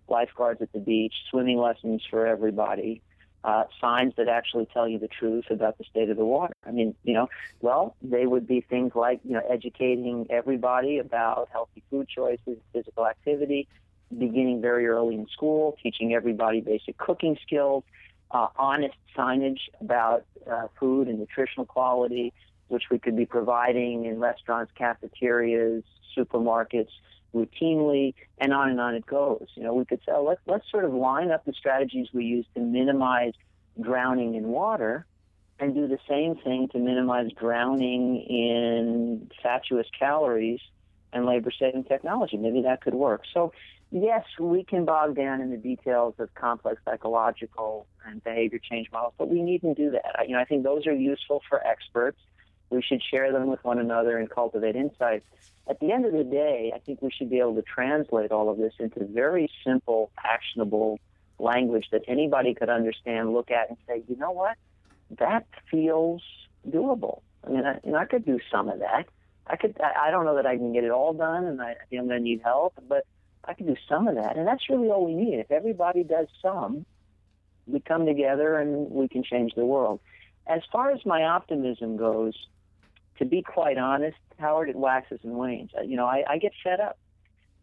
lifeguards 0.09 0.63
at 0.63 0.73
the 0.73 0.79
beach, 0.79 1.13
swimming 1.29 1.59
lessons 1.59 2.01
for 2.09 2.25
everybody, 2.25 3.03
uh, 3.47 3.63
signs 3.79 4.13
that 4.17 4.27
actually 4.27 4.67
tell 4.73 4.89
you 4.89 4.99
the 4.99 5.07
truth 5.07 5.45
about 5.49 5.77
the 5.77 5.85
state 5.85 6.09
of 6.09 6.17
the 6.17 6.25
water. 6.25 6.53
I 6.65 6.71
mean, 6.71 6.93
you 7.05 7.13
know, 7.13 7.29
well, 7.61 7.95
they 8.01 8.25
would 8.25 8.45
be 8.45 8.59
things 8.59 8.91
like, 8.93 9.21
you 9.23 9.31
know, 9.31 9.41
educating 9.49 10.27
everybody 10.29 10.99
about 10.99 11.47
healthy 11.53 11.81
food 11.89 12.09
choices, 12.09 12.57
physical 12.73 13.07
activity, 13.07 13.69
beginning 14.15 14.59
very 14.61 14.85
early 14.85 15.15
in 15.15 15.27
school, 15.29 15.77
teaching 15.81 16.13
everybody 16.13 16.59
basic 16.59 16.97
cooking 16.97 17.37
skills, 17.41 17.85
uh, 18.31 18.47
honest 18.57 18.95
signage 19.17 19.61
about 19.79 20.25
uh, 20.51 20.67
food 20.77 21.07
and 21.07 21.17
nutritional 21.17 21.65
quality, 21.65 22.33
which 22.67 22.83
we 22.91 22.99
could 22.99 23.15
be 23.15 23.25
providing 23.25 24.03
in 24.03 24.19
restaurants, 24.19 24.73
cafeterias, 24.75 25.83
supermarkets, 26.17 26.89
routinely, 27.45 28.13
and 28.37 28.53
on 28.53 28.69
and 28.69 28.79
on 28.79 28.95
it 28.95 29.05
goes. 29.05 29.47
You 29.55 29.63
know, 29.63 29.73
we 29.73 29.85
could 29.85 29.99
say, 29.99 30.11
oh, 30.15 30.23
let's, 30.23 30.41
let's 30.47 30.69
sort 30.71 30.85
of 30.85 30.93
line 30.93 31.31
up 31.31 31.45
the 31.45 31.53
strategies 31.53 32.07
we 32.13 32.25
use 32.25 32.45
to 32.55 32.61
minimize 32.61 33.33
drowning 33.79 34.35
in 34.35 34.47
water 34.47 35.05
and 35.59 35.73
do 35.73 35.87
the 35.87 35.99
same 36.07 36.35
thing 36.35 36.67
to 36.69 36.79
minimize 36.79 37.31
drowning 37.39 38.17
in 38.21 39.29
fatuous 39.41 39.87
calories 39.97 40.59
and 41.13 41.25
labor 41.25 41.51
saving 41.57 41.83
technology. 41.83 42.37
Maybe 42.37 42.61
that 42.63 42.81
could 42.81 42.93
work. 42.93 43.23
So, 43.33 43.53
yes, 43.91 44.23
we 44.39 44.63
can 44.63 44.85
bog 44.85 45.15
down 45.15 45.41
in 45.41 45.49
the 45.49 45.57
details 45.57 46.15
of 46.19 46.33
complex 46.35 46.81
psychological 46.85 47.87
and 48.05 48.23
behavior 48.23 48.59
change 48.59 48.87
models, 48.91 49.13
but 49.17 49.29
we 49.29 49.41
needn't 49.41 49.77
do 49.77 49.91
that. 49.91 50.27
You 50.27 50.35
know, 50.35 50.41
I 50.41 50.45
think 50.45 50.63
those 50.63 50.85
are 50.85 50.93
useful 50.93 51.41
for 51.49 51.65
experts. 51.65 52.19
We 52.69 52.81
should 52.81 53.01
share 53.01 53.31
them 53.31 53.47
with 53.47 53.63
one 53.63 53.79
another 53.79 54.17
and 54.17 54.29
cultivate 54.29 54.75
insights. 54.75 55.25
At 55.69 55.79
the 55.79 55.91
end 55.91 56.05
of 56.05 56.13
the 56.13 56.23
day, 56.23 56.71
I 56.73 56.79
think 56.79 57.01
we 57.01 57.11
should 57.11 57.29
be 57.29 57.39
able 57.39 57.55
to 57.55 57.61
translate 57.61 58.31
all 58.31 58.49
of 58.49 58.57
this 58.57 58.73
into 58.79 59.05
very 59.05 59.49
simple, 59.65 60.11
actionable 60.23 60.99
language 61.39 61.87
that 61.91 62.03
anybody 62.07 62.53
could 62.53 62.69
understand, 62.69 63.33
look 63.33 63.51
at, 63.51 63.69
and 63.69 63.77
say, 63.87 64.03
you 64.07 64.15
know 64.15 64.31
what? 64.31 64.57
That 65.19 65.45
feels 65.69 66.21
doable. 66.67 67.21
I 67.45 67.49
mean, 67.49 67.65
I, 67.65 67.79
you 67.83 67.91
know, 67.91 67.97
I 67.97 68.05
could 68.05 68.25
do 68.25 68.39
some 68.51 68.69
of 68.69 68.79
that. 68.79 69.07
I 69.45 69.55
could. 69.55 69.77
I, 69.81 70.07
I 70.07 70.11
don't 70.11 70.25
know 70.25 70.35
that 70.35 70.45
I 70.45 70.57
can 70.57 70.73
get 70.73 70.83
it 70.83 70.91
all 70.91 71.13
done, 71.13 71.45
and 71.45 71.61
I, 71.61 71.71
I 71.71 71.97
I'm 71.97 72.07
going 72.07 72.19
to 72.19 72.23
need 72.23 72.41
help, 72.43 72.73
but 72.87 73.05
I 73.45 73.53
can 73.53 73.65
do 73.65 73.75
some 73.87 74.07
of 74.07 74.15
that, 74.15 74.35
and 74.35 74.45
that's 74.45 74.69
really 74.69 74.89
all 74.89 75.05
we 75.05 75.13
need. 75.13 75.39
If 75.39 75.51
everybody 75.51 76.03
does 76.03 76.27
some, 76.41 76.85
we 77.65 77.79
come 77.79 78.05
together 78.05 78.57
and 78.57 78.91
we 78.91 79.07
can 79.07 79.23
change 79.23 79.53
the 79.55 79.65
world. 79.65 79.99
As 80.47 80.61
far 80.71 80.91
as 80.91 81.05
my 81.05 81.23
optimism 81.23 81.97
goes, 81.97 82.33
to 83.17 83.25
be 83.25 83.41
quite 83.41 83.77
honest, 83.77 84.17
Howard, 84.39 84.69
it 84.69 84.75
waxes 84.75 85.19
and 85.23 85.33
wanes. 85.33 85.71
You 85.85 85.97
know, 85.97 86.05
I, 86.05 86.23
I 86.27 86.37
get 86.37 86.53
fed 86.63 86.79
up. 86.79 86.97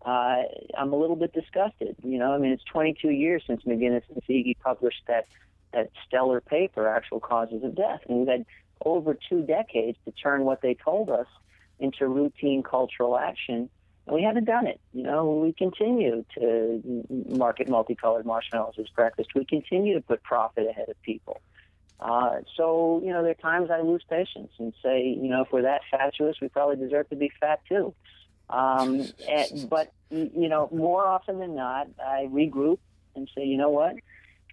Uh, 0.04 0.42
I'm 0.76 0.92
a 0.92 0.96
little 0.96 1.16
bit 1.16 1.32
disgusted. 1.32 1.96
You 2.02 2.18
know, 2.18 2.32
I 2.32 2.38
mean, 2.38 2.52
it's 2.52 2.64
22 2.64 3.08
years 3.08 3.42
since 3.46 3.62
McGinnis 3.64 4.02
and 4.12 4.22
Foege 4.24 4.56
published 4.62 5.02
that 5.06 5.26
that 5.72 5.90
stellar 6.06 6.40
paper, 6.40 6.88
Actual 6.88 7.18
Causes 7.18 7.64
of 7.64 7.74
Death, 7.74 8.00
and 8.08 8.18
we've 8.18 8.28
had 8.28 8.46
over 8.84 9.16
two 9.28 9.42
decades 9.42 9.98
to 10.04 10.12
turn 10.12 10.44
what 10.44 10.60
they 10.60 10.74
told 10.74 11.10
us 11.10 11.26
into 11.80 12.06
routine 12.06 12.62
cultural 12.62 13.18
action, 13.18 13.68
and 14.06 14.14
we 14.14 14.22
haven't 14.22 14.44
done 14.44 14.66
it. 14.66 14.80
You 14.92 15.02
know, 15.02 15.32
we 15.32 15.52
continue 15.52 16.24
to 16.38 17.04
market 17.28 17.68
multicolored 17.68 18.24
marshmallows 18.24 18.74
as 18.78 18.86
breakfast. 18.94 19.30
We 19.34 19.44
continue 19.44 19.94
to 19.94 20.00
put 20.00 20.22
profit 20.22 20.68
ahead 20.68 20.88
of 20.88 21.00
people. 21.02 21.40
Uh, 22.00 22.40
so, 22.56 23.00
you 23.04 23.12
know, 23.12 23.22
there 23.22 23.30
are 23.30 23.34
times 23.34 23.70
I 23.70 23.80
lose 23.80 24.02
patience 24.08 24.50
and 24.58 24.74
say, 24.82 25.02
you 25.02 25.28
know, 25.28 25.42
if 25.42 25.52
we're 25.52 25.62
that 25.62 25.82
fatuous, 25.90 26.36
we 26.40 26.48
probably 26.48 26.76
deserve 26.76 27.08
to 27.10 27.16
be 27.16 27.30
fat 27.40 27.60
too. 27.68 27.94
Um, 28.50 29.06
and, 29.28 29.68
but, 29.70 29.92
you 30.10 30.48
know, 30.48 30.68
more 30.72 31.06
often 31.06 31.38
than 31.38 31.54
not, 31.54 31.88
I 31.98 32.28
regroup 32.30 32.78
and 33.14 33.28
say, 33.34 33.44
you 33.44 33.56
know 33.56 33.70
what? 33.70 33.94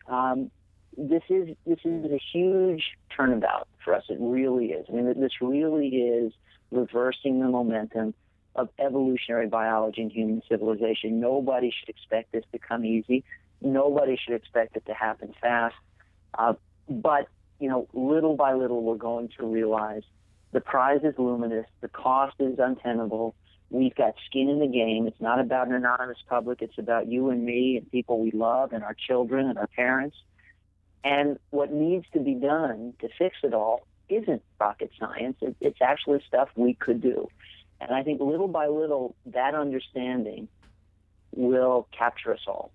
Um, 0.08 0.52
this 0.98 1.24
is 1.30 1.56
this 1.66 1.80
is 1.86 2.12
a 2.12 2.20
huge 2.34 2.84
turnabout 3.16 3.68
for 3.84 3.94
us. 3.94 4.04
It 4.10 4.18
really 4.20 4.72
is. 4.72 4.86
I 4.89 4.94
mean, 4.94 5.20
this 5.20 5.42
really 5.42 5.88
is 5.88 6.34
reversing 6.70 7.39
the 7.39 7.48
momentum 7.48 8.14
of 8.56 8.70
evolutionary 8.78 9.48
biology 9.48 10.02
and 10.02 10.12
human 10.12 10.42
civilization. 10.50 11.20
Nobody 11.20 11.74
should 11.78 11.89
expect 11.89 12.34
this 12.34 12.44
to 12.52 12.60
come 12.60 12.84
easy. 12.86 13.24
Nobody 13.62 14.18
should 14.22 14.36
expect 14.36 14.76
it 14.76 14.86
to 14.88 14.94
happen 14.94 15.34
fast. 15.39 15.76
Uh, 16.38 16.54
but 16.92 17.28
you 17.60 17.70
know, 17.70 17.88
little 17.94 18.36
by 18.36 18.54
little, 18.54 18.84
we're 18.84 18.96
going 18.96 19.30
to 19.38 19.46
realize 19.46 20.02
the 20.52 20.60
prize 20.60 21.02
is 21.04 21.14
luminous, 21.18 21.68
the 21.80 21.88
cost 21.88 22.36
is 22.39 22.58
untenable. 22.58 23.36
We've 23.70 23.96
got 23.96 24.16
skin 24.26 24.50
in 24.50 24.60
the 24.60 24.68
game. 24.68 25.08
It's 25.08 25.22
not 25.22 25.39
about 25.39 25.68
an 25.68 25.76
anonymous 25.76 26.18
public. 26.28 26.62
It's 26.62 26.78
about 26.78 27.08
you 27.08 27.30
and 27.30 27.46
me 27.46 27.78
and 27.78 27.89
people 27.89 28.20
we 28.20 28.32
love 28.32 28.74
and 28.74 28.84
our 28.84 28.96
children 28.96 29.48
and 29.48 29.58
our 29.58 29.68
parents. 29.68 30.18
And 31.06 31.39
what 31.52 31.72
needs 31.72 32.06
to 32.14 32.20
be 32.20 32.34
done 32.34 32.94
to 33.00 33.08
fix 33.18 33.38
it 33.44 33.54
all 33.54 33.88
isn't 34.10 34.44
rocket 34.60 34.92
science. 35.00 35.38
It's 35.62 35.82
actually 35.82 36.22
stuff 36.28 36.50
we 36.56 36.74
could 36.74 37.00
do. 37.00 37.30
And 37.80 37.92
I 37.92 38.04
think 38.04 38.20
little 38.20 38.50
by 38.50 38.68
little, 38.68 39.16
that 39.28 39.56
understanding 39.56 40.50
will 41.34 41.88
capture 41.98 42.34
us 42.34 42.42
all 42.46 42.72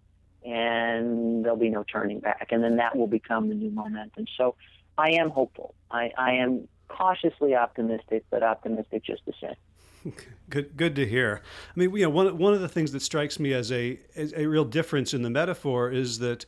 and 0.46 1.44
there'll 1.44 1.58
be 1.58 1.70
no 1.70 1.82
turning 1.82 2.20
back. 2.20 2.48
And 2.50 2.62
then 2.62 2.76
that 2.76 2.96
will 2.96 3.08
become 3.08 3.48
the 3.48 3.54
new 3.54 3.70
momentum. 3.70 4.26
So 4.36 4.54
I 4.96 5.10
am 5.10 5.30
hopeful. 5.30 5.74
I, 5.90 6.12
I 6.16 6.32
am 6.34 6.68
cautiously 6.88 7.54
optimistic, 7.54 8.24
but 8.30 8.42
optimistic 8.42 9.04
just 9.04 9.22
the 9.26 9.32
same. 9.40 10.14
Good, 10.48 10.76
good 10.76 10.94
to 10.94 11.04
hear. 11.04 11.42
I 11.74 11.80
mean, 11.80 11.92
you 11.96 12.02
know, 12.02 12.10
one 12.10 12.38
one 12.38 12.54
of 12.54 12.60
the 12.60 12.68
things 12.68 12.92
that 12.92 13.02
strikes 13.02 13.40
me 13.40 13.52
as 13.52 13.72
a 13.72 13.98
as 14.14 14.32
a 14.36 14.46
real 14.46 14.64
difference 14.64 15.12
in 15.12 15.22
the 15.22 15.30
metaphor 15.30 15.90
is 15.90 16.20
that 16.20 16.46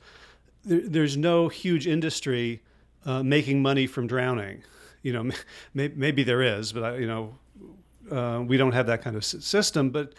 there, 0.64 0.82
there's 0.84 1.16
no 1.16 1.48
huge 1.48 1.84
industry 1.88 2.62
uh, 3.04 3.24
making 3.24 3.60
money 3.60 3.88
from 3.88 4.06
drowning. 4.06 4.62
You 5.02 5.12
know, 5.12 5.30
may, 5.74 5.88
maybe 5.88 6.22
there 6.22 6.40
is, 6.40 6.72
but 6.72 6.84
I, 6.84 6.96
you 6.98 7.08
know, 7.08 7.34
uh, 8.08 8.44
we 8.46 8.56
don't 8.56 8.70
have 8.70 8.86
that 8.86 9.02
kind 9.02 9.16
of 9.16 9.24
system. 9.24 9.90
But 9.90 10.12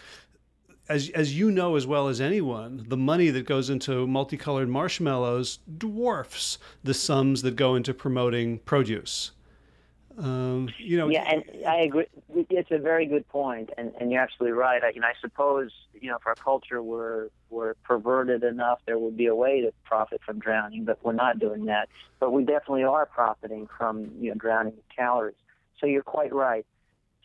as 0.90 1.08
as 1.10 1.38
you 1.38 1.50
know 1.50 1.76
as 1.76 1.86
well 1.86 2.08
as 2.08 2.20
anyone, 2.20 2.84
the 2.88 2.96
money 2.96 3.30
that 3.30 3.46
goes 3.46 3.70
into 3.70 4.06
multicolored 4.06 4.68
marshmallows 4.68 5.60
dwarfs 5.78 6.58
the 6.82 6.92
sums 6.92 7.42
that 7.42 7.54
go 7.56 7.76
into 7.76 7.94
promoting 7.94 8.58
produce. 8.58 9.30
Um, 10.18 10.68
you 10.78 10.98
know, 10.98 11.08
yeah, 11.08 11.24
and 11.30 11.44
I 11.66 11.76
agree. 11.76 12.06
It's 12.50 12.70
a 12.72 12.78
very 12.78 13.06
good 13.06 13.26
point, 13.28 13.70
and, 13.78 13.92
and 14.00 14.10
you're 14.10 14.20
absolutely 14.20 14.58
right. 14.58 14.82
I, 14.82 14.90
and 14.90 15.04
I 15.04 15.12
suppose 15.20 15.70
you 15.94 16.08
know, 16.10 16.16
if 16.16 16.26
our 16.26 16.34
culture 16.34 16.82
were 16.82 17.30
were 17.50 17.76
perverted 17.84 18.42
enough, 18.42 18.80
there 18.84 18.98
would 18.98 19.16
be 19.16 19.26
a 19.26 19.34
way 19.34 19.60
to 19.60 19.72
profit 19.84 20.20
from 20.26 20.40
drowning, 20.40 20.84
but 20.84 20.98
we're 21.04 21.12
not 21.12 21.38
doing 21.38 21.66
that. 21.66 21.88
But 22.18 22.32
we 22.32 22.44
definitely 22.44 22.84
are 22.84 23.06
profiting 23.06 23.68
from 23.78 24.10
you 24.18 24.30
know 24.30 24.34
drowning 24.34 24.74
calories. 24.94 25.36
So 25.78 25.86
you're 25.86 26.02
quite 26.02 26.34
right. 26.34 26.66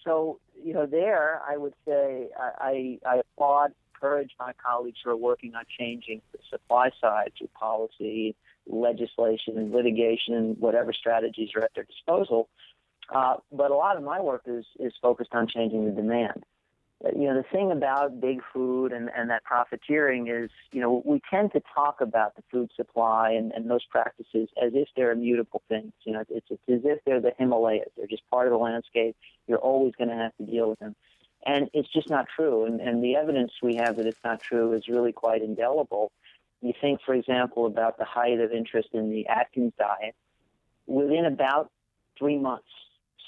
So 0.03 0.39
you 0.63 0.73
know, 0.73 0.85
there 0.85 1.41
I 1.47 1.57
would 1.57 1.73
say 1.87 2.29
I, 2.37 2.99
I, 3.05 3.17
applaud, 3.17 3.73
encourage 3.93 4.31
my 4.39 4.53
colleagues 4.65 4.99
who 5.03 5.09
are 5.11 5.17
working 5.17 5.55
on 5.55 5.63
changing 5.79 6.21
the 6.31 6.39
supply 6.49 6.89
side 7.01 7.31
through 7.37 7.49
policy, 7.59 8.35
legislation, 8.67 9.57
and 9.57 9.71
litigation, 9.71 10.55
whatever 10.59 10.93
strategies 10.93 11.49
are 11.55 11.63
at 11.63 11.71
their 11.75 11.85
disposal. 11.85 12.49
Uh, 13.13 13.35
but 13.51 13.71
a 13.71 13.75
lot 13.75 13.97
of 13.97 14.03
my 14.03 14.19
work 14.19 14.43
is 14.47 14.65
is 14.79 14.93
focused 15.01 15.33
on 15.33 15.47
changing 15.47 15.85
the 15.85 15.91
demand 15.91 16.43
you 17.03 17.27
know, 17.27 17.35
the 17.35 17.43
thing 17.51 17.71
about 17.71 18.21
big 18.21 18.41
food 18.53 18.91
and, 18.91 19.09
and 19.15 19.29
that 19.29 19.43
profiteering 19.43 20.27
is, 20.27 20.49
you 20.71 20.79
know, 20.79 21.03
we 21.05 21.21
tend 21.29 21.51
to 21.51 21.61
talk 21.73 21.99
about 21.99 22.35
the 22.35 22.43
food 22.51 22.71
supply 22.75 23.31
and, 23.31 23.51
and 23.51 23.69
those 23.69 23.83
practices 23.85 24.49
as 24.61 24.71
if 24.73 24.87
they're 24.95 25.11
immutable 25.11 25.61
things. 25.67 25.91
You 26.03 26.13
know, 26.13 26.23
it's, 26.29 26.47
it's 26.49 26.63
as 26.69 26.81
if 26.83 26.99
they're 27.05 27.19
the 27.19 27.33
Himalayas. 27.37 27.89
They're 27.97 28.07
just 28.07 28.27
part 28.29 28.47
of 28.47 28.51
the 28.51 28.57
landscape. 28.57 29.15
You're 29.47 29.59
always 29.59 29.93
going 29.97 30.09
to 30.09 30.15
have 30.15 30.35
to 30.37 30.45
deal 30.45 30.69
with 30.69 30.79
them. 30.79 30.95
And 31.45 31.69
it's 31.73 31.91
just 31.91 32.09
not 32.09 32.27
true. 32.33 32.65
And, 32.65 32.79
and 32.79 33.03
the 33.03 33.17
evidence 33.17 33.51
we 33.61 33.75
have 33.75 33.97
that 33.97 34.07
it's 34.07 34.23
not 34.23 34.41
true 34.41 34.73
is 34.73 34.87
really 34.87 35.11
quite 35.11 35.41
indelible. 35.41 36.11
You 36.61 36.73
think, 36.79 37.01
for 37.05 37.13
example, 37.13 37.65
about 37.67 37.97
the 37.97 38.05
height 38.05 38.39
of 38.39 38.51
interest 38.51 38.89
in 38.93 39.11
the 39.11 39.27
Atkins 39.27 39.73
diet. 39.77 40.15
Within 40.87 41.25
about 41.25 41.69
three 42.17 42.37
months, 42.37 42.69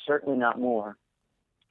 certainly 0.07 0.38
not 0.38 0.59
more, 0.59 0.95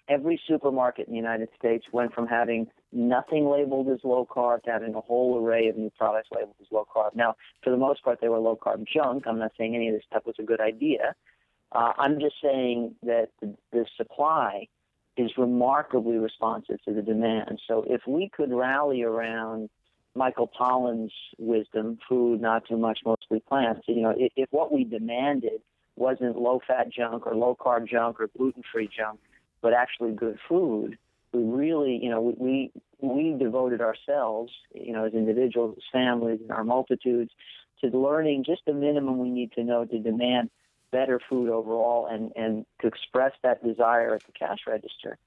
every 0.09 0.41
supermarket 0.47 1.07
in 1.07 1.13
the 1.13 1.19
United 1.19 1.49
States 1.59 1.85
went 1.93 2.15
from 2.15 2.27
having 2.27 2.69
nothing 2.93 3.49
labeled 3.49 3.89
as 3.89 3.99
low 4.05 4.27
carb 4.27 4.63
to 4.63 4.71
having 4.71 4.95
a 4.95 5.01
whole 5.01 5.45
array 5.45 5.69
of 5.69 5.77
new 5.77 5.91
products 5.99 6.29
labeled 6.33 6.55
as 6.61 6.67
low 6.71 6.87
carb. 6.95 7.15
Now, 7.15 7.35
for 7.63 7.71
the 7.71 7.77
most 7.77 8.03
part, 8.03 8.21
they 8.21 8.29
were 8.29 8.39
low 8.39 8.57
carb 8.57 8.87
junk. 8.87 9.25
I'm 9.27 9.39
not 9.39 9.53
saying 9.59 9.75
any 9.75 9.89
of 9.89 9.95
this 9.95 10.05
stuff 10.09 10.25
was 10.25 10.37
a 10.39 10.45
good 10.45 10.61
idea. 10.61 11.15
Uh, 11.73 11.93
I'm 11.99 12.21
just 12.21 12.37
saying 12.43 12.95
that 13.03 13.31
the, 13.41 13.55
the 13.73 13.87
supply 13.97 14.69
is 15.17 15.33
remarkably 15.37 16.19
responsive 16.19 16.81
to 16.85 16.93
the 16.93 17.03
demand. 17.03 17.61
So 17.67 17.85
if 17.89 18.03
we 18.07 18.29
could 18.29 18.53
rally 18.53 19.03
around 19.03 19.71
Michael 20.15 20.51
Pollan's 20.59 21.13
wisdom, 21.39 21.99
food, 22.09 22.41
not 22.41 22.67
too 22.69 22.77
much, 22.77 23.01
mostly 23.05 23.41
plants, 23.41 23.83
you 23.89 24.03
know, 24.03 24.15
if, 24.17 24.33
if 24.37 24.49
what 24.51 24.73
we 24.73 24.85
demanded 24.85 25.61
wasn't 25.97 26.37
low 26.37 26.61
fat 26.67 26.93
junk 26.93 27.27
or 27.27 27.35
low 27.35 27.57
carb 27.59 27.89
junk 27.89 28.21
or 28.21 28.29
gluten 28.37 28.63
free 28.71 28.89
junk, 28.95 29.19
but 29.61 29.73
actually 29.73 30.13
good 30.13 30.39
food, 30.49 30.99
we 31.33 31.43
really, 31.43 31.99
you 32.03 32.11
know, 32.11 32.35
we, 32.39 32.73
we 33.01 33.37
devoted 33.39 33.81
ourselves, 33.81 34.53
you 34.75 34.93
know, 34.93 35.05
as 35.05 35.13
individuals, 35.13 35.75
as 35.77 35.85
families, 35.93 36.41
and 36.41 36.51
our 36.51 36.65
multitudes, 36.65 37.31
to 37.81 37.89
learning 37.89 38.45
just 38.45 38.63
the 38.67 38.73
minimum 38.73 39.19
we 39.19 39.31
need 39.31 39.53
to 39.53 39.63
know 39.63 39.85
to 39.85 39.99
demand 39.99 40.51
better 40.91 41.21
food 41.29 41.51
overall 41.51 42.07
and, 42.07 42.33
and 42.37 42.65
to 42.81 42.87
express 42.87 43.33
that 43.43 43.63
desire 43.63 44.15
at 44.15 44.25
the 44.25 44.33
cash 44.33 44.61
register. 44.67 45.19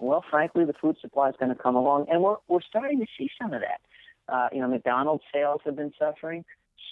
Well, 0.00 0.24
frankly, 0.28 0.64
the 0.64 0.72
food 0.72 0.96
supply 1.00 1.28
is 1.28 1.36
going 1.38 1.54
to 1.54 1.60
come 1.60 1.76
along, 1.76 2.06
and 2.10 2.22
we're, 2.22 2.36
we're 2.48 2.62
starting 2.62 3.00
to 3.00 3.06
see 3.16 3.30
some 3.40 3.52
of 3.52 3.60
that. 3.60 3.80
Uh, 4.28 4.48
you 4.52 4.60
know, 4.60 4.68
McDonald's 4.68 5.24
sales 5.32 5.60
have 5.64 5.76
been 5.76 5.92
suffering, 5.98 6.44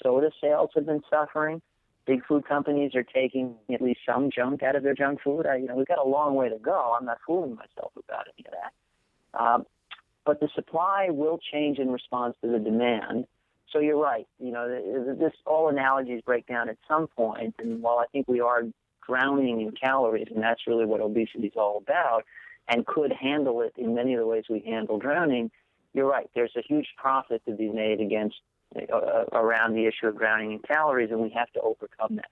soda 0.03 0.31
sales 0.41 0.71
have 0.75 0.87
been 0.87 1.03
suffering, 1.11 1.63
big 2.07 2.25
food 2.25 2.47
companies 2.47 2.95
are 2.95 3.03
taking 3.03 3.57
at 3.73 3.83
least 3.83 4.01
some 4.07 4.31
junk 4.31 4.63
out 4.63 4.77
of 4.77 4.83
their 4.83 4.95
junk 4.95 5.21
food. 5.23 5.47
I, 5.47 5.57
you 5.57 5.67
know, 5.67 5.75
we've 5.75 5.87
got 5.87 5.99
a 5.99 6.09
long 6.09 6.35
way 6.35 6.49
to 6.49 6.59
go. 6.59 6.95
I'm 6.99 7.05
not 7.05 7.19
fooling 7.27 7.57
myself 7.57 7.93
about 7.97 8.27
any 8.37 8.47
of 8.47 8.55
that. 8.55 9.39
Um, 9.39 9.67
but 10.25 10.41
the 10.41 10.49
supply 10.55 11.09
will 11.11 11.39
change 11.53 11.79
in 11.79 11.91
response 11.91 12.37
to 12.43 12.51
the 12.51 12.59
demand. 12.59 13.27
So 13.73 13.81
you're 13.81 14.01
right. 14.01 14.27
You 14.39 14.53
know, 14.53 15.15
this 15.19 15.33
all 15.45 15.69
analogies 15.69 16.23
break 16.25 16.47
down 16.47 16.69
at 16.69 16.79
some 16.89 17.09
point. 17.09 17.55
And 17.59 17.83
while 17.83 17.99
I 17.99 18.07
think 18.13 18.27
we 18.29 18.41
are 18.41 18.63
drowning 19.07 19.61
in 19.61 19.73
calories, 19.73 20.29
and 20.35 20.43
that's 20.43 20.67
really 20.67 20.87
what 20.87 21.01
obesity 21.01 21.49
is 21.49 21.53
all 21.57 21.79
about, 21.79 22.25
and 22.69 22.87
could 22.87 23.13
handle 23.13 23.63
it 23.63 23.73
in 23.77 23.95
many 23.95 24.15
of 24.15 24.21
the 24.21 24.27
ways 24.27 24.45
we 24.49 24.61
handle 24.61 24.99
drowning, 24.99 25.51
you're 25.95 26.09
right. 26.09 26.29
There's 26.35 26.53
a 26.57 26.63
huge 26.63 26.89
profit 26.97 27.43
to 27.47 27.53
be 27.53 27.69
made 27.69 28.01
against 28.01 28.37
uh, 28.75 29.25
around 29.33 29.75
the 29.75 29.87
issue 29.87 30.07
of 30.07 30.19
drowning 30.19 30.53
in 30.53 30.59
calories, 30.61 31.11
and 31.11 31.21
we 31.21 31.31
have 31.31 31.51
to 31.53 31.61
overcome 31.61 32.17
that. 32.17 32.31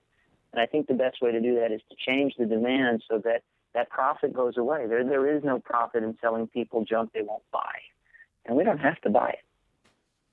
And 0.53 0.61
I 0.61 0.67
think 0.67 0.87
the 0.87 0.95
best 0.95 1.21
way 1.21 1.33
to 1.33 1.41
do 1.41 1.57
that 1.57 1.73
is 1.73 1.81
to 1.91 1.97
change 1.97 2.35
the 2.39 2.47
demand 2.47 3.03
so 3.11 3.19
that 3.25 3.43
that 3.75 3.91
profit 3.91 4.33
goes 4.33 4.57
away. 4.57 4.87
There, 4.87 5.05
there 5.05 5.37
is 5.37 5.43
no 5.43 5.59
profit 5.59 6.03
in 6.03 6.17
selling 6.21 6.47
people 6.47 6.85
junk 6.85 7.11
they 7.13 7.23
won't 7.23 7.43
buy, 7.53 7.75
and 8.47 8.57
we 8.57 8.65
don't 8.65 8.79
have 8.79 9.01
to 9.03 9.11
buy 9.11 9.31
it. 9.31 9.45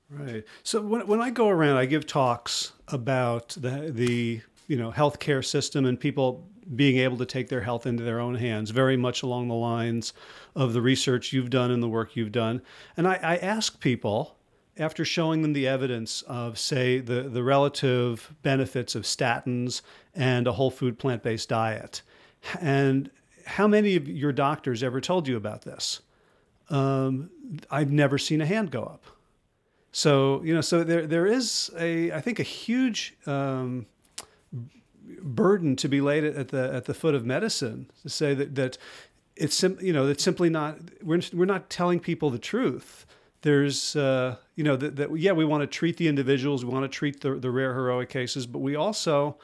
Right. 0.10 0.44
So 0.64 0.82
when, 0.82 1.08
when 1.08 1.22
I 1.22 1.30
go 1.30 1.48
around, 1.48 1.78
I 1.78 1.86
give 1.86 2.06
talks 2.06 2.74
about 2.90 3.50
the 3.50 3.92
the 3.92 4.42
you 4.68 4.78
know 4.78 4.92
healthcare 4.92 5.44
system 5.44 5.86
and 5.86 6.00
people 6.00 6.48
being 6.76 6.98
able 6.98 7.18
to 7.18 7.26
take 7.26 7.50
their 7.50 7.62
health 7.62 7.86
into 7.86 8.04
their 8.04 8.20
own 8.20 8.36
hands, 8.36 8.70
very 8.70 8.98
much 8.98 9.24
along 9.24 9.48
the 9.48 9.56
lines 9.56 10.14
of 10.56 10.74
the 10.74 10.82
research 10.82 11.34
you've 11.34 11.50
done 11.50 11.72
and 11.72 11.82
the 11.82 11.90
work 11.90 12.16
you've 12.16 12.32
done. 12.32 12.62
And 12.96 13.08
I, 13.08 13.16
I 13.16 13.38
ask 13.38 13.80
people 13.80 14.38
after 14.78 15.04
showing 15.06 15.42
them 15.42 15.54
the 15.54 15.68
evidence 15.68 16.22
of, 16.24 16.58
say, 16.58 17.00
the, 17.00 17.24
the 17.24 17.44
relative 17.44 18.34
benefits 18.42 18.96
of 18.96 19.04
statins 19.04 19.82
and 20.16 20.48
a 20.48 20.54
whole 20.54 20.72
food 20.72 20.98
plant 20.98 21.24
based 21.24 21.50
diet, 21.50 22.02
and 22.60 23.10
how 23.46 23.68
many 23.68 23.96
of 23.96 24.08
your 24.08 24.32
doctors 24.32 24.84
ever 24.84 25.02
told 25.02 25.28
you 25.28 25.38
about 25.38 25.64
this? 25.64 26.02
Um, 26.70 27.30
I've 27.70 27.92
never 27.92 28.18
seen 28.18 28.42
a 28.42 28.46
hand 28.46 28.72
go 28.72 28.84
up. 28.84 29.04
So 29.92 30.42
you 30.44 30.54
know, 30.54 30.62
so 30.62 30.84
there 30.84 31.06
there 31.06 31.26
is 31.26 31.70
a 31.78 32.12
I 32.12 32.22
think 32.22 32.40
a 32.40 32.44
huge 32.44 33.16
um, 33.26 33.86
burden 35.22 35.76
to 35.78 35.90
be 35.90 36.00
laid 36.00 36.24
at 36.24 36.48
the 36.50 36.74
at 36.74 36.86
the 36.86 36.94
foot 36.94 37.14
of 37.14 37.26
medicine 37.26 37.92
to 38.04 38.10
say 38.10 38.34
that 38.34 38.56
that 38.56 38.78
it's 39.36 39.56
sim- 39.56 39.78
you 39.82 39.92
know 39.92 40.08
it's 40.08 40.24
simply 40.24 40.50
not 40.50 40.78
we're 41.04 41.22
we're 41.34 41.46
not 41.46 41.70
telling 41.70 42.00
people 42.00 42.30
the 42.30 42.40
truth. 42.40 43.06
There's 43.42 43.96
uh, 43.96 44.38
you 44.56 44.64
know 44.64 44.76
that, 44.76 44.96
that 44.98 45.18
yeah 45.18 45.32
we 45.32 45.46
want 45.46 45.62
to 45.62 45.68
treat 45.68 45.98
the 45.98 46.08
individuals, 46.08 46.64
we 46.64 46.72
want 46.72 46.84
to 46.84 46.90
treat 46.90 47.22
the 47.22 47.36
the 47.36 47.52
rare 47.52 47.74
heroic 47.74 48.10
cases, 48.10 48.46
but 48.46 48.60
we 48.60 48.76
also 48.76 49.38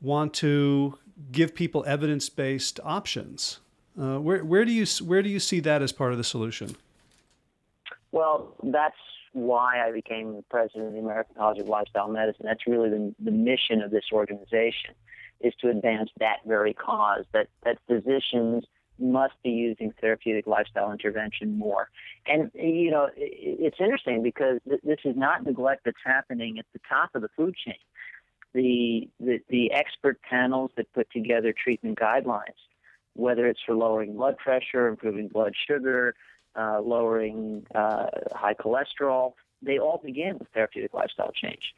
want 0.00 0.34
to 0.34 0.98
give 1.32 1.54
people 1.54 1.84
evidence 1.86 2.28
based 2.28 2.80
options. 2.84 3.60
Uh, 4.00 4.18
where 4.18 4.44
where 4.44 4.64
do 4.64 4.72
you 4.72 4.86
where 5.04 5.22
do 5.22 5.28
you 5.28 5.40
see 5.40 5.60
that 5.60 5.82
as 5.82 5.92
part 5.92 6.12
of 6.12 6.18
the 6.18 6.24
solution? 6.24 6.76
Well, 8.12 8.54
that's 8.62 8.96
why 9.32 9.86
I 9.86 9.92
became 9.92 10.42
president 10.50 10.88
of 10.88 10.92
the 10.92 10.98
American 10.98 11.34
College 11.36 11.58
of 11.58 11.68
Lifestyle 11.68 12.08
Medicine. 12.08 12.46
That's 12.46 12.66
really 12.66 12.88
the, 12.88 13.14
the 13.20 13.30
mission 13.30 13.80
of 13.82 13.90
this 13.90 14.04
organization 14.12 14.94
is 15.40 15.54
to 15.60 15.70
advance 15.70 16.10
that 16.18 16.38
very 16.46 16.74
cause 16.74 17.24
that, 17.32 17.48
that 17.64 17.78
physicians 17.86 18.64
must 19.00 19.34
be 19.42 19.50
using 19.50 19.92
therapeutic 20.00 20.46
lifestyle 20.46 20.92
intervention 20.92 21.58
more. 21.58 21.88
And, 22.26 22.50
you 22.54 22.90
know, 22.90 23.08
it's 23.16 23.76
interesting 23.80 24.22
because 24.22 24.60
this 24.66 24.98
is 25.04 25.16
not 25.16 25.44
neglect 25.44 25.82
that's 25.84 25.96
happening 26.04 26.58
at 26.58 26.66
the 26.72 26.80
top 26.88 27.10
of 27.14 27.22
the 27.22 27.28
food 27.36 27.54
chain. 27.56 27.74
The, 28.52 29.08
the, 29.20 29.40
the 29.48 29.72
expert 29.72 30.20
panels 30.22 30.72
that 30.76 30.92
put 30.92 31.10
together 31.10 31.52
treatment 31.52 31.98
guidelines, 31.98 32.58
whether 33.14 33.46
it's 33.46 33.60
for 33.64 33.74
lowering 33.74 34.16
blood 34.16 34.38
pressure, 34.38 34.88
improving 34.88 35.28
blood 35.28 35.54
sugar, 35.68 36.14
uh, 36.56 36.80
lowering 36.80 37.66
uh, 37.74 38.06
high 38.32 38.54
cholesterol, 38.54 39.34
they 39.62 39.78
all 39.78 40.00
begin 40.02 40.38
with 40.38 40.48
therapeutic 40.52 40.92
lifestyle 40.94 41.32
change. 41.32 41.74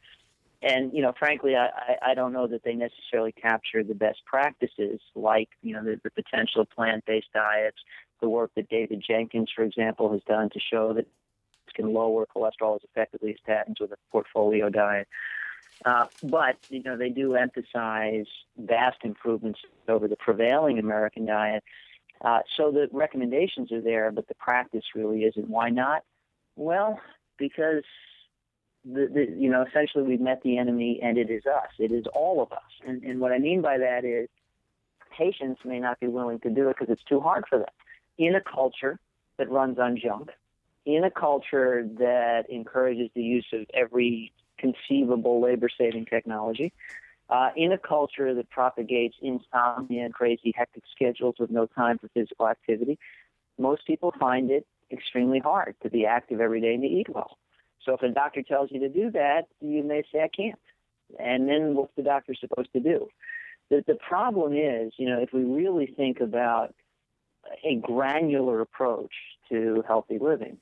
And 0.63 0.93
you 0.93 1.03
know, 1.03 1.13
frankly, 1.19 1.57
I, 1.57 1.69
I 2.01 2.15
don't 2.15 2.33
know 2.33 2.47
that 2.47 2.63
they 2.63 2.75
necessarily 2.75 3.33
capture 3.33 3.83
the 3.83 3.95
best 3.95 4.25
practices, 4.25 5.01
like 5.15 5.49
you 5.61 5.75
know 5.75 5.83
the, 5.83 6.01
the 6.03 6.11
potential 6.11 6.65
plant-based 6.65 7.33
diets, 7.35 7.79
the 8.21 8.29
work 8.29 8.53
that 8.55 8.69
David 8.69 9.03
Jenkins, 9.07 9.51
for 9.55 9.65
example, 9.65 10.13
has 10.13 10.23
done 10.23 10.51
to 10.51 10.61
show 10.61 10.93
that 10.93 11.01
it 11.01 11.75
can 11.75 11.93
lower 11.93 12.27
cholesterol 12.27 12.77
as 12.77 12.83
effectively 12.85 13.31
as 13.35 13.39
statins 13.47 13.81
with 13.81 13.93
a 13.93 13.97
portfolio 14.13 14.69
diet. 14.69 15.09
Uh, 15.85 16.07
but 16.23 16.57
you 16.69 16.83
know, 16.83 16.97
they 16.97 17.09
do 17.09 17.35
emphasize 17.35 18.27
vast 18.57 18.99
improvements 19.03 19.61
over 19.89 20.07
the 20.07 20.17
prevailing 20.17 20.79
American 20.79 21.27
diet. 21.27 21.65
Uh, 22.21 22.39
so 22.57 22.71
the 22.71 22.89
recommendations 22.93 23.73
are 23.73 23.81
there, 23.81 24.13
but 24.13 24.29
the 24.29 24.35
practice 24.37 24.85
really 24.95 25.25
isn't. 25.25 25.49
Why 25.49 25.71
not? 25.71 26.05
Well, 26.55 27.01
because 27.37 27.83
the, 28.85 29.09
the, 29.13 29.35
you 29.37 29.51
know 29.51 29.65
essentially 29.69 30.05
we've 30.05 30.21
met 30.21 30.43
the 30.43 30.59
enemy, 30.59 31.01
and 31.03 31.19
it 31.19 31.31
is 31.31 31.47
us. 31.47 31.71
It 31.79 31.93
is 31.93 32.05
all 32.15 32.43
of 32.43 32.53
us. 32.53 32.71
And, 32.87 33.03
and 33.03 33.21
what 33.21 33.33
I 33.33 33.39
mean 33.39 33.63
by 33.63 33.79
that 33.79 34.05
is 34.05 34.29
patients 35.17 35.61
may 35.65 35.79
not 35.79 36.01
be 36.01 36.07
willing 36.09 36.41
to 36.41 36.51
do 36.51 36.69
it 36.69 36.77
because 36.79 36.93
it's 36.93 37.05
too 37.05 37.21
hard 37.21 37.45
for 37.49 37.59
them. 37.59 37.69
In 38.19 38.35
a 38.35 38.41
culture 38.41 38.99
that 39.37 39.51
runs 39.51 39.79
on 39.79 39.99
junk, 40.03 40.31
in 40.85 41.05
a 41.05 41.11
culture 41.11 41.87
that 41.99 42.51
encourages 42.51 43.11
the 43.15 43.23
use 43.23 43.47
of 43.53 43.67
every 43.75 44.33
conceivable 44.59 45.41
labor-saving 45.41 46.07
technology, 46.07 46.73
uh, 47.31 47.51
in 47.57 47.73
a 47.73 47.79
culture 47.79 48.35
that 48.35 48.51
propagates 48.51 49.17
insomnia 49.23 50.05
and 50.05 50.13
crazy 50.13 50.53
hectic 50.55 50.83
schedules 50.95 51.37
with 51.39 51.51
no 51.51 51.67
time 51.67 51.99
for 51.99 52.09
physical 52.09 52.49
activity, 52.49 52.99
most 53.59 53.87
people 53.87 54.13
find 54.19 54.51
it 54.51 54.67
extremely 54.91 55.39
hard 55.39 55.75
to 55.83 55.89
be 55.89 56.05
active 56.05 56.41
every 56.41 56.61
day 56.61 56.75
and 56.75 56.83
to 56.83 56.89
eat 56.89 57.09
well. 57.09 57.39
So 57.85 57.95
if 57.95 58.03
a 58.03 58.09
doctor 58.09 58.43
tells 58.43 58.71
you 58.71 58.81
to 58.81 58.89
do 58.89 59.11
that, 59.13 59.49
you 59.61 59.83
may 59.83 60.03
say, 60.13 60.23
I 60.23 60.29
can't. 60.29 60.59
And 61.19 61.49
then 61.49 61.75
what's 61.75 61.95
the 61.97 62.03
doctor 62.03 62.35
supposed 62.35 62.73
to 62.73 62.81
do? 62.81 63.09
The, 63.71 63.85
the 63.87 63.95
problem 63.95 64.55
is, 64.55 64.93
you 64.97 65.09
know, 65.09 65.21
if 65.21 65.33
we 65.33 65.45
really 65.45 65.87
think 65.87 66.21
about 66.21 66.75
a 67.65 67.77
granular 67.77 68.61
approach 68.61 69.13
to 69.51 69.85
healthy 69.87 70.19
living, 70.19 70.59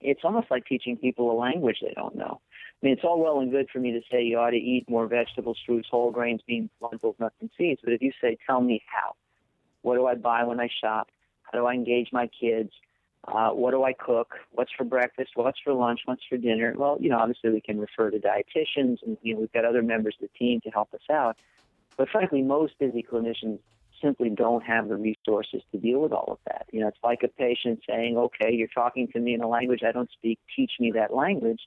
it's 0.00 0.20
almost 0.24 0.50
like 0.50 0.64
teaching 0.66 0.96
people 0.96 1.30
a 1.30 1.36
language 1.38 1.78
they 1.82 1.92
don't 1.94 2.16
know. 2.16 2.40
I 2.82 2.86
mean, 2.86 2.94
it's 2.94 3.04
all 3.04 3.20
well 3.20 3.40
and 3.40 3.50
good 3.50 3.68
for 3.70 3.78
me 3.78 3.92
to 3.92 4.00
say 4.10 4.22
you 4.22 4.38
ought 4.38 4.50
to 4.50 4.56
eat 4.56 4.88
more 4.88 5.06
vegetables, 5.06 5.58
fruits, 5.66 5.88
whole 5.90 6.10
grains, 6.10 6.40
beans, 6.46 6.70
lentils, 6.80 7.16
nuts, 7.18 7.34
and 7.40 7.50
seeds. 7.58 7.80
But 7.84 7.92
if 7.92 8.00
you 8.00 8.12
say, 8.20 8.38
tell 8.46 8.62
me 8.62 8.82
how, 8.86 9.16
what 9.82 9.96
do 9.96 10.06
I 10.06 10.14
buy 10.14 10.44
when 10.44 10.60
I 10.60 10.70
shop? 10.80 11.08
How 11.42 11.58
do 11.58 11.66
I 11.66 11.74
engage 11.74 12.08
my 12.12 12.28
kids? 12.28 12.70
Uh, 13.28 13.50
what 13.50 13.72
do 13.72 13.84
I 13.84 13.92
cook? 13.92 14.34
What's 14.52 14.72
for 14.76 14.84
breakfast? 14.84 15.32
What's 15.34 15.58
for 15.62 15.74
lunch? 15.74 16.00
What's 16.06 16.22
for 16.28 16.38
dinner? 16.38 16.74
Well, 16.76 16.96
you 17.00 17.10
know, 17.10 17.18
obviously 17.18 17.50
we 17.50 17.60
can 17.60 17.78
refer 17.78 18.10
to 18.10 18.18
dietitians, 18.18 18.98
and 19.04 19.18
you 19.22 19.34
know, 19.34 19.40
we've 19.40 19.52
got 19.52 19.64
other 19.64 19.82
members 19.82 20.16
of 20.20 20.28
the 20.28 20.38
team 20.38 20.60
to 20.62 20.70
help 20.70 20.92
us 20.94 21.02
out. 21.10 21.36
But 21.96 22.08
frankly, 22.08 22.42
most 22.42 22.78
busy 22.78 23.02
clinicians 23.02 23.58
simply 24.00 24.30
don't 24.30 24.64
have 24.64 24.88
the 24.88 24.96
resources 24.96 25.62
to 25.72 25.78
deal 25.78 26.00
with 26.00 26.12
all 26.12 26.32
of 26.32 26.38
that. 26.46 26.66
You 26.72 26.80
know, 26.80 26.88
it's 26.88 26.98
like 27.04 27.22
a 27.22 27.28
patient 27.28 27.82
saying, 27.86 28.16
"Okay, 28.16 28.52
you're 28.52 28.68
talking 28.68 29.08
to 29.08 29.20
me 29.20 29.34
in 29.34 29.42
a 29.42 29.48
language 29.48 29.82
I 29.86 29.92
don't 29.92 30.10
speak. 30.10 30.38
Teach 30.56 30.72
me 30.80 30.92
that 30.92 31.14
language." 31.14 31.60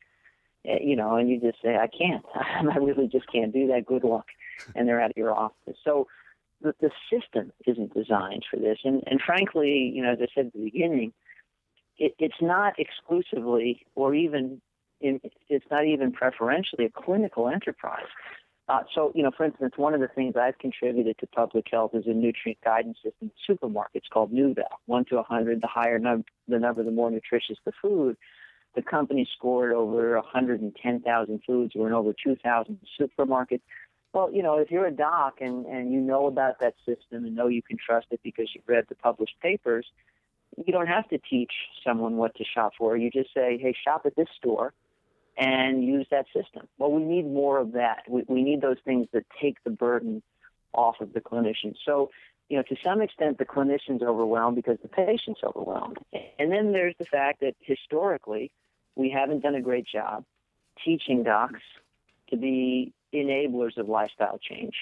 Eh, 0.65 0.79
you 0.81 0.95
know, 0.95 1.15
and 1.15 1.29
you 1.29 1.39
just 1.39 1.61
say, 1.61 1.75
I 1.75 1.87
can't. 1.87 2.25
I 2.35 2.77
really 2.77 3.07
just 3.07 3.31
can't 3.31 3.53
do 3.53 3.67
that. 3.67 3.85
Good 3.85 4.03
luck. 4.03 4.27
And 4.75 4.87
they're 4.87 5.01
out 5.01 5.11
of 5.11 5.17
your 5.17 5.35
office. 5.35 5.77
So 5.83 6.07
the, 6.61 6.73
the 6.79 6.91
system 7.11 7.51
isn't 7.67 7.93
designed 7.93 8.45
for 8.49 8.57
this. 8.57 8.79
And, 8.83 9.03
and 9.07 9.21
frankly, 9.21 9.91
you 9.93 10.01
know, 10.01 10.13
as 10.13 10.19
I 10.21 10.27
said 10.33 10.47
at 10.47 10.53
the 10.53 10.63
beginning, 10.63 11.13
it, 11.97 12.13
it's 12.19 12.41
not 12.41 12.73
exclusively 12.79 13.85
or 13.95 14.13
even 14.15 14.61
in, 15.01 15.19
it's 15.49 15.65
not 15.69 15.85
even 15.85 16.11
preferentially 16.11 16.85
a 16.85 16.89
clinical 16.89 17.49
enterprise. 17.49 18.07
Uh, 18.69 18.79
so, 18.95 19.11
you 19.13 19.21
know, 19.21 19.31
for 19.35 19.45
instance, 19.45 19.73
one 19.75 19.93
of 19.93 19.99
the 19.99 20.07
things 20.07 20.35
I've 20.37 20.57
contributed 20.57 21.17
to 21.19 21.27
public 21.27 21.65
health 21.69 21.91
is 21.93 22.05
a 22.07 22.13
nutrient 22.13 22.59
guidance 22.63 22.97
system 23.03 23.29
supermarkets 23.49 24.09
called 24.11 24.31
NuVal. 24.31 24.63
One 24.85 25.03
to 25.05 25.17
a 25.17 25.23
hundred, 25.23 25.61
the 25.61 25.67
higher 25.67 25.99
num- 25.99 26.23
the 26.47 26.59
number, 26.59 26.81
the 26.83 26.91
more 26.91 27.11
nutritious 27.11 27.57
the 27.65 27.73
food 27.81 28.15
the 28.75 28.81
company 28.81 29.27
scored 29.35 29.73
over 29.73 30.15
110,000 30.15 31.41
foods. 31.45 31.73
We're 31.75 31.87
in 31.87 31.93
over 31.93 32.13
2,000 32.23 32.79
supermarkets. 32.99 33.61
Well, 34.13 34.31
you 34.31 34.43
know, 34.43 34.57
if 34.57 34.71
you're 34.71 34.85
a 34.85 34.91
doc 34.91 35.35
and, 35.41 35.65
and 35.65 35.91
you 35.91 35.99
know 35.99 36.27
about 36.27 36.59
that 36.59 36.75
system 36.85 37.25
and 37.25 37.35
know 37.35 37.47
you 37.47 37.61
can 37.61 37.77
trust 37.83 38.07
it 38.11 38.19
because 38.23 38.49
you've 38.53 38.67
read 38.67 38.85
the 38.89 38.95
published 38.95 39.35
papers, 39.41 39.85
you 40.57 40.71
don't 40.73 40.87
have 40.87 41.07
to 41.09 41.17
teach 41.17 41.51
someone 41.83 42.17
what 42.17 42.35
to 42.35 42.43
shop 42.43 42.73
for. 42.77 42.95
You 42.97 43.09
just 43.09 43.33
say, 43.33 43.57
hey, 43.57 43.75
shop 43.83 44.05
at 44.05 44.15
this 44.15 44.27
store 44.37 44.73
and 45.37 45.83
use 45.83 46.07
that 46.11 46.25
system. 46.27 46.67
Well, 46.77 46.91
we 46.91 47.03
need 47.03 47.25
more 47.25 47.57
of 47.59 47.73
that. 47.73 48.03
We, 48.07 48.23
we 48.27 48.43
need 48.43 48.61
those 48.61 48.77
things 48.85 49.07
that 49.13 49.25
take 49.41 49.63
the 49.63 49.71
burden 49.71 50.21
off 50.73 51.01
of 51.01 51.13
the 51.13 51.21
clinician. 51.21 51.75
So, 51.85 52.11
you 52.49 52.57
know, 52.57 52.63
to 52.63 52.75
some 52.83 53.01
extent, 53.01 53.37
the 53.37 53.45
clinician's 53.45 54.03
overwhelmed 54.03 54.55
because 54.55 54.77
the 54.81 54.89
patient's 54.89 55.41
overwhelmed. 55.43 55.97
And 56.37 56.51
then 56.51 56.71
there's 56.71 56.95
the 56.99 57.05
fact 57.05 57.39
that 57.41 57.55
historically, 57.59 58.51
we 58.95 59.09
haven't 59.09 59.41
done 59.41 59.55
a 59.55 59.61
great 59.61 59.87
job 59.87 60.23
teaching 60.83 61.23
docs 61.23 61.61
to 62.29 62.37
be 62.37 62.93
enablers 63.13 63.77
of 63.77 63.89
lifestyle 63.89 64.39
change 64.39 64.75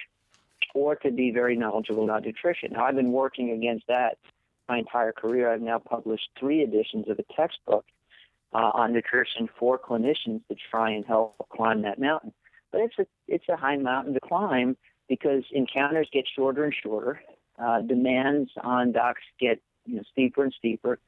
or 0.73 0.95
to 0.95 1.11
be 1.11 1.31
very 1.31 1.55
knowledgeable 1.55 2.03
about 2.03 2.25
nutrition. 2.25 2.73
Now, 2.73 2.85
I've 2.85 2.95
been 2.95 3.11
working 3.11 3.51
against 3.51 3.87
that 3.87 4.17
my 4.67 4.77
entire 4.79 5.11
career. 5.11 5.51
I've 5.51 5.61
now 5.61 5.79
published 5.79 6.29
three 6.39 6.61
editions 6.61 7.07
of 7.09 7.19
a 7.19 7.33
textbook 7.35 7.85
uh, 8.53 8.71
on 8.73 8.93
nutrition 8.93 9.49
for 9.59 9.79
clinicians 9.79 10.41
to 10.49 10.55
try 10.69 10.91
and 10.91 11.05
help 11.05 11.47
climb 11.49 11.81
that 11.83 11.99
mountain. 11.99 12.33
But 12.71 12.81
it's 12.81 12.99
a 12.99 13.05
it's 13.27 13.49
a 13.49 13.57
high 13.57 13.77
mountain 13.77 14.13
to 14.13 14.19
climb 14.19 14.77
because 15.09 15.43
encounters 15.51 16.07
get 16.11 16.25
shorter 16.35 16.63
and 16.63 16.73
shorter. 16.73 17.21
Uh, 17.61 17.81
demands 17.81 18.49
on 18.63 18.91
docs 18.91 19.21
get 19.39 19.61
you 19.85 19.97
know, 19.97 20.03
steeper 20.11 20.43
and 20.43 20.53
steeper. 20.57 20.99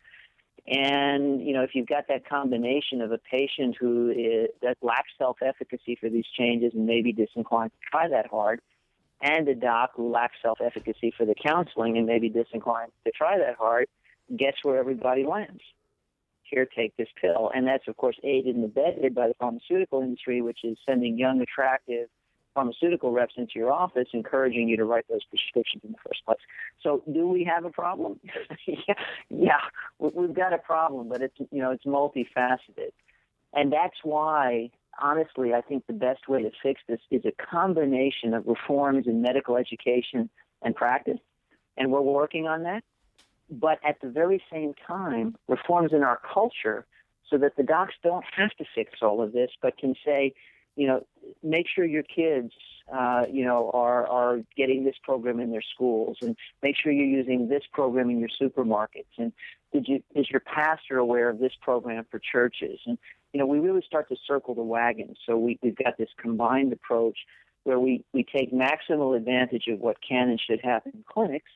And 0.68 1.46
you 1.46 1.54
know, 1.54 1.64
if 1.64 1.72
you've 1.74 1.88
got 1.88 2.08
that 2.10 2.28
combination 2.28 3.02
of 3.02 3.12
a 3.12 3.18
patient 3.18 3.76
who 3.80 4.10
is, 4.12 4.50
that 4.62 4.78
lacks 4.82 5.12
self-efficacy 5.18 5.98
for 6.00 6.10
these 6.10 6.26
changes 6.38 6.74
and 6.74 6.86
maybe 6.86 7.12
disinclined 7.12 7.72
to 7.72 7.78
try 7.90 8.08
that 8.08 8.28
hard, 8.28 8.62
and 9.24 9.48
a 9.48 9.56
doc 9.56 9.92
who 9.96 10.12
lacks 10.12 10.36
self-efficacy 10.42 11.14
for 11.18 11.26
the 11.26 11.34
counseling 11.34 11.98
and 11.98 12.06
maybe 12.06 12.30
disinclined 12.30 12.92
to 13.06 13.12
try 13.12 13.38
that 13.38 13.56
hard, 13.56 13.88
guess 14.36 14.54
where 14.64 14.78
everybody 14.78 15.26
lands? 15.26 15.62
Here, 16.44 16.68
take 16.68 16.96
this 16.98 17.08
pill, 17.20 17.50
and 17.56 17.66
that's 17.66 17.88
of 17.88 17.98
course 17.98 18.18
aided 18.24 18.56
and 18.56 18.66
abetted 18.66 19.16
by 19.16 19.28
the 19.28 19.34
pharmaceutical 19.40 20.02
industry, 20.02 20.42
which 20.42 20.60
is 20.64 20.78
sending 20.86 21.18
young, 21.18 21.42
attractive 21.42 22.10
pharmaceutical 22.54 23.12
reps 23.12 23.34
into 23.38 23.54
your 23.56 23.72
office 23.72 24.08
encouraging 24.14 24.68
you 24.68 24.78
to 24.78 24.86
write 24.86 25.06
those 25.10 25.24
prescriptions 25.24 25.84
in 25.84 25.92
the 25.92 25.98
first 26.08 26.24
place. 26.26 26.38
So, 26.84 27.02
do 27.12 27.28
we 27.28 27.44
have 27.46 27.66
a 27.66 27.72
problem? 27.72 28.20
yeah, 28.68 28.94
yeah, 29.30 29.62
we've 29.98 30.36
got 30.36 30.54
a 30.54 30.60
problem, 30.60 31.10
but 31.10 31.22
it's 31.22 31.38
you 31.50 31.62
know 31.62 31.72
it's 31.72 31.86
multifaceted, 31.86 32.92
and 33.54 33.72
that's 33.72 33.98
why 34.04 34.70
honestly 35.02 35.54
I 35.54 35.62
think 35.62 35.86
the 35.88 35.94
best 35.94 36.28
way 36.28 36.44
to 36.44 36.52
fix 36.62 36.82
this 36.88 37.00
is 37.12 37.24
a 37.26 37.32
combination 37.32 38.34
of 38.34 38.46
reforms 38.46 39.08
in 39.08 39.22
medical 39.22 39.58
education 39.58 40.30
and 40.62 40.76
practice, 40.76 41.20
and 41.78 41.92
we're 41.92 42.02
working 42.02 42.48
on 42.48 42.64
that. 42.64 42.84
But 43.50 43.80
at 43.86 44.00
the 44.02 44.10
very 44.10 44.42
same 44.52 44.74
time, 44.88 45.36
reforms 45.48 45.92
in 45.94 46.02
our 46.02 46.20
culture 46.34 46.86
so 47.30 47.38
that 47.40 47.56
the 47.56 47.64
docs 47.64 47.96
don't 48.04 48.26
have 48.36 48.52
to 48.52 48.66
fix 48.76 49.00
all 49.02 49.22
of 49.22 49.34
this, 49.34 49.50
but 49.62 49.78
can 49.78 49.96
say, 50.06 50.34
you 50.76 50.88
know, 50.88 51.06
make 51.42 51.68
sure 51.68 51.86
your 51.86 52.04
kids, 52.04 52.52
uh, 52.92 53.26
you 53.32 53.46
know, 53.46 53.72
are 53.74 54.08
are 54.08 54.42
getting 54.58 54.84
this 54.84 54.96
program 55.04 55.40
in 55.40 55.52
their 55.52 55.62
schools, 55.62 56.18
and 56.22 56.36
make 56.62 56.76
sure 56.78 56.92
you're 56.92 57.06
using 57.06 57.48
this 57.48 57.64
program 57.72 58.10
in 58.10 58.20
your 58.20 58.30
supermarkets. 58.42 59.14
And 59.18 59.34
did 59.72 59.88
you 59.88 60.04
is 60.16 60.30
your 60.32 60.42
pastor 60.42 60.98
aware 60.98 61.30
of 61.30 61.40
this 61.40 61.54
program 61.62 62.06
for 62.10 62.20
churches? 62.20 62.80
And 62.86 62.98
you 63.34 63.40
know, 63.40 63.48
we 63.48 63.60
really 63.60 63.84
start 63.86 64.08
to 64.10 64.16
circle 64.28 64.54
the 64.54 64.62
wagon. 64.62 65.16
So 65.26 65.38
we, 65.38 65.60
we've 65.62 65.76
got 65.76 65.98
this 65.98 66.10
combined 66.18 66.72
approach 66.72 67.18
where 67.64 67.80
we, 67.80 68.06
we 68.14 68.24
take 68.24 68.54
maximal 68.54 69.18
advantage 69.18 69.68
of 69.68 69.80
what 69.80 69.98
can 70.08 70.30
and 70.30 70.40
should 70.40 70.62
happen 70.62 70.92
in 70.96 71.04
clinics, 71.12 71.52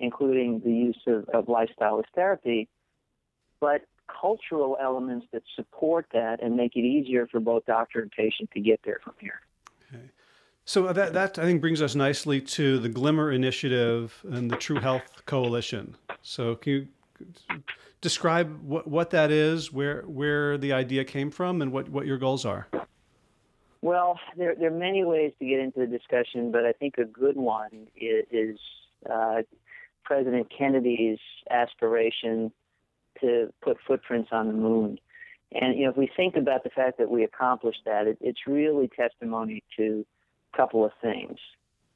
including 0.00 0.60
the 0.64 0.72
use 0.72 1.00
of, 1.06 1.28
of 1.28 1.48
lifestyle 1.48 2.02
therapy, 2.14 2.68
but 3.60 3.82
cultural 4.20 4.76
elements 4.82 5.26
that 5.32 5.42
support 5.54 6.06
that 6.12 6.42
and 6.42 6.56
make 6.56 6.76
it 6.76 6.80
easier 6.80 7.26
for 7.26 7.40
both 7.40 7.64
doctor 7.66 8.00
and 8.00 8.10
patient 8.10 8.50
to 8.52 8.60
get 8.60 8.80
there 8.84 8.98
from 9.02 9.14
here. 9.20 9.40
Okay. 9.88 10.04
So 10.66 10.92
that, 10.92 11.12
that 11.12 11.38
I 11.38 11.44
think 11.44 11.60
brings 11.60 11.82
us 11.82 11.94
nicely 11.94 12.40
to 12.40 12.78
the 12.78 12.88
Glimmer 12.88 13.30
Initiative 13.30 14.18
and 14.24 14.50
the 14.50 14.56
True 14.56 14.80
Health 14.80 15.26
Coalition. 15.26 15.96
So 16.22 16.56
can 16.56 16.72
you 16.72 16.88
describe 18.00 18.62
what, 18.62 18.86
what 18.86 19.10
that 19.10 19.30
is, 19.30 19.72
where 19.72 20.02
where 20.02 20.58
the 20.58 20.72
idea 20.72 21.04
came 21.04 21.30
from, 21.30 21.62
and 21.62 21.72
what, 21.72 21.88
what 21.88 22.06
your 22.06 22.18
goals 22.18 22.44
are? 22.44 22.68
Well, 23.82 24.18
there, 24.36 24.54
there 24.54 24.68
are 24.68 24.78
many 24.78 25.04
ways 25.04 25.32
to 25.38 25.44
get 25.44 25.60
into 25.60 25.80
the 25.80 25.86
discussion, 25.86 26.50
but 26.50 26.64
I 26.64 26.72
think 26.72 26.96
a 26.96 27.04
good 27.04 27.36
one 27.36 27.86
is, 27.94 28.24
is 28.30 28.58
uh, 29.10 29.42
President 30.04 30.50
Kennedy's 30.56 31.18
aspiration 31.50 32.50
to 33.20 33.52
put 33.62 33.76
footprints 33.86 34.30
on 34.32 34.46
the 34.48 34.54
moon. 34.54 34.98
And 35.52 35.78
you 35.78 35.84
know, 35.84 35.90
if 35.90 35.96
we 35.96 36.10
think 36.16 36.36
about 36.36 36.64
the 36.64 36.70
fact 36.70 36.98
that 36.98 37.10
we 37.10 37.24
accomplished 37.24 37.82
that, 37.84 38.06
it, 38.06 38.18
it's 38.20 38.40
really 38.46 38.88
testimony 38.88 39.62
to 39.76 40.04
a 40.52 40.56
couple 40.56 40.84
of 40.84 40.92
things. 41.02 41.38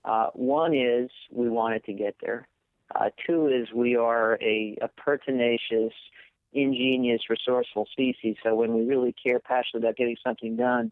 Uh, 0.04 0.28
one 0.34 0.74
is 0.74 1.10
we 1.32 1.48
wanted 1.48 1.84
to 1.84 1.92
get 1.92 2.16
there. 2.20 2.46
Uh, 2.94 3.10
two 3.26 3.46
is 3.48 3.72
we 3.72 3.96
are 3.96 4.38
a, 4.40 4.76
a 4.80 4.88
pertinacious, 4.88 5.92
ingenious, 6.52 7.22
resourceful 7.28 7.86
species. 7.92 8.36
So 8.42 8.54
when 8.54 8.74
we 8.74 8.84
really 8.86 9.12
care 9.12 9.38
passionately 9.38 9.86
about 9.86 9.96
getting 9.96 10.16
something 10.24 10.56
done, 10.56 10.90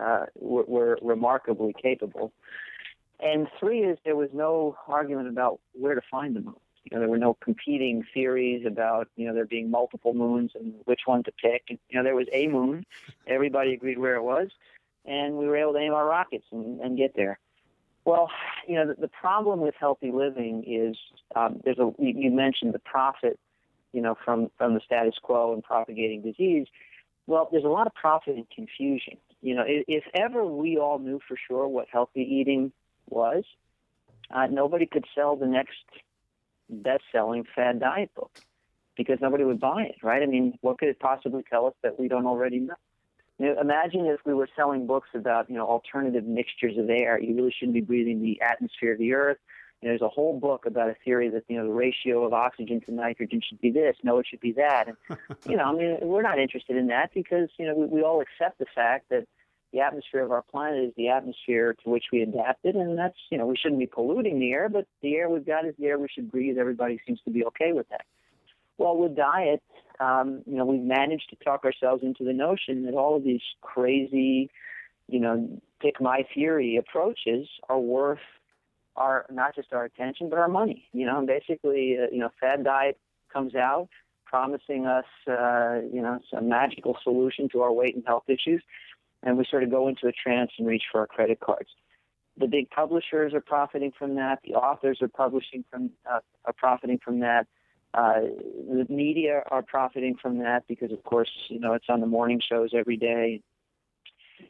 uh, 0.00 0.26
we're, 0.34 0.64
we're 0.64 0.96
remarkably 1.02 1.74
capable. 1.80 2.32
And 3.18 3.48
three 3.58 3.80
is 3.80 3.98
there 4.04 4.16
was 4.16 4.30
no 4.32 4.76
argument 4.86 5.28
about 5.28 5.60
where 5.72 5.94
to 5.94 6.02
find 6.10 6.34
the 6.34 6.40
moon. 6.40 6.54
You 6.84 6.96
know, 6.96 7.00
there 7.00 7.08
were 7.08 7.18
no 7.18 7.34
competing 7.34 8.04
theories 8.14 8.64
about, 8.66 9.08
you 9.16 9.26
know, 9.26 9.34
there 9.34 9.44
being 9.44 9.70
multiple 9.70 10.14
moons 10.14 10.52
and 10.54 10.74
which 10.86 11.02
one 11.04 11.22
to 11.24 11.32
pick. 11.32 11.64
And, 11.68 11.78
you 11.90 11.98
know, 11.98 12.04
there 12.04 12.14
was 12.14 12.28
a 12.32 12.48
moon. 12.48 12.84
Everybody 13.26 13.74
agreed 13.74 13.98
where 13.98 14.16
it 14.16 14.22
was. 14.22 14.48
And 15.04 15.36
we 15.36 15.46
were 15.46 15.56
able 15.56 15.74
to 15.74 15.78
aim 15.78 15.92
our 15.92 16.06
rockets 16.06 16.46
and, 16.50 16.80
and 16.80 16.96
get 16.96 17.14
there. 17.14 17.38
Well, 18.04 18.30
you 18.66 18.76
know, 18.76 18.86
the, 18.88 19.00
the 19.02 19.08
problem 19.08 19.60
with 19.60 19.74
healthy 19.78 20.10
living 20.10 20.64
is 20.66 20.96
um, 21.36 21.60
there's 21.64 21.78
a, 21.78 21.92
you 21.98 22.30
mentioned 22.30 22.74
the 22.74 22.78
profit, 22.78 23.38
you 23.92 24.00
know, 24.00 24.16
from, 24.24 24.50
from 24.56 24.74
the 24.74 24.80
status 24.84 25.14
quo 25.22 25.52
and 25.52 25.62
propagating 25.62 26.22
disease. 26.22 26.66
Well, 27.26 27.48
there's 27.50 27.64
a 27.64 27.68
lot 27.68 27.86
of 27.86 27.94
profit 27.94 28.36
and 28.36 28.48
confusion. 28.50 29.18
You 29.42 29.54
know, 29.54 29.64
if, 29.66 29.84
if 29.86 30.04
ever 30.14 30.44
we 30.44 30.78
all 30.78 30.98
knew 30.98 31.20
for 31.26 31.36
sure 31.48 31.68
what 31.68 31.88
healthy 31.92 32.22
eating 32.22 32.72
was, 33.08 33.44
uh, 34.30 34.46
nobody 34.46 34.86
could 34.86 35.04
sell 35.14 35.36
the 35.36 35.46
next 35.46 35.84
best-selling 36.68 37.44
fad 37.54 37.80
diet 37.80 38.14
book 38.14 38.30
because 38.96 39.18
nobody 39.20 39.44
would 39.44 39.60
buy 39.60 39.82
it, 39.82 39.96
right? 40.02 40.22
I 40.22 40.26
mean, 40.26 40.58
what 40.60 40.78
could 40.78 40.88
it 40.88 41.00
possibly 41.00 41.42
tell 41.48 41.66
us 41.66 41.74
that 41.82 41.98
we 41.98 42.08
don't 42.08 42.26
already 42.26 42.60
know? 42.60 42.74
You 43.40 43.54
know, 43.54 43.60
imagine 43.60 44.04
if 44.04 44.20
we 44.26 44.34
were 44.34 44.48
selling 44.54 44.86
books 44.86 45.08
about 45.14 45.48
you 45.48 45.56
know 45.56 45.66
alternative 45.66 46.24
mixtures 46.24 46.76
of 46.76 46.90
air. 46.90 47.18
You 47.18 47.34
really 47.34 47.54
shouldn't 47.58 47.74
be 47.74 47.80
breathing 47.80 48.20
the 48.20 48.38
atmosphere 48.42 48.92
of 48.92 48.98
the 48.98 49.14
earth. 49.14 49.38
You 49.80 49.88
know, 49.88 49.92
there's 49.92 50.02
a 50.02 50.08
whole 50.08 50.38
book 50.38 50.66
about 50.66 50.90
a 50.90 50.96
theory 51.02 51.30
that 51.30 51.44
you 51.48 51.56
know 51.56 51.64
the 51.64 51.72
ratio 51.72 52.22
of 52.24 52.34
oxygen 52.34 52.82
to 52.82 52.92
nitrogen 52.92 53.40
should 53.40 53.58
be 53.62 53.70
this. 53.70 53.96
No, 54.02 54.18
it 54.18 54.26
should 54.28 54.40
be 54.40 54.52
that. 54.52 54.88
And 54.88 55.18
you 55.48 55.56
know, 55.56 55.64
I 55.64 55.72
mean, 55.72 55.96
we're 56.02 56.20
not 56.20 56.38
interested 56.38 56.76
in 56.76 56.88
that 56.88 57.12
because 57.14 57.48
you 57.58 57.66
know 57.66 57.74
we, 57.74 57.86
we 57.86 58.02
all 58.02 58.20
accept 58.20 58.58
the 58.58 58.66
fact 58.74 59.08
that 59.08 59.26
the 59.72 59.80
atmosphere 59.80 60.22
of 60.22 60.32
our 60.32 60.42
planet 60.42 60.84
is 60.84 60.92
the 60.98 61.08
atmosphere 61.08 61.74
to 61.82 61.88
which 61.88 62.04
we 62.12 62.20
adapted, 62.20 62.74
and 62.74 62.98
that's 62.98 63.16
you 63.30 63.38
know 63.38 63.46
we 63.46 63.56
shouldn't 63.56 63.80
be 63.80 63.86
polluting 63.86 64.38
the 64.38 64.52
air, 64.52 64.68
but 64.68 64.86
the 65.00 65.16
air 65.16 65.30
we've 65.30 65.46
got 65.46 65.64
is 65.64 65.74
the 65.78 65.86
air 65.86 65.98
we 65.98 66.08
should 66.08 66.30
breathe. 66.30 66.58
Everybody 66.58 67.00
seems 67.06 67.20
to 67.24 67.30
be 67.30 67.46
okay 67.46 67.72
with 67.72 67.88
that. 67.88 68.04
Well, 68.76 68.98
with 68.98 69.16
diet, 69.16 69.62
um, 70.00 70.42
you 70.46 70.56
know, 70.56 70.64
we've 70.64 70.80
managed 70.80 71.30
to 71.30 71.36
talk 71.36 71.64
ourselves 71.64 72.02
into 72.02 72.24
the 72.24 72.32
notion 72.32 72.84
that 72.86 72.94
all 72.94 73.16
of 73.16 73.24
these 73.24 73.42
crazy, 73.60 74.50
you 75.08 75.20
know, 75.20 75.60
pick 75.80 76.00
my 76.00 76.26
theory 76.34 76.76
approaches 76.76 77.48
are 77.68 77.78
worth 77.78 78.18
our 78.96 79.26
not 79.30 79.54
just 79.54 79.72
our 79.72 79.84
attention 79.84 80.28
but 80.28 80.38
our 80.38 80.48
money. 80.48 80.88
You 80.92 81.06
know, 81.06 81.18
and 81.18 81.26
basically, 81.26 81.96
uh, 81.98 82.06
you 82.10 82.18
know, 82.18 82.30
fad 82.40 82.64
diet 82.64 82.98
comes 83.32 83.54
out 83.54 83.88
promising 84.24 84.86
us, 84.86 85.06
uh, 85.28 85.80
you 85.92 86.00
know, 86.00 86.20
some 86.32 86.48
magical 86.48 86.96
solution 87.02 87.48
to 87.48 87.62
our 87.62 87.72
weight 87.72 87.96
and 87.96 88.04
health 88.06 88.24
issues 88.28 88.62
and 89.22 89.36
we 89.36 89.44
sort 89.50 89.62
of 89.62 89.70
go 89.70 89.88
into 89.88 90.06
a 90.06 90.12
trance 90.12 90.50
and 90.58 90.66
reach 90.66 90.84
for 90.90 91.00
our 91.00 91.06
credit 91.06 91.40
cards. 91.40 91.70
The 92.36 92.46
big 92.46 92.70
publishers 92.70 93.34
are 93.34 93.40
profiting 93.40 93.92
from 93.98 94.14
that. 94.14 94.40
The 94.44 94.54
authors 94.54 94.98
are 95.02 95.08
publishing 95.08 95.64
from 95.70 95.90
uh, 96.10 96.20
are 96.44 96.52
profiting 96.54 96.98
from 97.04 97.20
that. 97.20 97.46
Uh, 97.92 98.20
the 98.68 98.86
media 98.88 99.42
are 99.50 99.62
profiting 99.62 100.16
from 100.16 100.38
that 100.38 100.64
because, 100.68 100.92
of 100.92 101.02
course, 101.02 101.30
you 101.48 101.58
know 101.58 101.72
it's 101.72 101.86
on 101.88 102.00
the 102.00 102.06
morning 102.06 102.40
shows 102.40 102.70
every 102.72 102.96
day, 102.96 103.42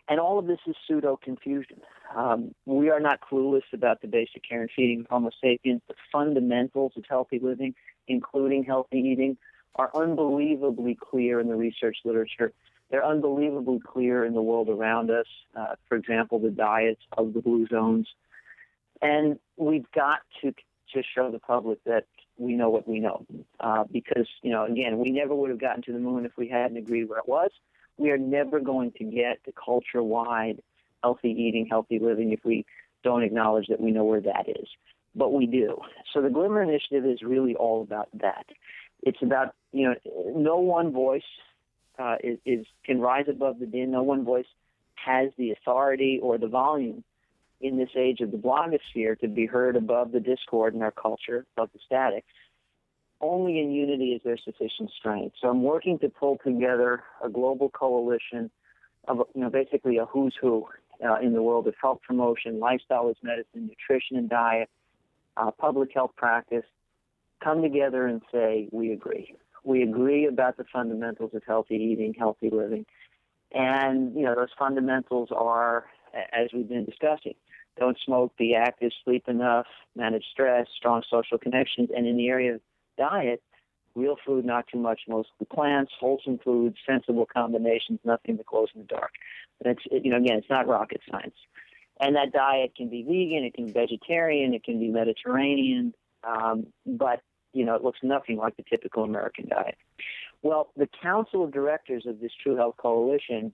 and 0.08 0.20
all 0.20 0.38
of 0.38 0.46
this 0.46 0.58
is 0.66 0.74
pseudo 0.86 1.18
confusion. 1.22 1.80
Um, 2.14 2.54
we 2.66 2.90
are 2.90 3.00
not 3.00 3.20
clueless 3.20 3.62
about 3.72 4.00
the 4.02 4.08
basic 4.08 4.42
care 4.48 4.60
and 4.60 4.70
feeding 4.74 5.00
of 5.00 5.06
Homo 5.08 5.30
sapiens. 5.42 5.80
The 5.88 5.94
fundamentals 6.12 6.92
of 6.96 7.04
healthy 7.08 7.38
living, 7.38 7.74
including 8.08 8.64
healthy 8.64 8.98
eating, 8.98 9.36
are 9.76 9.90
unbelievably 9.94 10.98
clear 11.00 11.40
in 11.40 11.48
the 11.48 11.54
research 11.54 11.98
literature. 12.04 12.52
They're 12.90 13.04
unbelievably 13.06 13.80
clear 13.86 14.24
in 14.24 14.34
the 14.34 14.42
world 14.42 14.68
around 14.68 15.10
us. 15.10 15.26
Uh, 15.54 15.76
for 15.88 15.96
example, 15.96 16.40
the 16.40 16.50
diets 16.50 17.02
of 17.16 17.32
the 17.32 17.40
blue 17.40 17.66
zones. 17.68 18.08
And 19.00 19.38
we've 19.56 19.90
got 19.92 20.20
to 20.42 20.52
to 20.92 21.02
show 21.14 21.30
the 21.30 21.38
public 21.38 21.78
that 21.84 22.06
we 22.40 22.54
know 22.54 22.70
what 22.70 22.88
we 22.88 23.00
know. 23.00 23.26
Uh, 23.60 23.84
because, 23.92 24.26
you 24.42 24.50
know, 24.50 24.64
again, 24.64 24.98
we 24.98 25.10
never 25.10 25.34
would 25.34 25.50
have 25.50 25.60
gotten 25.60 25.82
to 25.82 25.92
the 25.92 25.98
moon 25.98 26.24
if 26.24 26.32
we 26.36 26.48
hadn't 26.48 26.78
agreed 26.78 27.08
where 27.08 27.18
it 27.18 27.28
was. 27.28 27.50
We 27.98 28.10
are 28.10 28.18
never 28.18 28.60
going 28.60 28.92
to 28.92 29.04
get 29.04 29.40
the 29.44 29.52
culture 29.52 30.02
wide 30.02 30.62
healthy 31.02 31.30
eating, 31.30 31.66
healthy 31.70 31.98
living 31.98 32.32
if 32.32 32.40
we 32.44 32.64
don't 33.02 33.22
acknowledge 33.22 33.66
that 33.68 33.80
we 33.80 33.90
know 33.90 34.04
where 34.04 34.20
that 34.20 34.48
is. 34.48 34.68
But 35.14 35.32
we 35.32 35.46
do. 35.46 35.78
So 36.12 36.22
the 36.22 36.30
Glimmer 36.30 36.62
Initiative 36.62 37.04
is 37.04 37.22
really 37.22 37.54
all 37.54 37.82
about 37.82 38.08
that. 38.14 38.46
It's 39.02 39.20
about, 39.22 39.54
you 39.72 39.88
know, 39.88 39.94
no 40.34 40.58
one 40.58 40.92
voice 40.92 41.22
uh, 41.98 42.16
is, 42.22 42.38
is 42.46 42.66
can 42.84 43.00
rise 43.00 43.26
above 43.28 43.58
the 43.58 43.66
din. 43.66 43.90
No 43.90 44.02
one 44.02 44.24
voice 44.24 44.46
has 44.94 45.30
the 45.36 45.50
authority 45.52 46.20
or 46.22 46.38
the 46.38 46.48
volume 46.48 47.02
in 47.60 47.76
this 47.76 47.90
age 47.96 48.20
of 48.20 48.30
the 48.30 48.38
blogosphere 48.38 49.18
to 49.20 49.28
be 49.28 49.46
heard 49.46 49.76
above 49.76 50.12
the 50.12 50.20
discord 50.20 50.74
in 50.74 50.82
our 50.82 50.90
culture, 50.90 51.46
above 51.56 51.70
the 51.72 51.78
static. 51.84 52.24
Only 53.20 53.60
in 53.60 53.70
unity 53.70 54.12
is 54.12 54.22
there 54.24 54.38
sufficient 54.38 54.90
strength. 54.98 55.36
So 55.40 55.48
I'm 55.48 55.62
working 55.62 55.98
to 55.98 56.08
pull 56.08 56.38
together 56.42 57.02
a 57.22 57.28
global 57.28 57.68
coalition 57.68 58.50
of, 59.06 59.18
you 59.34 59.42
know, 59.42 59.50
basically 59.50 59.98
a 59.98 60.06
who's 60.06 60.34
who 60.40 60.66
uh, 61.04 61.18
in 61.20 61.34
the 61.34 61.42
world 61.42 61.66
of 61.66 61.74
health 61.80 62.00
promotion, 62.06 62.60
lifestyle 62.60 63.08
as 63.10 63.16
medicine, 63.22 63.68
nutrition 63.68 64.16
and 64.16 64.28
diet, 64.28 64.70
uh, 65.36 65.50
public 65.50 65.90
health 65.94 66.12
practice, 66.16 66.64
come 67.42 67.62
together 67.62 68.06
and 68.06 68.22
say, 68.32 68.68
we 68.72 68.92
agree. 68.92 69.34
We 69.64 69.82
agree 69.82 70.26
about 70.26 70.56
the 70.56 70.64
fundamentals 70.72 71.32
of 71.34 71.42
healthy 71.46 71.76
eating, 71.76 72.14
healthy 72.18 72.50
living. 72.50 72.86
And, 73.52 74.14
you 74.14 74.22
know, 74.22 74.34
those 74.34 74.48
fundamentals 74.58 75.28
are, 75.34 75.84
as 76.14 76.48
we've 76.54 76.68
been 76.68 76.84
discussing, 76.84 77.34
don't 77.78 77.98
smoke, 78.04 78.36
be 78.36 78.54
active, 78.54 78.92
sleep 79.04 79.28
enough, 79.28 79.66
manage 79.96 80.24
stress, 80.32 80.66
strong 80.76 81.02
social 81.10 81.38
connections. 81.38 81.90
And 81.94 82.06
in 82.06 82.16
the 82.16 82.28
area 82.28 82.54
of 82.54 82.60
diet, 82.98 83.42
real 83.94 84.16
food, 84.24 84.44
not 84.44 84.66
too 84.72 84.78
much, 84.78 85.00
mostly 85.08 85.46
plants, 85.52 85.92
wholesome 85.98 86.38
foods, 86.44 86.76
sensible 86.86 87.26
combinations, 87.26 88.00
nothing 88.04 88.36
that 88.36 88.46
glows 88.46 88.68
in 88.74 88.82
the 88.82 88.86
dark. 88.86 89.12
And 89.62 89.76
it's, 89.76 89.82
it, 89.90 90.04
you 90.04 90.10
know, 90.10 90.18
again, 90.18 90.38
it's 90.38 90.50
not 90.50 90.68
rocket 90.68 91.00
science. 91.10 91.34
And 92.00 92.16
that 92.16 92.32
diet 92.32 92.74
can 92.76 92.88
be 92.88 93.02
vegan, 93.02 93.44
it 93.44 93.54
can 93.54 93.66
be 93.66 93.72
vegetarian, 93.72 94.54
it 94.54 94.64
can 94.64 94.78
be 94.78 94.88
Mediterranean, 94.88 95.92
um, 96.24 96.66
but 96.86 97.20
you 97.52 97.64
know, 97.64 97.74
it 97.74 97.82
looks 97.82 97.98
nothing 98.02 98.36
like 98.36 98.56
the 98.56 98.62
typical 98.62 99.02
American 99.02 99.48
diet. 99.48 99.76
Well, 100.42 100.70
the 100.76 100.88
council 101.02 101.44
of 101.44 101.52
directors 101.52 102.04
of 102.06 102.20
this 102.20 102.30
True 102.42 102.56
Health 102.56 102.76
Coalition 102.76 103.52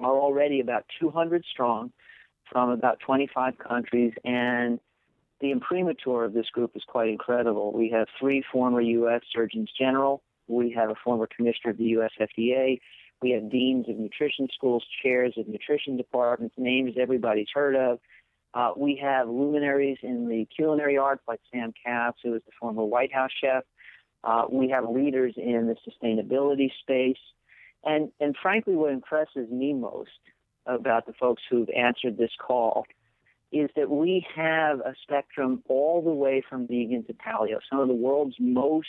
are 0.00 0.16
already 0.16 0.60
about 0.60 0.86
200 0.98 1.44
strong 1.50 1.92
from 2.50 2.70
about 2.70 2.98
25 3.00 3.58
countries, 3.58 4.12
and 4.24 4.80
the 5.40 5.50
imprimatur 5.52 6.24
of 6.24 6.32
this 6.32 6.48
group 6.50 6.72
is 6.74 6.82
quite 6.86 7.08
incredible. 7.08 7.72
We 7.72 7.90
have 7.90 8.08
three 8.18 8.44
former 8.52 8.80
U.S. 8.80 9.22
Surgeons 9.32 9.70
General, 9.78 10.22
we 10.48 10.72
have 10.72 10.90
a 10.90 10.96
former 11.02 11.28
commissioner 11.34 11.70
of 11.70 11.78
the 11.78 11.84
U.S. 11.84 12.10
FDA, 12.20 12.80
we 13.22 13.30
have 13.30 13.50
deans 13.50 13.88
of 13.88 13.96
nutrition 13.96 14.48
schools, 14.54 14.84
chairs 15.02 15.34
of 15.36 15.46
nutrition 15.46 15.96
departments, 15.96 16.54
names 16.58 16.94
everybody's 16.98 17.48
heard 17.52 17.76
of. 17.76 17.98
Uh, 18.52 18.72
we 18.76 18.98
have 19.00 19.28
luminaries 19.28 19.98
in 20.02 20.28
the 20.28 20.46
culinary 20.54 20.96
arts 20.98 21.22
like 21.28 21.40
Sam 21.52 21.72
Kass, 21.84 22.14
who 22.22 22.34
is 22.34 22.42
the 22.46 22.52
former 22.58 22.84
White 22.84 23.12
House 23.12 23.30
chef. 23.40 23.62
Uh, 24.24 24.44
we 24.50 24.68
have 24.70 24.88
leaders 24.88 25.34
in 25.36 25.66
the 25.66 25.76
sustainability 25.88 26.70
space. 26.80 27.20
And, 27.84 28.10
and 28.20 28.34
frankly, 28.42 28.74
what 28.74 28.92
impresses 28.92 29.48
me 29.50 29.72
most 29.72 30.10
about 30.66 31.06
the 31.06 31.12
folks 31.12 31.42
who've 31.48 31.70
answered 31.70 32.16
this 32.16 32.30
call 32.38 32.86
is 33.52 33.68
that 33.74 33.90
we 33.90 34.24
have 34.34 34.78
a 34.80 34.94
spectrum 35.02 35.62
all 35.68 36.02
the 36.02 36.10
way 36.10 36.42
from 36.48 36.66
vegan 36.66 37.04
to 37.04 37.12
paleo. 37.14 37.58
Some 37.68 37.80
of 37.80 37.88
the 37.88 37.94
world's 37.94 38.36
most 38.38 38.88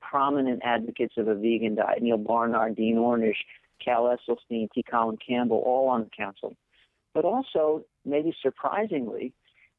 prominent 0.00 0.62
advocates 0.64 1.14
of 1.16 1.26
a 1.26 1.34
vegan 1.34 1.74
diet, 1.74 2.02
Neil 2.02 2.18
Barnard, 2.18 2.76
Dean 2.76 2.96
Ornish, 2.96 3.38
Cal 3.84 4.04
Esselstyn, 4.04 4.68
T. 4.72 4.84
Colin 4.88 5.18
Campbell, 5.26 5.62
all 5.64 5.88
on 5.88 6.04
the 6.04 6.10
council. 6.16 6.56
But 7.14 7.24
also, 7.24 7.84
maybe 8.04 8.34
surprisingly, 8.40 9.32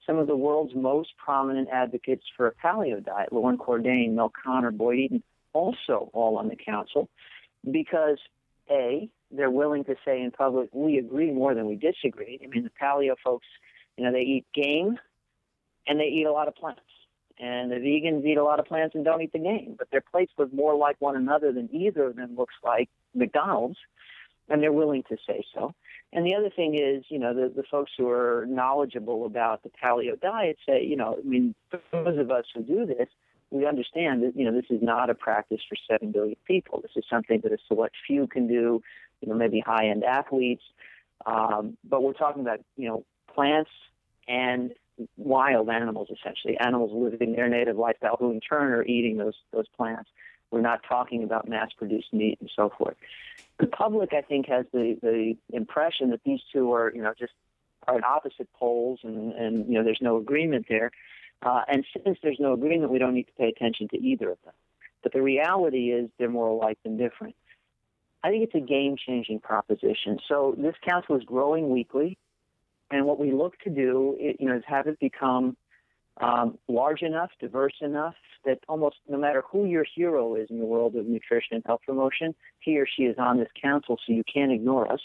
some 0.06 0.18
of 0.18 0.28
the 0.28 0.36
world's 0.36 0.76
most 0.76 1.10
prominent 1.18 1.70
advocates 1.72 2.24
for 2.36 2.48
a 2.48 2.54
paleo 2.54 3.04
diet, 3.04 3.32
Loren 3.32 3.58
Cordain, 3.58 4.14
Mel 4.14 4.32
Konner, 4.32 4.72
Boyd 4.72 5.00
Eaton, 5.00 5.24
also 5.54 6.10
all 6.14 6.38
on 6.38 6.50
the 6.50 6.56
council, 6.56 7.10
because 7.70 8.18
A, 8.70 9.10
they're 9.32 9.52
willing 9.52 9.84
to 9.86 9.96
say 10.06 10.22
in 10.22 10.32
public, 10.32 10.70
we 10.72 10.98
agree 10.98 11.32
more 11.32 11.54
than 11.54 11.68
we 11.68 11.76
disagree. 11.76 12.40
I 12.44 12.48
mean, 12.48 12.64
the 12.64 12.72
paleo 12.82 13.16
folks, 13.24 13.48
you 13.98 14.06
know, 14.06 14.12
they 14.12 14.22
eat 14.22 14.46
game 14.54 14.98
and 15.86 16.00
they 16.00 16.06
eat 16.06 16.26
a 16.26 16.32
lot 16.32 16.48
of 16.48 16.56
plants. 16.56 16.82
And 17.40 17.72
the 17.72 17.76
vegans 17.76 18.26
eat 18.26 18.38
a 18.38 18.44
lot 18.44 18.60
of 18.60 18.66
plants 18.66 18.96
and 18.96 19.06
don't 19.06 19.22
eat 19.22 19.32
the 19.32 19.40
game, 19.40 19.76
but 19.78 19.90
their 19.92 20.02
plates 20.02 20.32
look 20.38 20.52
more 20.52 20.76
like 20.76 20.96
one 21.00 21.16
another 21.16 21.52
than 21.52 21.70
either 21.72 22.06
of 22.06 22.16
them 22.16 22.36
looks 22.36 22.56
like 22.64 22.90
McDonald's, 23.14 23.78
and 24.50 24.62
they're 24.62 24.74
willing 24.74 25.04
to 25.10 25.18
say 25.28 25.46
so. 25.54 25.74
And 26.14 26.26
the 26.26 26.34
other 26.34 26.50
thing 26.50 26.76
is, 26.76 27.04
you 27.10 27.20
know, 27.20 27.34
the, 27.36 27.54
the 27.54 27.64
folks 27.70 27.92
who 27.96 28.10
are 28.10 28.46
knowledgeable 28.48 29.26
about 29.26 29.62
the 29.62 29.70
paleo 29.70 30.20
diet 30.20 30.58
say, 30.68 30.84
you 30.84 30.96
know, 30.96 31.18
I 31.20 31.28
mean, 31.28 31.54
those 31.92 32.18
of 32.18 32.32
us 32.32 32.46
who 32.56 32.64
do 32.64 32.86
this, 32.88 33.10
we 33.52 33.66
understand 33.66 34.24
that, 34.24 34.36
you 34.36 34.44
know, 34.44 34.54
this 34.54 34.70
is 34.70 34.82
not 34.82 35.10
a 35.10 35.16
practice 35.16 35.62
for 35.68 35.78
7 35.90 36.12
billion 36.12 36.38
people. 36.46 36.82
This 36.82 36.92
is 36.96 37.06
something 37.10 37.42
that 37.44 37.52
a 37.52 37.58
select 37.68 37.96
few 38.06 38.28
can 38.28 38.48
do, 38.48 38.82
you 39.22 39.30
know, 39.30 39.36
maybe 39.36 39.60
high 39.60 39.88
end 39.90 40.04
athletes. 40.04 40.64
Um, 41.26 41.78
but 41.84 42.04
we're 42.04 42.14
talking 42.14 42.42
about, 42.42 42.60
you 42.76 42.88
know, 42.88 43.06
plants 43.34 43.72
and 44.28 44.72
wild 45.16 45.70
animals, 45.70 46.10
essentially, 46.10 46.58
animals 46.60 46.92
living 46.94 47.34
their 47.34 47.50
native 47.50 47.78
lifestyle 47.78 48.18
who 48.18 48.32
in 48.32 48.40
turn 48.40 48.72
are 48.72 48.84
eating 48.84 49.18
those, 49.18 49.36
those 49.52 49.68
plants. 49.76 50.10
We're 50.52 50.62
not 50.62 50.82
talking 50.88 51.24
about 51.24 51.48
mass 51.48 51.72
produced 51.78 52.14
meat 52.14 52.38
and 52.40 52.50
so 52.56 52.72
forth. 52.78 52.96
The 53.60 53.68
public, 53.68 54.14
I 54.14 54.22
think, 54.22 54.48
has 54.48 54.66
the, 54.72 54.98
the 55.02 55.36
impression 55.52 56.12
that 56.12 56.22
these 56.24 56.40
two 56.54 56.72
are, 56.74 56.92
you 56.94 57.02
know, 57.02 57.14
just 57.18 57.34
are 57.88 57.98
at 57.98 58.04
opposite 58.04 58.52
poles 58.54 59.00
and, 59.04 59.34
and 59.34 59.68
you 59.68 59.74
know, 59.74 59.84
there's 59.84 60.02
no 60.02 60.18
agreement 60.18 60.66
there. 60.70 60.92
Uh, 61.42 61.62
and 61.68 61.86
since 62.04 62.18
there's 62.24 62.40
no 62.40 62.54
agreement, 62.54 62.92
we 62.92 63.00
don't 63.00 63.14
need 63.14 63.28
to 63.28 63.34
pay 63.34 63.50
attention 63.50 63.88
to 63.90 63.98
either 63.98 64.32
of 64.32 64.38
them. 64.44 64.54
But 65.04 65.14
the 65.14 65.22
reality 65.22 65.92
is 65.92 66.10
they're 66.18 66.30
more 66.30 66.48
alike 66.48 66.80
than 66.84 66.98
different. 66.98 67.36
I 68.24 68.30
think 68.30 68.44
it's 68.44 68.56
a 68.56 68.60
game 68.60 68.96
changing 68.98 69.40
proposition. 69.40 70.20
So 70.28 70.56
this 70.58 70.76
council 70.88 71.16
is 71.16 71.24
growing 71.24 71.70
weekly. 71.70 72.18
And 72.90 73.06
what 73.06 73.20
we 73.20 73.32
look 73.32 73.60
to 73.60 73.70
do, 73.70 74.18
you 74.20 74.48
know, 74.48 74.56
is 74.56 74.64
have 74.68 74.88
it 74.88 75.00
become 75.00 75.58
um, 76.22 76.58
large 76.68 77.02
enough, 77.02 77.30
diverse 77.40 77.76
enough 77.82 78.16
that 78.46 78.60
almost 78.68 78.96
no 79.08 79.18
matter 79.18 79.44
who 79.52 79.66
your 79.66 79.86
hero 79.96 80.36
is 80.36 80.50
in 80.50 80.60
the 80.60 80.66
world 80.66 80.96
of 80.96 81.06
nutrition 81.06 81.56
and 81.56 81.64
health 81.66 81.82
promotion, 81.86 82.34
he 82.60 82.80
or 82.80 82.88
she 82.88 83.04
is 83.04 83.18
on 83.20 83.38
this 83.38 83.50
council, 83.62 83.98
so 84.06 84.14
you 84.14 84.24
can't 84.32 84.52
ignore 84.52 84.92
us. 84.92 85.02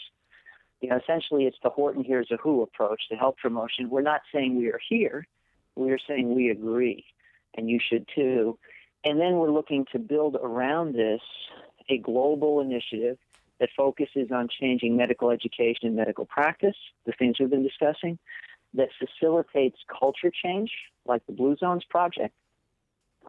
You 0.81 0.89
know, 0.89 0.97
essentially, 0.97 1.45
it's 1.45 1.57
the 1.63 1.69
Horton 1.69 2.03
Hears 2.03 2.29
a 2.31 2.37
Who 2.37 2.61
approach 2.61 3.01
to 3.09 3.15
health 3.15 3.35
promotion. 3.41 3.89
We're 3.89 4.01
not 4.01 4.21
saying 4.33 4.57
we 4.57 4.69
are 4.69 4.79
here, 4.89 5.27
we 5.75 5.91
are 5.91 5.99
saying 6.07 6.33
we 6.33 6.49
agree, 6.49 7.05
and 7.55 7.69
you 7.69 7.79
should 7.79 8.07
too. 8.15 8.57
And 9.05 9.19
then 9.19 9.33
we're 9.33 9.51
looking 9.51 9.85
to 9.91 9.99
build 9.99 10.37
around 10.41 10.95
this 10.95 11.21
a 11.89 11.97
global 11.97 12.59
initiative 12.61 13.17
that 13.59 13.69
focuses 13.75 14.31
on 14.31 14.49
changing 14.49 14.97
medical 14.97 15.29
education 15.29 15.87
and 15.87 15.95
medical 15.95 16.25
practice, 16.25 16.75
the 17.05 17.13
things 17.13 17.37
we've 17.39 17.49
been 17.49 17.63
discussing, 17.63 18.17
that 18.73 18.89
facilitates 18.97 19.77
culture 19.87 20.31
change, 20.43 20.71
like 21.05 21.25
the 21.27 21.33
Blue 21.33 21.55
Zones 21.57 21.83
Project, 21.89 22.33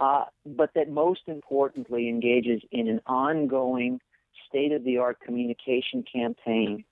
uh, 0.01 0.25
but 0.47 0.71
that 0.75 0.89
most 0.89 1.23
importantly 1.27 2.09
engages 2.09 2.63
in 2.73 2.89
an 2.89 3.01
ongoing 3.07 4.01
state 4.49 4.73
of 4.73 4.83
the 4.85 4.99
art 4.99 5.21
communication 5.21 6.03
campaign 6.11 6.85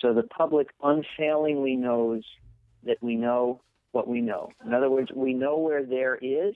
so 0.00 0.14
the 0.14 0.22
public 0.22 0.68
unfailingly 0.82 1.76
knows 1.76 2.22
that 2.84 3.02
we 3.02 3.16
know 3.16 3.60
what 3.92 4.06
we 4.06 4.20
know. 4.20 4.50
In 4.64 4.72
other 4.72 4.90
words, 4.90 5.10
we 5.14 5.34
know 5.34 5.58
where 5.58 5.84
there 5.84 6.16
is 6.20 6.54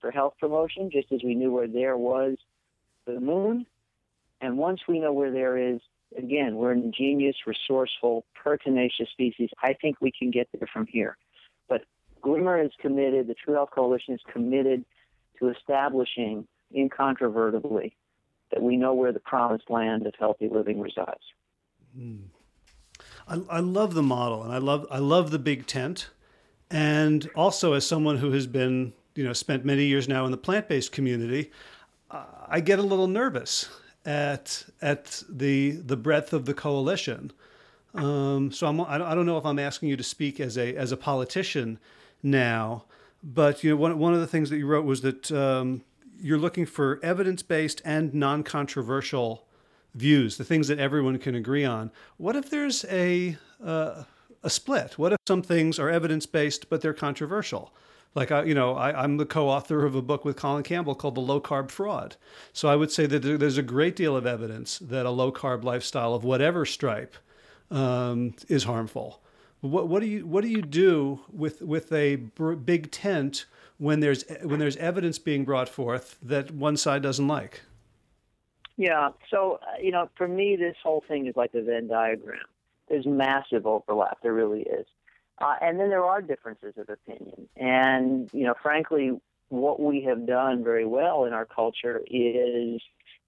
for 0.00 0.10
health 0.10 0.34
promotion, 0.38 0.90
just 0.90 1.10
as 1.12 1.22
we 1.24 1.34
knew 1.34 1.50
where 1.50 1.68
there 1.68 1.96
was 1.96 2.36
for 3.04 3.12
the 3.12 3.20
moon. 3.20 3.66
And 4.44 4.58
once 4.58 4.82
we 4.86 5.00
know 5.00 5.10
where 5.10 5.30
there 5.30 5.56
is, 5.56 5.80
again, 6.18 6.56
we're 6.56 6.72
an 6.72 6.82
ingenious, 6.82 7.34
resourceful, 7.46 8.26
pertinacious 8.34 9.08
species. 9.08 9.48
I 9.62 9.72
think 9.72 9.96
we 10.02 10.12
can 10.12 10.30
get 10.30 10.50
there 10.52 10.68
from 10.70 10.86
here. 10.86 11.16
But 11.66 11.84
Glimmer 12.20 12.60
is 12.60 12.70
committed, 12.78 13.26
the 13.26 13.34
True 13.34 13.54
Health 13.54 13.70
Coalition 13.74 14.12
is 14.12 14.20
committed 14.30 14.84
to 15.38 15.48
establishing 15.48 16.46
incontrovertibly 16.76 17.96
that 18.52 18.60
we 18.60 18.76
know 18.76 18.92
where 18.92 19.12
the 19.12 19.20
promised 19.20 19.70
land 19.70 20.06
of 20.06 20.12
healthy 20.18 20.50
living 20.50 20.78
resides. 20.78 21.24
Mm. 21.98 22.24
I, 23.26 23.40
I 23.48 23.60
love 23.60 23.94
the 23.94 24.02
model, 24.02 24.42
and 24.42 24.52
I 24.52 24.58
love 24.58 24.86
I 24.90 24.98
love 24.98 25.30
the 25.30 25.38
big 25.38 25.66
tent, 25.66 26.10
and 26.70 27.30
also 27.34 27.72
as 27.72 27.86
someone 27.86 28.18
who 28.18 28.32
has 28.32 28.46
been 28.46 28.92
you 29.14 29.24
know 29.24 29.32
spent 29.32 29.64
many 29.64 29.86
years 29.86 30.06
now 30.06 30.26
in 30.26 30.30
the 30.30 30.36
plant 30.36 30.68
based 30.68 30.92
community, 30.92 31.50
uh, 32.10 32.24
I 32.46 32.60
get 32.60 32.78
a 32.78 32.82
little 32.82 33.08
nervous 33.08 33.70
at 34.04 34.64
at 34.82 35.22
the 35.28 35.72
the 35.72 35.96
breadth 35.96 36.32
of 36.32 36.44
the 36.46 36.54
coalition. 36.54 37.32
Um, 37.94 38.50
so 38.50 38.66
I'm, 38.66 38.80
I 38.80 39.14
don't 39.14 39.24
know 39.24 39.38
if 39.38 39.46
I'm 39.46 39.58
asking 39.58 39.88
you 39.88 39.96
to 39.96 40.02
speak 40.02 40.40
as 40.40 40.58
a 40.58 40.74
as 40.74 40.92
a 40.92 40.96
politician 40.96 41.78
now, 42.22 42.84
but 43.22 43.62
you 43.62 43.70
know 43.70 43.76
one 43.76 43.98
one 43.98 44.14
of 44.14 44.20
the 44.20 44.26
things 44.26 44.50
that 44.50 44.58
you 44.58 44.66
wrote 44.66 44.84
was 44.84 45.02
that 45.02 45.30
um, 45.30 45.82
you're 46.18 46.38
looking 46.38 46.66
for 46.66 46.98
evidence 47.02 47.42
based 47.42 47.80
and 47.84 48.12
non 48.14 48.42
controversial 48.42 49.46
views, 49.94 50.36
the 50.36 50.44
things 50.44 50.68
that 50.68 50.78
everyone 50.78 51.18
can 51.18 51.34
agree 51.34 51.64
on. 51.64 51.90
What 52.16 52.36
if 52.36 52.50
there's 52.50 52.84
a 52.86 53.36
uh, 53.64 54.04
a 54.42 54.50
split? 54.50 54.98
What 54.98 55.12
if 55.12 55.18
some 55.26 55.42
things 55.42 55.78
are 55.78 55.88
evidence 55.88 56.26
based 56.26 56.68
but 56.68 56.80
they're 56.80 56.94
controversial? 56.94 57.72
Like 58.14 58.30
I, 58.30 58.44
you 58.44 58.54
know, 58.54 58.74
I, 58.74 59.02
am 59.02 59.16
the 59.16 59.26
co-author 59.26 59.84
of 59.84 59.94
a 59.96 60.02
book 60.02 60.24
with 60.24 60.36
Colin 60.36 60.62
Campbell 60.62 60.94
called 60.94 61.16
"The 61.16 61.20
Low 61.20 61.40
Carb 61.40 61.70
Fraud." 61.70 62.16
So 62.52 62.68
I 62.68 62.76
would 62.76 62.92
say 62.92 63.06
that 63.06 63.20
there's 63.20 63.58
a 63.58 63.62
great 63.62 63.96
deal 63.96 64.16
of 64.16 64.24
evidence 64.24 64.78
that 64.78 65.04
a 65.04 65.10
low 65.10 65.32
carb 65.32 65.64
lifestyle 65.64 66.14
of 66.14 66.22
whatever 66.22 66.64
stripe 66.64 67.16
um, 67.70 68.34
is 68.48 68.64
harmful. 68.64 69.20
What, 69.60 69.88
what 69.88 70.00
do 70.00 70.06
you 70.06 70.26
what 70.26 70.42
do 70.42 70.48
you 70.48 70.62
do 70.62 71.20
with 71.32 71.60
with 71.62 71.92
a 71.92 72.16
big 72.16 72.92
tent 72.92 73.46
when 73.78 74.00
there's 74.00 74.24
when 74.42 74.60
there's 74.60 74.76
evidence 74.76 75.18
being 75.18 75.44
brought 75.44 75.68
forth 75.68 76.16
that 76.22 76.52
one 76.52 76.76
side 76.76 77.02
doesn't 77.02 77.26
like? 77.26 77.62
Yeah. 78.76 79.10
So 79.30 79.58
uh, 79.62 79.80
you 79.82 79.90
know, 79.90 80.08
for 80.16 80.28
me, 80.28 80.56
this 80.56 80.76
whole 80.82 81.02
thing 81.08 81.26
is 81.26 81.34
like 81.34 81.54
a 81.54 81.62
Venn 81.62 81.88
diagram. 81.88 82.44
There's 82.88 83.06
massive 83.06 83.66
overlap. 83.66 84.18
There 84.22 84.34
really 84.34 84.62
is. 84.62 84.86
Uh, 85.38 85.54
and 85.60 85.80
then 85.80 85.88
there 85.88 86.04
are 86.04 86.22
differences 86.22 86.74
of 86.76 86.88
opinion. 86.88 87.48
And, 87.56 88.30
you 88.32 88.44
know, 88.44 88.54
frankly, 88.62 89.12
what 89.48 89.80
we 89.80 90.02
have 90.02 90.26
done 90.26 90.64
very 90.64 90.86
well 90.86 91.24
in 91.24 91.32
our 91.32 91.44
culture 91.44 92.00
is 92.06 92.80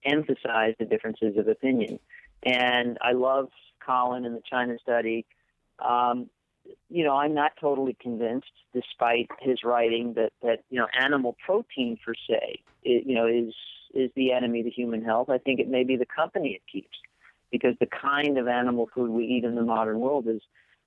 emphasize 0.05 0.75
the 0.79 0.85
differences 0.85 1.37
of 1.37 1.47
opinion. 1.47 1.99
And 2.43 2.97
I 3.01 3.11
love 3.11 3.49
Colin 3.85 4.25
and 4.25 4.35
the 4.35 4.41
China 4.49 4.77
study. 4.81 5.25
Um, 5.79 6.29
you 6.89 7.03
know, 7.03 7.15
I'm 7.15 7.33
not 7.33 7.53
totally 7.59 7.95
convinced, 7.99 8.51
despite 8.73 9.29
his 9.39 9.63
writing, 9.63 10.13
that 10.15 10.33
that 10.41 10.63
you 10.69 10.79
know 10.79 10.87
animal 10.99 11.35
protein 11.45 11.97
per 12.03 12.13
se, 12.13 12.61
it, 12.83 13.05
you 13.05 13.15
know, 13.15 13.27
is 13.27 13.53
is 13.93 14.11
the 14.15 14.33
enemy 14.33 14.63
to 14.63 14.69
human 14.69 15.03
health. 15.03 15.29
I 15.29 15.37
think 15.37 15.59
it 15.59 15.69
may 15.69 15.83
be 15.83 15.95
the 15.95 16.05
company 16.05 16.49
it 16.51 16.61
keeps, 16.71 16.97
because 17.51 17.75
the 17.79 17.87
kind 17.87 18.37
of 18.37 18.47
animal 18.47 18.89
food 18.93 19.09
we 19.09 19.25
eat 19.25 19.43
in 19.45 19.55
the 19.55 19.61
modern 19.61 19.99
world 19.99 20.27
is 20.27 20.41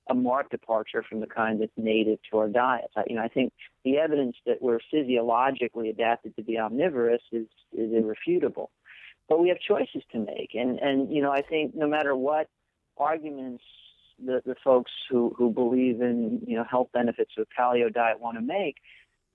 a 0.09 0.13
marked 0.13 0.51
departure 0.51 1.03
from 1.07 1.19
the 1.19 1.27
kind 1.27 1.61
that's 1.61 1.71
native 1.77 2.19
to 2.29 2.37
our 2.39 2.49
diets. 2.49 2.93
I, 2.95 3.03
you 3.07 3.15
know, 3.15 3.21
I 3.21 3.27
think 3.27 3.53
the 3.85 3.97
evidence 3.97 4.35
that 4.45 4.61
we're 4.61 4.79
physiologically 4.89 5.89
adapted 5.89 6.35
to 6.35 6.43
be 6.43 6.57
omnivorous 6.57 7.21
is 7.31 7.47
is 7.73 7.93
irrefutable. 7.93 8.71
But 9.29 9.39
we 9.39 9.49
have 9.49 9.59
choices 9.59 10.03
to 10.11 10.19
make, 10.19 10.51
and 10.53 10.79
and 10.79 11.13
you 11.13 11.21
know, 11.21 11.31
I 11.31 11.41
think 11.41 11.75
no 11.75 11.87
matter 11.87 12.15
what 12.15 12.47
arguments 12.97 13.63
the, 14.23 14.41
the 14.45 14.55
folks 14.63 14.91
who, 15.09 15.33
who 15.37 15.51
believe 15.51 16.01
in 16.01 16.41
you 16.45 16.57
know 16.57 16.63
health 16.63 16.89
benefits 16.93 17.31
of 17.37 17.47
a 17.47 17.61
paleo 17.61 17.91
diet 17.91 18.19
want 18.19 18.37
to 18.37 18.41
make, 18.41 18.77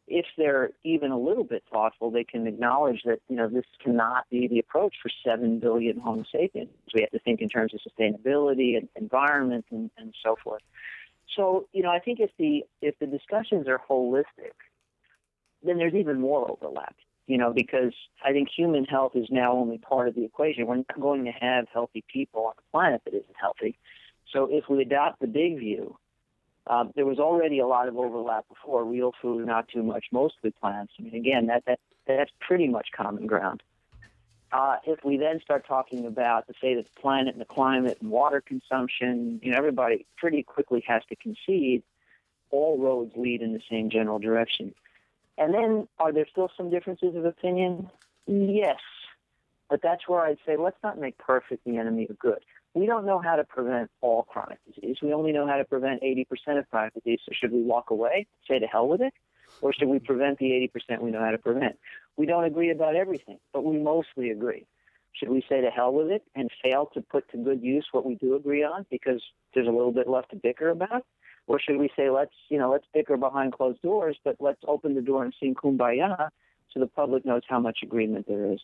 if 0.09 0.27
they're 0.37 0.71
even 0.85 1.11
a 1.11 1.19
little 1.19 1.45
bit 1.45 1.65
thoughtful, 1.71 2.11
they 2.11 2.25
can 2.25 2.47
acknowledge 2.47 3.03
that 3.05 3.21
you 3.29 3.37
know 3.37 3.49
this 3.49 3.65
cannot 3.83 4.29
be 4.31 4.47
the 4.49 4.59
approach 4.59 4.95
for 5.03 5.11
seven 5.25 5.59
billion 5.59 5.99
Homo 5.99 6.25
sapiens. 6.31 6.71
We 6.95 7.01
have 7.01 7.11
to 7.11 7.19
think 7.19 7.41
in 7.41 7.49
terms 7.49 7.73
of 7.75 7.81
sustainability 7.81 8.77
and 8.77 8.89
environment 8.97 9.67
and, 9.71 9.91
and 9.99 10.15
so 10.25 10.37
forth. 10.43 10.63
So 11.37 11.69
you 11.73 11.83
know, 11.83 11.91
I 11.91 11.99
think 11.99 12.21
if 12.21 12.31
the 12.39 12.65
if 12.81 12.99
the 12.99 13.07
discussions 13.07 13.67
are 13.69 13.81
holistic, 13.89 14.55
then 15.63 15.79
there's 15.79 15.95
even 15.95 16.21
more 16.21 16.51
overlap. 16.51 16.95
You 17.27 17.39
know, 17.39 17.53
because 17.53 17.93
I 18.25 18.31
think 18.31 18.49
human 18.57 18.85
health 18.85 19.17
is 19.17 19.27
now 19.31 19.53
only 19.53 19.79
part 19.79 20.07
of 20.07 20.15
the 20.15 20.25
equation. 20.25 20.67
We're 20.67 20.77
not 20.77 21.01
going 21.01 21.25
to 21.25 21.33
have 21.33 21.67
healthy 21.73 22.05
people 22.13 22.45
on 22.47 22.53
the 22.57 22.63
planet 22.71 23.03
that 23.05 23.15
isn't 23.15 23.37
healthy. 23.41 23.77
So 24.33 24.49
if 24.51 24.69
we 24.69 24.83
adopt 24.83 25.21
the 25.21 25.27
big 25.27 25.59
view, 25.59 25.99
um, 26.67 26.93
there 26.97 27.07
was 27.07 27.19
already 27.19 27.59
a 27.61 27.67
lot 27.67 27.89
of 27.89 27.97
overlap 27.97 28.49
before. 28.49 28.85
Real 28.85 29.13
food, 29.21 29.47
not 29.47 29.69
too 29.69 29.83
much, 29.83 30.07
mostly 30.11 30.51
plants. 30.51 30.93
I 30.99 31.03
mean, 31.03 31.15
again, 31.15 31.47
that 31.47 31.65
that 31.67 31.79
that's 32.07 32.31
pretty 32.41 32.69
much 32.69 32.89
common 32.97 33.27
ground. 33.27 33.63
Uh, 34.53 34.77
if 34.87 35.05
we 35.05 35.17
then 35.17 35.41
start 35.41 35.67
talking 35.67 36.07
about 36.07 36.47
the 36.47 36.55
fate 36.55 36.79
of 36.79 36.85
the 36.85 37.01
planet 37.01 37.35
and 37.35 37.41
the 37.41 37.47
climate 37.47 37.99
and 38.01 38.11
water 38.11 38.41
consumption, 38.41 39.41
you 39.43 39.51
know, 39.51 39.59
everybody 39.59 40.07
pretty 40.17 40.43
quickly 40.43 40.83
has 40.87 41.03
to 41.09 41.17
concede 41.17 41.83
all 42.51 42.79
roads 42.79 43.13
lead 43.17 43.43
in 43.43 43.53
the 43.53 43.61
same 43.69 43.91
general 43.91 44.19
direction. 44.19 44.73
And 45.37 45.53
then, 45.53 45.89
are 45.99 46.13
there 46.13 46.27
still 46.31 46.51
some 46.57 46.71
differences 46.71 47.15
of 47.15 47.25
opinion? 47.25 47.91
Yes, 48.27 48.81
but 49.69 49.83
that's 49.83 50.09
where 50.09 50.21
I'd 50.21 50.39
say 50.47 50.57
let's 50.57 50.79
not 50.83 50.99
make 50.99 51.19
perfect 51.19 51.65
the 51.65 51.77
enemy 51.77 52.07
of 52.09 52.19
good 52.19 52.41
we 52.77 52.85
don't 52.85 53.07
know 53.07 53.19
how 53.19 53.37
to 53.37 53.45
prevent 53.45 53.91
all 54.03 54.25
chronic 54.25 54.59
disease. 54.67 54.99
We 55.03 55.15
only 55.15 55.33
know 55.33 55.47
how 55.47 55.57
to 55.57 55.65
prevent 55.65 56.03
80% 56.03 56.27
of 56.59 56.69
chronic 56.71 56.93
disease. 56.93 57.21
So 57.25 57.33
should 57.33 57.51
we 57.51 57.63
walk 57.63 57.91
away, 57.91 58.27
say 58.47 58.59
to 58.59 58.67
hell 58.67 58.87
with 58.87 59.01
it? 59.01 59.15
Or 59.63 59.73
should 59.73 59.89
we 59.89 59.99
prevent 59.99 60.39
the 60.39 60.51
80% 60.91 61.01
we 61.01 61.11
know 61.11 61.21
how 61.21 61.31
to 61.31 61.39
prevent? 61.39 61.79
We 62.19 62.27
don't 62.27 62.45
agree 62.45 62.71
about 62.71 62.95
everything, 62.95 63.39
but 63.55 63.65
we 63.65 63.79
mostly 63.79 64.29
agree. 64.31 64.67
Should 65.15 65.31
we 65.31 65.43
say 65.49 65.63
to 65.63 65.71
hell 65.71 65.95
with 65.95 66.11
it 66.11 66.23
and 66.35 66.51
fail 66.63 66.91
to 66.93 67.01
put 67.01 67.31
to 67.31 67.39
good 67.39 67.63
use 67.63 67.87
what 67.93 68.05
we 68.05 68.17
do 68.17 68.35
agree 68.35 68.63
on 68.63 68.85
because 68.91 69.23
there's 69.55 69.67
a 69.67 69.71
little 69.71 69.93
bit 69.93 70.07
left 70.07 70.31
to 70.33 70.37
bicker 70.37 70.69
about? 70.69 71.07
Or 71.47 71.59
should 71.59 71.79
we 71.79 71.89
say 71.97 72.11
let's, 72.11 72.35
you 72.51 72.59
know, 72.59 72.71
let's 72.71 72.85
bicker 72.93 73.17
behind 73.17 73.55
closed 73.55 73.81
doors, 73.81 74.19
but 74.23 74.37
let's 74.39 74.61
open 74.69 74.95
the 74.95 75.01
door 75.01 75.25
and 75.25 75.33
sing 75.41 75.55
kumbaya 75.55 76.29
so 76.75 76.81
the 76.81 76.87
public 76.87 77.25
knows 77.25 77.43
how 77.49 77.59
much 77.59 77.79
agreement 77.83 78.27
there 78.29 78.53
is. 78.53 78.61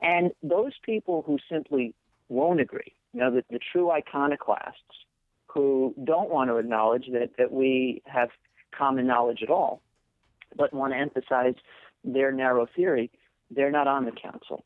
And 0.00 0.30
those 0.42 0.72
people 0.82 1.22
who 1.26 1.36
simply 1.50 1.92
won't 2.30 2.60
agree, 2.60 2.94
you 3.12 3.20
know, 3.20 3.30
the, 3.30 3.44
the 3.50 3.60
true 3.72 3.90
iconoclasts 3.90 5.06
who 5.48 5.94
don't 6.04 6.30
want 6.30 6.50
to 6.50 6.56
acknowledge 6.56 7.06
that, 7.12 7.30
that 7.38 7.52
we 7.52 8.02
have 8.06 8.28
common 8.76 9.06
knowledge 9.06 9.42
at 9.42 9.50
all, 9.50 9.82
but 10.56 10.72
want 10.72 10.92
to 10.92 10.98
emphasize 10.98 11.54
their 12.04 12.32
narrow 12.32 12.66
theory, 12.76 13.10
they're 13.50 13.70
not 13.70 13.88
on 13.88 14.04
the 14.04 14.12
council. 14.12 14.64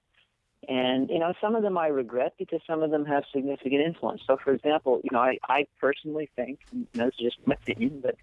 And, 0.68 1.10
you 1.10 1.18
know, 1.18 1.34
some 1.40 1.56
of 1.56 1.62
them 1.62 1.76
I 1.76 1.88
regret 1.88 2.34
because 2.38 2.60
some 2.66 2.82
of 2.82 2.90
them 2.90 3.04
have 3.06 3.24
significant 3.34 3.82
influence. 3.82 4.22
So, 4.26 4.38
for 4.42 4.52
example, 4.52 5.00
you 5.04 5.10
know, 5.12 5.20
I, 5.20 5.38
I 5.48 5.66
personally 5.80 6.30
think, 6.36 6.60
and 6.72 6.86
this 6.94 7.14
is 7.18 7.32
just 7.32 7.46
my 7.46 7.54
opinion, 7.54 8.00
but 8.02 8.16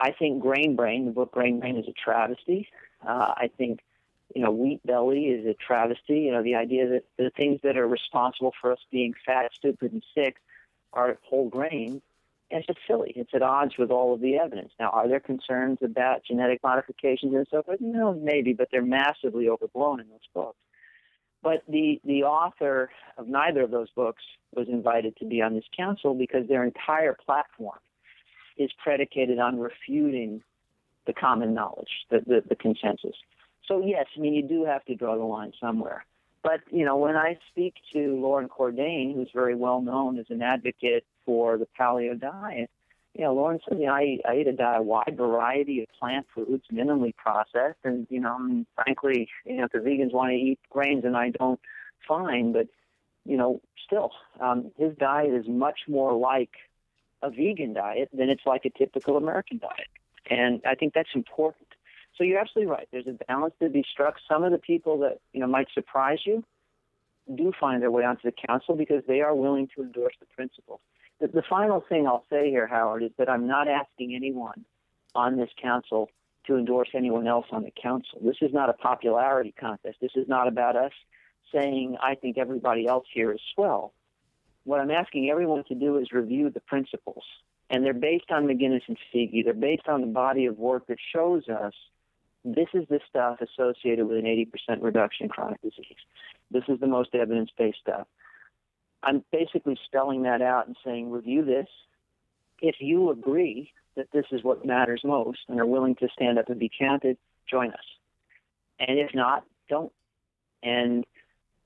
I 0.00 0.12
think 0.12 0.42
Grain 0.42 0.76
Brain, 0.76 1.06
the 1.06 1.10
book 1.10 1.32
Grain 1.32 1.60
Brain, 1.60 1.76
is 1.76 1.86
a 1.88 1.92
travesty. 1.92 2.68
Uh, 3.06 3.34
I 3.36 3.50
think 3.58 3.80
you 4.34 4.42
know, 4.42 4.50
wheat 4.50 4.84
belly 4.84 5.26
is 5.26 5.46
a 5.46 5.54
travesty. 5.54 6.20
You 6.20 6.32
know, 6.32 6.42
the 6.42 6.56
idea 6.56 6.88
that 6.88 7.04
the 7.16 7.30
things 7.30 7.60
that 7.62 7.76
are 7.76 7.86
responsible 7.86 8.52
for 8.60 8.72
us 8.72 8.80
being 8.90 9.14
fat, 9.24 9.50
stupid, 9.54 9.92
and 9.92 10.04
sick 10.14 10.36
are 10.92 11.18
whole 11.22 11.48
grains. 11.48 12.02
And 12.50 12.60
it's 12.60 12.66
just 12.66 12.78
silly. 12.86 13.12
It's 13.16 13.34
at 13.34 13.42
odds 13.42 13.76
with 13.76 13.90
all 13.90 14.14
of 14.14 14.20
the 14.20 14.36
evidence. 14.36 14.72
Now, 14.78 14.90
are 14.90 15.08
there 15.08 15.18
concerns 15.18 15.78
about 15.82 16.22
genetic 16.24 16.62
modifications 16.62 17.34
and 17.34 17.46
so 17.50 17.62
forth? 17.62 17.80
No, 17.80 18.14
maybe, 18.14 18.52
but 18.52 18.68
they're 18.70 18.82
massively 18.82 19.48
overblown 19.48 20.00
in 20.00 20.08
those 20.08 20.28
books. 20.32 20.58
But 21.42 21.62
the, 21.68 22.00
the 22.04 22.22
author 22.22 22.90
of 23.18 23.26
neither 23.28 23.62
of 23.62 23.70
those 23.70 23.90
books 23.90 24.22
was 24.54 24.68
invited 24.68 25.16
to 25.18 25.24
be 25.24 25.42
on 25.42 25.54
this 25.54 25.64
council 25.76 26.14
because 26.14 26.48
their 26.48 26.64
entire 26.64 27.14
platform 27.14 27.78
is 28.56 28.70
predicated 28.82 29.38
on 29.38 29.58
refuting 29.58 30.42
the 31.06 31.12
common 31.12 31.54
knowledge, 31.54 32.06
the, 32.10 32.20
the, 32.26 32.42
the 32.48 32.56
consensus. 32.56 33.16
So 33.66 33.82
yes, 33.84 34.06
I 34.16 34.20
mean 34.20 34.34
you 34.34 34.42
do 34.42 34.64
have 34.64 34.84
to 34.86 34.94
draw 34.94 35.16
the 35.16 35.24
line 35.24 35.52
somewhere. 35.60 36.04
But 36.42 36.60
you 36.70 36.84
know, 36.84 36.96
when 36.96 37.16
I 37.16 37.38
speak 37.50 37.74
to 37.92 38.20
Loren 38.20 38.48
Cordain, 38.48 39.14
who's 39.14 39.30
very 39.34 39.54
well 39.54 39.80
known 39.80 40.18
as 40.18 40.26
an 40.30 40.42
advocate 40.42 41.04
for 41.24 41.58
the 41.58 41.66
paleo 41.78 42.18
diet, 42.18 42.70
you 43.16 43.24
know, 43.24 43.34
Loren 43.34 43.58
says, 43.66 43.78
you 43.80 43.86
know, 43.86 43.94
I, 43.94 44.18
I 44.28 44.36
eat 44.36 44.46
a, 44.46 44.62
a 44.62 44.82
wide 44.82 45.16
variety 45.16 45.82
of 45.82 45.88
plant 45.98 46.26
foods, 46.34 46.64
minimally 46.72 47.16
processed, 47.16 47.78
and 47.82 48.06
you 48.10 48.20
know, 48.20 48.36
and 48.36 48.66
frankly, 48.74 49.28
you 49.44 49.56
know, 49.56 49.64
if 49.64 49.72
the 49.72 49.78
vegans 49.78 50.12
want 50.12 50.30
to 50.30 50.36
eat 50.36 50.60
grains 50.70 51.04
and 51.04 51.16
I 51.16 51.30
don't, 51.30 51.58
fine. 52.06 52.52
But 52.52 52.68
you 53.24 53.36
know, 53.36 53.60
still, 53.84 54.12
um, 54.40 54.70
his 54.76 54.94
diet 54.98 55.32
is 55.32 55.46
much 55.48 55.80
more 55.88 56.12
like 56.12 56.50
a 57.22 57.30
vegan 57.30 57.72
diet 57.72 58.10
than 58.12 58.28
it's 58.28 58.44
like 58.44 58.64
a 58.66 58.70
typical 58.70 59.16
American 59.16 59.58
diet, 59.58 59.88
and 60.28 60.60
I 60.66 60.74
think 60.74 60.92
that's 60.92 61.14
important. 61.14 61.68
So 62.16 62.24
you're 62.24 62.38
absolutely 62.38 62.72
right. 62.72 62.88
There's 62.90 63.06
a 63.06 63.24
balance 63.26 63.54
to 63.60 63.68
be 63.68 63.84
struck. 63.90 64.16
Some 64.28 64.42
of 64.42 64.52
the 64.52 64.58
people 64.58 64.98
that 65.00 65.18
you 65.32 65.40
know 65.40 65.46
might 65.46 65.68
surprise 65.74 66.18
you 66.24 66.44
do 67.34 67.52
find 67.58 67.82
their 67.82 67.90
way 67.90 68.04
onto 68.04 68.22
the 68.22 68.34
council 68.46 68.76
because 68.76 69.02
they 69.06 69.20
are 69.20 69.34
willing 69.34 69.68
to 69.74 69.82
endorse 69.82 70.14
the 70.20 70.26
principles. 70.26 70.80
The, 71.20 71.28
the 71.28 71.42
final 71.48 71.82
thing 71.88 72.06
I'll 72.06 72.24
say 72.30 72.50
here, 72.50 72.66
Howard, 72.66 73.02
is 73.02 73.10
that 73.18 73.28
I'm 73.28 73.46
not 73.46 73.68
asking 73.68 74.14
anyone 74.14 74.64
on 75.14 75.36
this 75.36 75.50
council 75.60 76.10
to 76.46 76.56
endorse 76.56 76.90
anyone 76.94 77.26
else 77.26 77.46
on 77.50 77.64
the 77.64 77.72
council. 77.82 78.20
This 78.22 78.36
is 78.40 78.52
not 78.52 78.70
a 78.70 78.74
popularity 78.74 79.52
contest. 79.58 79.96
This 80.00 80.12
is 80.14 80.28
not 80.28 80.46
about 80.46 80.76
us 80.76 80.92
saying 81.52 81.96
I 82.00 82.14
think 82.14 82.38
everybody 82.38 82.86
else 82.86 83.06
here 83.12 83.32
is 83.32 83.40
swell. 83.54 83.92
What 84.64 84.80
I'm 84.80 84.90
asking 84.90 85.30
everyone 85.30 85.64
to 85.64 85.74
do 85.74 85.98
is 85.98 86.12
review 86.12 86.50
the 86.50 86.60
principles. 86.60 87.24
And 87.70 87.84
they're 87.84 87.94
based 87.94 88.30
on 88.30 88.46
McGinnis 88.46 88.82
and 88.86 88.96
Foege. 89.12 89.44
They're 89.44 89.54
based 89.54 89.88
on 89.88 90.00
the 90.00 90.06
body 90.06 90.46
of 90.46 90.58
work 90.58 90.86
that 90.86 90.98
shows 91.12 91.48
us 91.48 91.74
this 92.54 92.68
is 92.74 92.86
the 92.88 93.00
stuff 93.08 93.38
associated 93.40 94.06
with 94.06 94.18
an 94.18 94.24
80% 94.24 94.82
reduction 94.82 95.24
in 95.24 95.30
chronic 95.30 95.60
disease. 95.62 95.96
This 96.50 96.62
is 96.68 96.78
the 96.78 96.86
most 96.86 97.14
evidence 97.14 97.50
based 97.58 97.78
stuff. 97.80 98.06
I'm 99.02 99.24
basically 99.32 99.78
spelling 99.84 100.22
that 100.22 100.42
out 100.42 100.66
and 100.66 100.76
saying, 100.84 101.10
review 101.10 101.44
this. 101.44 101.66
If 102.60 102.76
you 102.80 103.10
agree 103.10 103.72
that 103.96 104.10
this 104.12 104.26
is 104.30 104.44
what 104.44 104.64
matters 104.64 105.02
most 105.04 105.40
and 105.48 105.58
are 105.58 105.66
willing 105.66 105.96
to 105.96 106.08
stand 106.12 106.38
up 106.38 106.48
and 106.48 106.58
be 106.58 106.70
counted, 106.78 107.18
join 107.50 107.72
us. 107.72 107.84
And 108.78 108.98
if 108.98 109.14
not, 109.14 109.44
don't. 109.68 109.92
And 110.62 111.04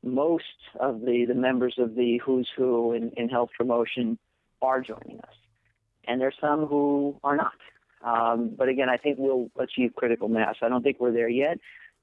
most 0.02 0.44
of 0.78 1.00
the, 1.00 1.26
the 1.26 1.34
members 1.34 1.74
of 1.78 1.94
the 1.94 2.18
who's 2.24 2.48
who 2.56 2.92
in, 2.92 3.10
in 3.16 3.28
health 3.28 3.50
promotion 3.56 4.18
are 4.62 4.80
joining 4.80 5.20
us. 5.20 5.34
And 6.06 6.20
there's 6.20 6.36
some 6.40 6.66
who 6.66 7.16
are 7.22 7.36
not. 7.36 7.52
Um, 8.02 8.54
but 8.56 8.68
again, 8.68 8.88
I 8.88 8.96
think 8.96 9.18
we'll 9.18 9.50
achieve 9.58 9.94
critical 9.94 10.28
mass. 10.28 10.56
I 10.62 10.68
don't 10.68 10.82
think 10.82 10.98
we're 11.00 11.12
there 11.12 11.28
yet, 11.28 11.58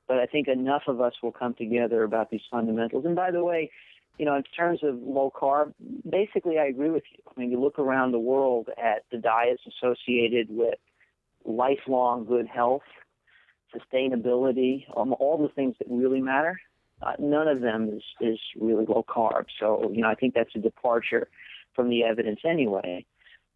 but 0.08 0.18
I 0.18 0.26
think 0.26 0.48
enough 0.48 0.84
of 0.88 1.02
us 1.02 1.14
will 1.24 1.32
come 1.32 1.54
together 1.54 2.04
about 2.04 2.30
these 2.30 2.42
fundamentals. 2.52 3.06
And 3.06 3.16
by 3.16 3.32
the 3.32 3.44
way, 3.44 3.72
you 4.18 4.26
know, 4.26 4.36
in 4.36 4.44
terms 4.44 4.80
of 4.84 4.96
low 4.96 5.32
carb, 5.36 5.74
basically 6.10 6.58
I 6.58 6.66
agree 6.66 6.90
with 6.90 7.04
you. 7.12 7.24
I 7.28 7.40
mean, 7.40 7.52
you 7.52 7.60
look 7.60 7.80
around 7.80 8.12
the 8.12 8.20
world 8.20 8.70
at 8.78 9.04
the 9.12 9.18
diets 9.18 9.62
associated 9.68 10.48
with 10.50 10.80
lifelong 11.46 12.26
good 12.26 12.48
health, 12.48 12.84
sustainability, 13.76 14.86
um, 14.96 15.14
all 15.20 15.38
the 15.38 15.54
things 15.54 15.76
that 15.80 15.88
really 15.90 16.22
matter. 16.22 16.60
Uh, 17.02 17.14
none 17.20 17.48
of 17.48 17.62
them 17.62 17.90
is, 17.90 18.04
is 18.20 18.40
really 18.60 18.86
low 18.86 19.06
carb. 19.08 19.46
So, 19.60 19.92
you 19.94 20.02
know, 20.02 20.10
I 20.10 20.16
think 20.16 20.34
that's 20.34 20.56
a 20.56 20.60
departure 20.60 21.28
from 21.76 21.90
the 21.90 22.04
evidence 22.04 22.40
anyway. 22.44 23.06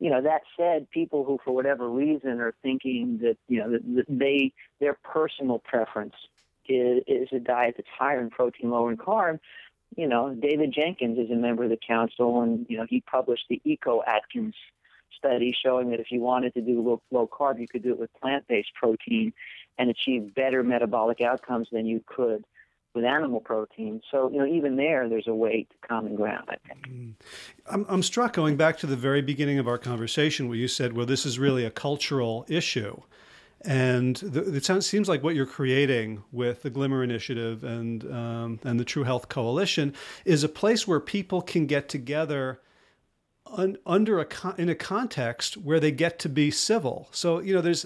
You 0.02 0.10
know, 0.10 0.20
that 0.20 0.41
said, 0.58 0.89
people 0.89 1.24
who, 1.24 1.39
for 1.45 1.54
whatever 1.54 1.88
reason, 1.88 2.41
are 2.41 2.56
thinking 2.64 3.20
that 3.22 3.38
you 3.47 3.60
know 3.60 3.70
that 3.70 4.06
they 4.10 4.52
their 4.80 4.97
personal 5.04 5.60
preference 5.60 6.16
is, 6.68 7.04
is 7.06 7.30
a 7.32 7.39
diet 7.39 7.76
that's 7.78 7.88
higher 7.88 8.20
in 8.20 8.32
protein, 8.32 8.72
lower 8.72 8.91
in 8.91 8.97
carb. 8.97 9.39
You 9.95 10.08
know, 10.08 10.34
David 10.34 10.74
Jenkins 10.74 11.20
is 11.20 11.30
a 11.30 11.36
member 11.36 11.66
of 11.66 11.70
the 11.70 11.78
council, 11.78 12.41
and 12.41 12.66
you 12.68 12.80
know 12.80 12.88
he 12.89 13.02
published 13.02 13.45
the 13.47 13.62
Eco 13.64 14.02
Atkins 14.02 14.56
study 15.16 15.56
showing 15.64 15.91
that 15.91 15.99
if 15.99 16.12
you 16.12 16.20
wanted 16.20 16.56
to 16.56 16.62
do 16.62 16.82
low, 16.82 17.02
low 17.12 17.28
carb, 17.28 17.60
you 17.60 17.68
could 17.68 17.84
do 17.84 17.91
it 17.91 17.99
with 17.99 18.10
plant-based 18.20 18.74
protein 18.74 19.32
and 19.78 19.91
achieve 19.91 20.34
better 20.34 20.64
metabolic 20.64 21.22
outcomes 21.22 21.68
than 21.72 21.86
you 21.86 22.04
could 22.08 22.43
with 22.94 23.06
animal 23.06 23.39
protein. 23.39 24.02
So, 24.12 24.30
you 24.32 24.39
know, 24.39 24.46
even 24.46 24.76
there, 24.76 25.08
there's 25.08 25.28
a 25.28 25.34
way 25.34 25.68
to 25.70 25.88
common 25.88 26.16
ground, 26.16 26.50
I 26.50 26.56
think. 26.68 26.88
Mm. 26.88 27.14
I'm, 27.68 27.86
I'm 27.88 28.04
struck 28.04 28.34
going 28.34 28.58
back 28.58 28.78
to 28.80 28.88
the 28.88 28.96
very 28.96 29.22
beginning 29.22 29.60
of 29.60 29.68
our 29.68 29.78
conversation 29.78 30.48
where 30.48 30.58
you 30.58 30.68
said, 30.68 30.94
well, 30.94 31.06
this 31.06 31.26
is 31.26 31.39
really 31.39 31.66
a 31.66 31.72
cultural 31.72 32.46
issue. 32.48 33.02
And 33.64 34.16
the, 34.18 34.56
it 34.56 34.66
sounds, 34.66 34.88
seems 34.88 35.08
like 35.08 35.24
what 35.24 35.36
you're 35.36 35.46
creating 35.46 36.24
with 36.32 36.64
the 36.64 36.70
Glimmer 36.70 37.04
Initiative 37.04 37.64
and, 37.64 38.04
um, 38.12 38.60
and 38.64 38.80
the 38.80 38.86
True 38.86 39.04
Health 39.04 39.30
Coalition 39.30 39.94
is 40.26 40.44
a 40.44 40.50
place 40.50 40.88
where 40.88 41.00
people 41.00 41.42
can 41.42 41.68
get 41.68 41.88
together 41.88 42.60
un, 43.52 43.78
under 43.86 44.20
a 44.20 44.28
in 44.58 44.70
a 44.70 44.76
context 44.76 45.58
where 45.58 45.80
they 45.80 45.92
get 45.92 46.20
to 46.20 46.30
be 46.30 46.52
civil. 46.52 47.08
So 47.12 47.39
you 47.39 47.54
know, 47.54 47.62
there's 47.62 47.86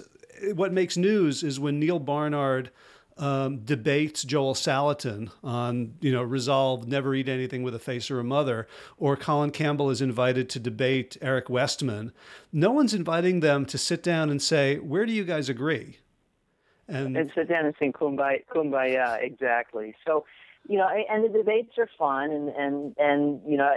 what 0.54 0.72
makes 0.72 0.96
news 0.96 1.42
is 1.42 1.58
when 1.60 1.78
Neil 1.78 1.98
Barnard 1.98 2.70
um, 3.18 3.58
debates 3.64 4.22
Joel 4.24 4.54
Salatin 4.54 5.30
on, 5.42 5.94
you 6.00 6.12
know, 6.12 6.22
resolve 6.22 6.86
never 6.86 7.14
eat 7.14 7.28
anything 7.28 7.62
with 7.62 7.74
a 7.74 7.78
face 7.78 8.10
or 8.10 8.20
a 8.20 8.24
mother, 8.24 8.68
or 8.98 9.16
Colin 9.16 9.50
Campbell 9.50 9.90
is 9.90 10.02
invited 10.02 10.50
to 10.50 10.58
debate 10.58 11.16
Eric 11.22 11.48
Westman. 11.48 12.12
No 12.52 12.70
one's 12.72 12.92
inviting 12.92 13.40
them 13.40 13.64
to 13.66 13.78
sit 13.78 14.02
down 14.02 14.30
and 14.30 14.42
say, 14.42 14.76
where 14.76 15.06
do 15.06 15.12
you 15.12 15.24
guys 15.24 15.48
agree? 15.48 15.98
And, 16.88 17.16
and 17.16 17.32
sit 17.34 17.48
down 17.48 17.66
and 17.66 17.74
sing 17.78 17.92
kumbaya, 17.92 18.44
kumbaya, 18.54 19.20
exactly. 19.22 19.94
So, 20.06 20.24
you 20.68 20.78
know, 20.78 20.88
and 20.88 21.24
the 21.24 21.28
debates 21.28 21.72
are 21.78 21.88
fun 21.98 22.30
and, 22.30 22.48
and, 22.50 22.94
and, 22.98 23.40
you 23.46 23.56
know, 23.56 23.72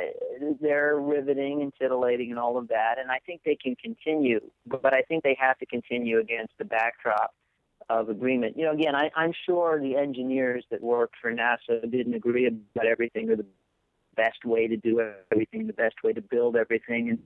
they're 0.60 0.98
riveting 1.00 1.62
and 1.62 1.72
titillating 1.80 2.30
and 2.30 2.40
all 2.40 2.58
of 2.58 2.68
that. 2.68 2.96
And 3.00 3.10
I 3.10 3.20
think 3.26 3.42
they 3.46 3.56
can 3.56 3.76
continue, 3.76 4.42
but 4.68 4.94
I 4.94 5.02
think 5.04 5.24
they 5.24 5.38
have 5.40 5.58
to 5.60 5.66
continue 5.66 6.20
against 6.20 6.54
the 6.58 6.66
backdrop 6.66 7.34
of 7.90 8.10
agreement. 8.10 8.56
You 8.58 8.66
know, 8.66 8.72
again, 8.72 8.96
I, 8.96 9.10
I'm 9.16 9.34
sure 9.46 9.80
the 9.80 9.96
engineers 9.96 10.64
that 10.70 10.82
worked 10.82 11.16
for 11.22 11.32
NASA 11.32 11.90
didn't 11.90 12.14
agree 12.14 12.46
about 12.46 12.86
everything 12.86 13.30
or 13.30 13.36
the 13.36 13.46
best 14.16 14.46
way 14.46 14.68
to 14.68 14.78
do 14.78 15.02
everything, 15.32 15.68
the 15.68 15.74
best 15.74 16.04
way 16.04 16.14
to 16.14 16.22
build 16.22 16.56
everything. 16.56 17.10
And, 17.10 17.20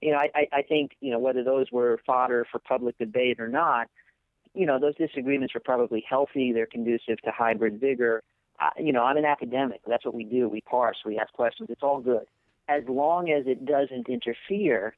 you 0.00 0.12
know, 0.12 0.18
I, 0.18 0.46
I 0.52 0.62
think, 0.62 0.92
you 1.00 1.10
know, 1.10 1.18
whether 1.18 1.42
those 1.42 1.72
were 1.72 1.98
fodder 2.06 2.46
for 2.50 2.58
public 2.60 2.96
debate 2.98 3.40
or 3.40 3.48
not, 3.48 3.88
you 4.54 4.66
know, 4.66 4.78
those 4.78 4.94
disagreements 4.94 5.54
are 5.56 5.60
probably 5.60 6.04
healthy. 6.08 6.52
They're 6.52 6.66
conducive 6.66 7.20
to 7.24 7.30
hybrid 7.30 7.80
vigor. 7.80 8.22
You 8.76 8.92
know, 8.92 9.04
I'm 9.04 9.16
an 9.16 9.24
academic. 9.24 9.80
That's 9.86 10.04
what 10.04 10.14
we 10.14 10.24
do. 10.24 10.48
We 10.48 10.60
parse, 10.60 10.98
we 11.04 11.18
ask 11.18 11.32
questions. 11.32 11.70
It's 11.70 11.82
all 11.82 12.00
good. 12.00 12.26
As 12.68 12.82
long 12.88 13.30
as 13.30 13.46
it 13.46 13.64
doesn't 13.64 14.08
interfere 14.08 14.94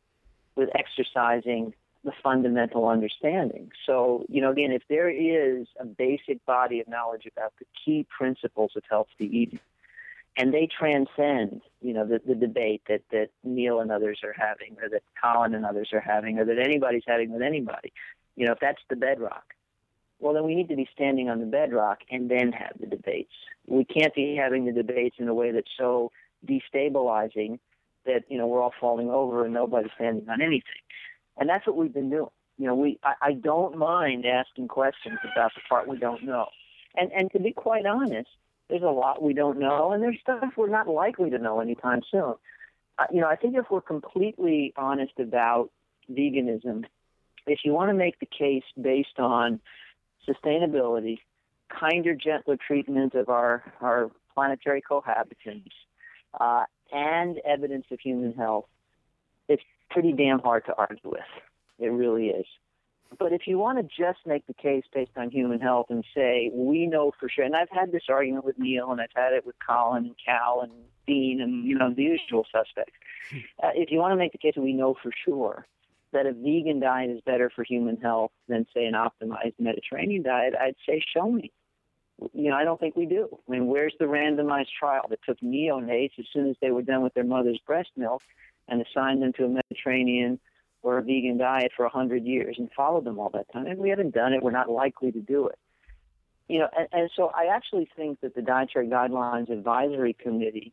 with 0.56 0.68
exercising 0.74 1.74
the 2.04 2.12
fundamental 2.22 2.88
understanding. 2.88 3.70
So, 3.84 4.24
you 4.28 4.40
know, 4.40 4.50
again, 4.50 4.72
if 4.72 4.82
there 4.88 5.10
is 5.10 5.66
a 5.78 5.84
basic 5.84 6.44
body 6.46 6.80
of 6.80 6.88
knowledge 6.88 7.26
about 7.26 7.52
the 7.58 7.66
key 7.84 8.06
principles 8.08 8.72
of 8.76 8.82
healthy 8.88 9.26
eating, 9.26 9.60
and 10.36 10.54
they 10.54 10.66
transcend, 10.66 11.60
you 11.82 11.92
know, 11.92 12.06
the, 12.06 12.20
the 12.24 12.34
debate 12.34 12.82
that, 12.88 13.02
that 13.10 13.28
Neal 13.44 13.80
and 13.80 13.90
others 13.90 14.20
are 14.24 14.32
having, 14.32 14.76
or 14.80 14.88
that 14.88 15.02
Colin 15.22 15.54
and 15.54 15.66
others 15.66 15.90
are 15.92 16.00
having, 16.00 16.38
or 16.38 16.44
that 16.46 16.58
anybody's 16.58 17.02
having 17.06 17.32
with 17.32 17.42
anybody, 17.42 17.92
you 18.36 18.46
know, 18.46 18.52
if 18.52 18.60
that's 18.60 18.80
the 18.88 18.96
bedrock, 18.96 19.54
well, 20.20 20.34
then 20.34 20.44
we 20.44 20.54
need 20.54 20.68
to 20.68 20.76
be 20.76 20.88
standing 20.94 21.28
on 21.28 21.40
the 21.40 21.46
bedrock 21.46 22.00
and 22.10 22.30
then 22.30 22.52
have 22.52 22.72
the 22.78 22.86
debates. 22.86 23.32
We 23.66 23.84
can't 23.84 24.14
be 24.14 24.36
having 24.36 24.66
the 24.66 24.72
debates 24.72 25.16
in 25.18 25.28
a 25.28 25.34
way 25.34 25.50
that's 25.50 25.70
so 25.76 26.12
destabilizing 26.46 27.58
that, 28.06 28.24
you 28.28 28.38
know, 28.38 28.46
we're 28.46 28.62
all 28.62 28.72
falling 28.80 29.10
over 29.10 29.44
and 29.44 29.54
nobody's 29.54 29.92
standing 29.96 30.28
on 30.28 30.40
anything. 30.40 30.62
And 31.36 31.48
that's 31.48 31.66
what 31.66 31.76
we've 31.76 31.92
been 31.92 32.10
doing. 32.10 32.30
You 32.58 32.66
know, 32.66 32.74
we 32.74 32.98
I, 33.02 33.14
I 33.22 33.32
don't 33.32 33.76
mind 33.76 34.26
asking 34.26 34.68
questions 34.68 35.18
about 35.32 35.52
the 35.54 35.62
part 35.68 35.88
we 35.88 35.98
don't 35.98 36.24
know. 36.24 36.48
And 36.96 37.10
and 37.12 37.30
to 37.32 37.38
be 37.38 37.52
quite 37.52 37.86
honest, 37.86 38.28
there's 38.68 38.82
a 38.82 38.86
lot 38.86 39.22
we 39.22 39.34
don't 39.34 39.58
know, 39.58 39.92
and 39.92 40.02
there's 40.02 40.18
stuff 40.20 40.42
we're 40.56 40.68
not 40.68 40.88
likely 40.88 41.30
to 41.30 41.38
know 41.38 41.60
anytime 41.60 42.02
soon. 42.10 42.34
Uh, 42.98 43.06
you 43.12 43.20
know, 43.20 43.28
I 43.28 43.36
think 43.36 43.56
if 43.56 43.70
we're 43.70 43.80
completely 43.80 44.74
honest 44.76 45.18
about 45.18 45.70
veganism, 46.10 46.84
if 47.46 47.60
you 47.64 47.72
want 47.72 47.88
to 47.90 47.94
make 47.94 48.18
the 48.20 48.26
case 48.26 48.64
based 48.80 49.18
on 49.18 49.60
sustainability, 50.28 51.18
kinder, 51.68 52.14
gentler 52.14 52.56
treatment 52.56 53.14
of 53.14 53.28
our, 53.28 53.62
our 53.80 54.10
planetary 54.34 54.82
cohabitants, 54.82 55.72
uh, 56.38 56.64
and 56.92 57.38
evidence 57.44 57.86
of 57.90 58.00
human 58.00 58.34
health, 58.34 58.66
pretty 59.90 60.12
damn 60.12 60.38
hard 60.40 60.64
to 60.66 60.74
argue 60.76 61.10
with. 61.10 61.20
It 61.78 61.88
really 61.88 62.28
is. 62.28 62.46
But 63.18 63.32
if 63.32 63.46
you 63.46 63.58
want 63.58 63.78
to 63.78 63.84
just 63.84 64.20
make 64.24 64.46
the 64.46 64.54
case 64.54 64.84
based 64.94 65.10
on 65.16 65.30
human 65.30 65.60
health 65.60 65.86
and 65.90 66.04
say, 66.14 66.50
we 66.54 66.86
know 66.86 67.12
for 67.18 67.28
sure, 67.28 67.44
and 67.44 67.56
I've 67.56 67.70
had 67.70 67.90
this 67.90 68.04
argument 68.08 68.44
with 68.44 68.58
Neal 68.58 68.92
and 68.92 69.00
I've 69.00 69.08
had 69.14 69.32
it 69.32 69.44
with 69.44 69.56
Colin 69.66 70.06
and 70.06 70.14
Cal 70.24 70.60
and 70.62 70.72
Dean 71.06 71.40
and, 71.40 71.64
you 71.64 71.76
know, 71.76 71.92
the 71.92 72.02
usual 72.02 72.46
suspects. 72.52 72.92
Uh, 73.62 73.70
if 73.76 73.92
you 73.92 73.98
want 73.98 74.10
to 74.10 74.16
make 74.16 74.32
the 74.32 74.38
case 74.38 74.54
that 74.56 74.60
we 74.60 74.72
know 74.72 74.96
for 75.00 75.12
sure 75.24 75.64
that 76.12 76.26
a 76.26 76.32
vegan 76.32 76.80
diet 76.80 77.10
is 77.10 77.20
better 77.24 77.48
for 77.54 77.62
human 77.62 77.96
health 77.96 78.32
than, 78.48 78.66
say, 78.74 78.84
an 78.86 78.94
optimized 78.94 79.54
Mediterranean 79.60 80.24
diet, 80.24 80.52
I'd 80.60 80.74
say, 80.84 81.00
show 81.14 81.30
me. 81.30 81.52
You 82.32 82.50
know, 82.50 82.56
I 82.56 82.64
don't 82.64 82.80
think 82.80 82.96
we 82.96 83.06
do. 83.06 83.28
I 83.48 83.52
mean, 83.52 83.68
where's 83.68 83.94
the 84.00 84.06
randomized 84.06 84.70
trial 84.76 85.06
that 85.10 85.20
took 85.24 85.38
neonates 85.38 86.18
as 86.18 86.24
soon 86.32 86.50
as 86.50 86.56
they 86.60 86.72
were 86.72 86.82
done 86.82 87.02
with 87.02 87.14
their 87.14 87.22
mother's 87.22 87.60
breast 87.64 87.90
milk 87.96 88.22
and 88.70 88.80
assigned 88.80 89.22
them 89.22 89.32
to 89.34 89.44
a 89.44 89.48
Mediterranean 89.48 90.38
or 90.82 90.98
a 90.98 91.02
vegan 91.02 91.36
diet 91.36 91.72
for 91.76 91.84
100 91.84 92.24
years 92.24 92.56
and 92.58 92.70
followed 92.74 93.04
them 93.04 93.18
all 93.18 93.30
that 93.30 93.52
time. 93.52 93.66
And 93.66 93.78
we 93.78 93.90
haven't 93.90 94.14
done 94.14 94.32
it. 94.32 94.42
We're 94.42 94.50
not 94.50 94.70
likely 94.70 95.12
to 95.12 95.20
do 95.20 95.48
it. 95.48 95.58
You 96.48 96.60
know, 96.60 96.68
and, 96.76 96.88
and 96.92 97.10
so 97.14 97.30
I 97.34 97.54
actually 97.54 97.88
think 97.94 98.20
that 98.22 98.34
the 98.34 98.42
Dietary 98.42 98.88
Guidelines 98.88 99.50
Advisory 99.50 100.14
Committee 100.14 100.72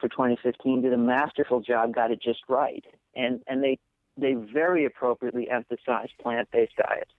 for 0.00 0.08
2015 0.08 0.82
did 0.82 0.92
a 0.92 0.96
masterful 0.96 1.60
job, 1.60 1.94
got 1.94 2.10
it 2.10 2.20
just 2.20 2.40
right. 2.48 2.84
And, 3.14 3.40
and 3.46 3.62
they, 3.62 3.78
they 4.16 4.34
very 4.34 4.84
appropriately 4.84 5.48
emphasize 5.50 6.08
plant-based 6.20 6.76
diets. 6.76 7.12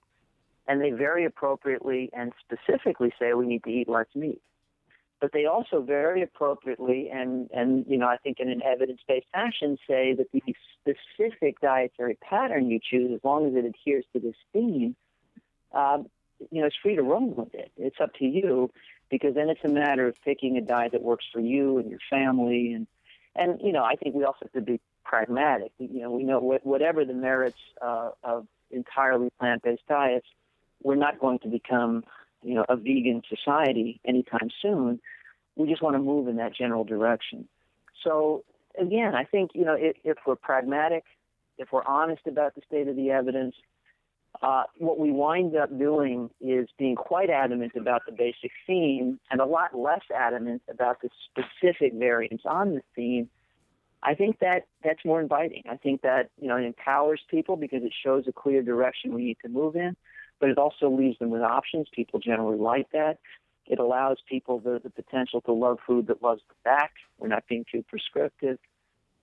And 0.66 0.80
they 0.80 0.90
very 0.90 1.24
appropriately 1.24 2.10
and 2.12 2.32
specifically 2.40 3.12
say 3.18 3.32
we 3.34 3.46
need 3.46 3.64
to 3.64 3.70
eat 3.70 3.88
less 3.88 4.06
meat 4.14 4.42
but 5.24 5.32
they 5.32 5.46
also 5.46 5.80
very 5.80 6.20
appropriately 6.20 7.08
and 7.10 7.48
and 7.50 7.86
you 7.88 7.96
know 7.96 8.06
I 8.06 8.18
think 8.18 8.40
in 8.40 8.50
an 8.50 8.60
evidence-based 8.62 9.24
fashion 9.32 9.78
say 9.88 10.12
that 10.12 10.26
the 10.32 10.42
specific 10.82 11.62
dietary 11.62 12.18
pattern 12.20 12.68
you 12.68 12.78
choose, 12.78 13.10
as 13.10 13.24
long 13.24 13.46
as 13.46 13.54
it 13.54 13.64
adheres 13.64 14.04
to 14.12 14.20
this 14.20 14.34
theme, 14.52 14.94
um, 15.72 16.10
you 16.50 16.60
know, 16.60 16.66
it's 16.66 16.76
free 16.76 16.96
to 16.96 17.02
roam 17.02 17.34
with 17.34 17.54
it. 17.54 17.72
It's 17.78 17.96
up 18.02 18.12
to 18.16 18.26
you 18.26 18.70
because 19.10 19.34
then 19.34 19.48
it's 19.48 19.64
a 19.64 19.68
matter 19.68 20.06
of 20.06 20.14
picking 20.22 20.58
a 20.58 20.60
diet 20.60 20.92
that 20.92 21.00
works 21.00 21.24
for 21.32 21.40
you 21.40 21.78
and 21.78 21.88
your 21.88 22.00
family 22.10 22.74
and 22.74 22.86
and 23.34 23.62
you 23.62 23.72
know 23.72 23.82
I 23.82 23.96
think 23.96 24.14
we 24.14 24.24
also 24.24 24.40
have 24.42 24.52
to 24.52 24.60
be 24.60 24.78
pragmatic. 25.06 25.72
You 25.78 26.02
know, 26.02 26.10
we 26.10 26.24
know 26.24 26.40
what, 26.40 26.66
whatever 26.66 27.06
the 27.06 27.14
merits 27.14 27.56
uh, 27.80 28.10
of 28.22 28.46
entirely 28.70 29.30
plant-based 29.40 29.88
diets, 29.88 30.26
we're 30.82 30.96
not 30.96 31.18
going 31.18 31.38
to 31.38 31.48
become 31.48 32.04
you 32.44 32.54
know, 32.54 32.64
a 32.68 32.76
vegan 32.76 33.22
society 33.28 34.00
anytime 34.04 34.50
soon. 34.60 35.00
We 35.56 35.68
just 35.68 35.82
want 35.82 35.94
to 35.94 36.00
move 36.00 36.28
in 36.28 36.36
that 36.36 36.54
general 36.54 36.84
direction. 36.84 37.48
So 38.02 38.44
again, 38.78 39.14
I 39.14 39.24
think 39.24 39.52
you 39.54 39.64
know 39.64 39.74
if, 39.74 39.96
if 40.04 40.18
we're 40.26 40.36
pragmatic, 40.36 41.04
if 41.58 41.68
we're 41.72 41.84
honest 41.84 42.22
about 42.26 42.54
the 42.54 42.62
state 42.66 42.88
of 42.88 42.96
the 42.96 43.10
evidence, 43.10 43.54
uh, 44.42 44.64
what 44.78 44.98
we 44.98 45.10
wind 45.10 45.56
up 45.56 45.76
doing 45.78 46.30
is 46.40 46.68
being 46.78 46.96
quite 46.96 47.30
adamant 47.30 47.72
about 47.76 48.02
the 48.06 48.12
basic 48.12 48.50
theme 48.66 49.20
and 49.30 49.40
a 49.40 49.46
lot 49.46 49.76
less 49.76 50.02
adamant 50.14 50.62
about 50.68 51.00
the 51.02 51.08
specific 51.30 51.94
variants 51.94 52.44
on 52.46 52.74
the 52.74 52.82
theme. 52.96 53.28
I 54.02 54.14
think 54.14 54.40
that 54.40 54.66
that's 54.82 55.02
more 55.04 55.20
inviting. 55.20 55.62
I 55.70 55.76
think 55.76 56.02
that 56.02 56.30
you 56.40 56.48
know 56.48 56.56
it 56.56 56.64
empowers 56.64 57.20
people 57.30 57.56
because 57.56 57.82
it 57.84 57.92
shows 58.04 58.24
a 58.26 58.32
clear 58.32 58.62
direction 58.62 59.14
we 59.14 59.24
need 59.24 59.38
to 59.42 59.48
move 59.48 59.76
in 59.76 59.96
but 60.40 60.50
it 60.50 60.58
also 60.58 60.90
leaves 60.90 61.18
them 61.18 61.30
with 61.30 61.42
options. 61.42 61.88
People 61.92 62.20
generally 62.20 62.58
like 62.58 62.90
that. 62.92 63.18
It 63.66 63.78
allows 63.78 64.18
people 64.28 64.58
the, 64.60 64.80
the 64.82 64.90
potential 64.90 65.40
to 65.42 65.52
love 65.52 65.78
food 65.86 66.08
that 66.08 66.22
loves 66.22 66.42
them 66.48 66.56
back. 66.64 66.92
We're 67.18 67.28
not 67.28 67.44
being 67.48 67.64
too 67.70 67.84
prescriptive. 67.88 68.58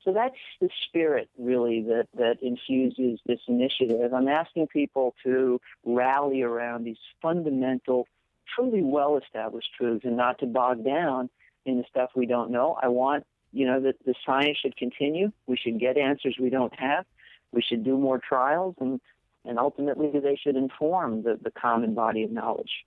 So 0.04 0.12
that's 0.14 0.36
the 0.60 0.70
spirit, 0.88 1.30
really, 1.38 1.84
that, 1.84 2.08
that 2.18 2.38
infuses 2.42 3.20
this 3.28 3.40
initiative. 3.48 4.14
I'm 4.14 4.28
asking 4.28 4.68
people 4.68 5.14
to 5.24 5.62
rally 5.86 6.42
around 6.42 6.86
these 6.86 6.98
fundamental, 7.22 8.08
truly 8.56 8.82
well 8.82 9.18
established 9.18 9.70
truths 9.78 10.04
and 10.04 10.18
not 10.18 10.40
to 10.40 10.48
bog 10.48 10.84
down 10.84 11.30
in 11.66 11.78
the 11.78 11.84
stuff 11.88 12.10
we 12.16 12.26
don't 12.26 12.50
know. 12.50 12.80
I 12.82 12.88
want, 12.88 13.26
you 13.54 13.68
know, 13.68 13.80
that 13.82 14.04
the 14.04 14.16
science 14.26 14.58
should 14.58 14.76
continue. 14.76 15.32
We 15.46 15.56
should 15.56 15.80
get 15.80 15.98
answers 15.98 16.36
we 16.40 16.50
don't 16.50 16.74
have. 16.80 17.06
we 17.52 17.62
should 17.62 17.84
do 17.84 17.98
more 17.98 18.20
trials, 18.20 18.76
and 18.80 19.00
and 19.44 19.58
ultimately 19.58 20.12
they 20.20 20.36
should 20.36 20.56
inform 20.56 21.24
the, 21.24 21.40
the 21.42 21.52
common 21.52 21.94
body 21.94 22.24
of 22.24 22.32
knowledge. 22.32 22.86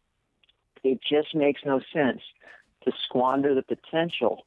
It 0.83 1.01
just 1.03 1.35
makes 1.35 1.63
no 1.65 1.81
sense 1.93 2.21
to 2.85 2.93
squander 3.05 3.55
the 3.55 3.63
potential 3.63 4.47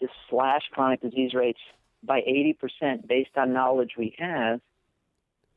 to 0.00 0.08
slash 0.28 0.62
chronic 0.72 1.00
disease 1.00 1.34
rates 1.34 1.60
by 2.02 2.20
80% 2.20 3.06
based 3.06 3.30
on 3.36 3.52
knowledge 3.52 3.92
we 3.96 4.14
have 4.18 4.60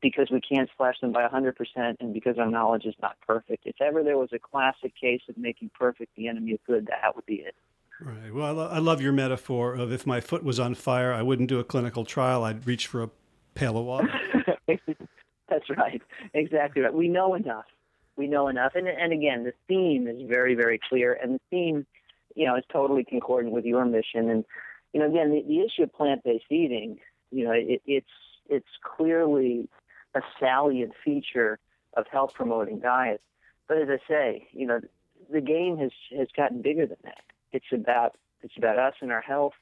because 0.02 0.30
we 0.32 0.40
can't 0.40 0.70
slash 0.78 0.96
them 1.02 1.12
by 1.12 1.28
100% 1.28 1.54
and 2.00 2.14
because 2.14 2.38
our 2.38 2.50
knowledge 2.50 2.86
is 2.86 2.96
not 3.02 3.18
perfect. 3.26 3.66
If 3.66 3.82
ever 3.82 4.04
there 4.04 4.18
was 4.18 4.30
a 4.32 4.40
classic 4.40 4.94
case 5.00 5.22
of 5.28 5.38
making 5.38 5.72
perfect 5.78 6.16
the 6.16 6.28
enemy 6.28 6.54
of 6.54 6.64
good, 6.66 6.88
that 6.88 7.16
would 7.16 7.26
be 7.26 7.36
it. 7.36 7.56
Right. 8.02 8.34
Well, 8.34 8.46
I, 8.46 8.52
lo- 8.52 8.70
I 8.72 8.80
love 8.80 9.02
your 9.02 9.12
metaphor 9.12 9.74
of 9.74 9.92
if 9.92 10.08
my 10.08 10.22
foot 10.22 10.44
was 10.44 10.60
on 10.60 10.74
fire, 10.74 11.14
I 11.14 11.22
wouldn't 11.22 11.50
do 11.50 11.60
a 11.60 11.66
clinical 11.66 12.06
trial. 12.06 12.46
I'd 12.46 12.66
reach 12.66 12.88
for 12.88 13.04
a 13.04 13.10
pail 13.56 13.78
of 13.78 13.86
water. 13.86 14.10
That's 15.50 15.70
right. 15.76 16.02
Exactly 16.34 16.82
right. 16.82 16.94
We 16.94 17.10
know 17.10 17.34
enough. 17.34 17.66
We 18.20 18.28
know 18.28 18.50
enough. 18.50 18.74
And, 18.76 18.86
and 18.86 19.14
again, 19.14 19.46
the 19.46 19.54
theme 19.70 20.06
is 20.06 20.28
very, 20.28 20.54
very 20.54 20.78
clear. 20.90 21.14
And 21.14 21.36
the 21.36 21.40
theme, 21.50 21.88
you 22.36 22.46
know, 22.46 22.56
is 22.58 22.66
totally 22.70 23.06
concordant 23.06 23.54
with 23.54 23.64
your 23.64 23.86
mission. 23.86 24.30
And, 24.30 24.44
you 24.92 25.00
know, 25.00 25.08
again, 25.08 25.32
the, 25.32 25.42
the 25.48 25.62
issue 25.62 25.84
of 25.84 25.94
plant-based 25.94 26.52
eating, 26.52 27.00
you 27.32 27.46
know, 27.46 27.54
it, 27.54 27.82
it's 27.86 28.16
it's 28.50 28.74
clearly 28.98 29.70
a 30.16 30.22
salient 30.38 30.94
feature 31.06 31.60
of 31.96 32.08
health 32.12 32.34
promoting 32.34 32.80
diets. 32.80 33.24
But 33.70 33.78
as 33.78 33.88
I 33.90 34.00
say, 34.06 34.48
you 34.52 34.68
know, 34.68 34.82
the 35.32 35.42
game 35.42 35.78
has 35.78 35.92
has 36.18 36.28
gotten 36.36 36.62
bigger 36.62 36.86
than 36.86 36.98
that. 37.04 37.24
It's 37.54 37.72
about 37.72 38.18
it's 38.44 38.58
about 38.58 38.78
us 38.78 38.96
and 39.02 39.14
our 39.14 39.22
health. 39.22 39.54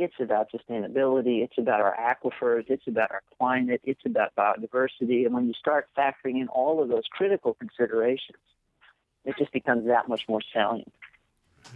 It's 0.00 0.14
about 0.18 0.48
sustainability. 0.50 1.42
It's 1.44 1.58
about 1.58 1.80
our 1.80 1.94
aquifers. 1.94 2.64
It's 2.68 2.86
about 2.86 3.10
our 3.10 3.22
climate. 3.36 3.82
It's 3.84 4.00
about 4.06 4.34
biodiversity. 4.34 5.26
And 5.26 5.34
when 5.34 5.46
you 5.46 5.52
start 5.52 5.88
factoring 5.96 6.40
in 6.40 6.48
all 6.48 6.82
of 6.82 6.88
those 6.88 7.04
critical 7.10 7.54
considerations, 7.54 8.38
it 9.26 9.36
just 9.38 9.52
becomes 9.52 9.86
that 9.86 10.08
much 10.08 10.26
more 10.26 10.40
salient. 10.54 10.92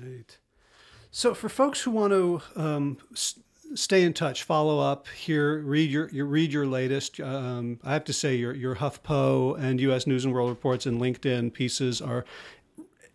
Right. 0.03 0.39
So, 1.11 1.35
for 1.35 1.51
folks 1.51 1.83
who 1.83 1.91
want 1.91 2.13
to 2.13 2.41
um, 2.57 2.97
stay 3.75 4.03
in 4.03 4.15
touch, 4.15 4.43
follow 4.43 4.81
up 4.81 5.07
here, 5.09 5.59
read 5.59 5.91
your, 5.91 6.09
your 6.09 6.27
read 6.27 6.53
your 6.53 6.67
latest. 6.67 7.21
Um, 7.21 7.79
I 7.85 7.93
have 7.93 8.05
to 8.05 8.13
say, 8.13 8.35
your 8.37 8.55
your 8.55 8.77
HuffPo 8.77 9.59
and 9.59 9.81
U.S. 9.83 10.07
News 10.07 10.25
and 10.25 10.33
World 10.33 10.49
Reports 10.49 10.87
and 10.87 11.01
LinkedIn 11.01 11.53
pieces 11.53 12.01
are 12.01 12.25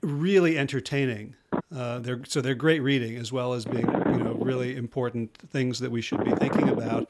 really 0.02 0.58
entertaining. 0.58 1.36
Uh, 1.76 2.00
they're 2.00 2.22
so 2.26 2.42
they're 2.42 2.56
great 2.56 2.82
reading 2.82 3.16
as 3.18 3.32
well 3.32 3.54
as 3.54 3.66
being 3.66 3.88
you 3.88 4.24
know 4.24 4.38
really 4.40 4.76
important 4.76 5.34
things 5.50 5.80
that 5.80 5.92
we 5.92 6.02
should 6.02 6.24
be 6.24 6.32
thinking 6.32 6.70
about. 6.70 7.10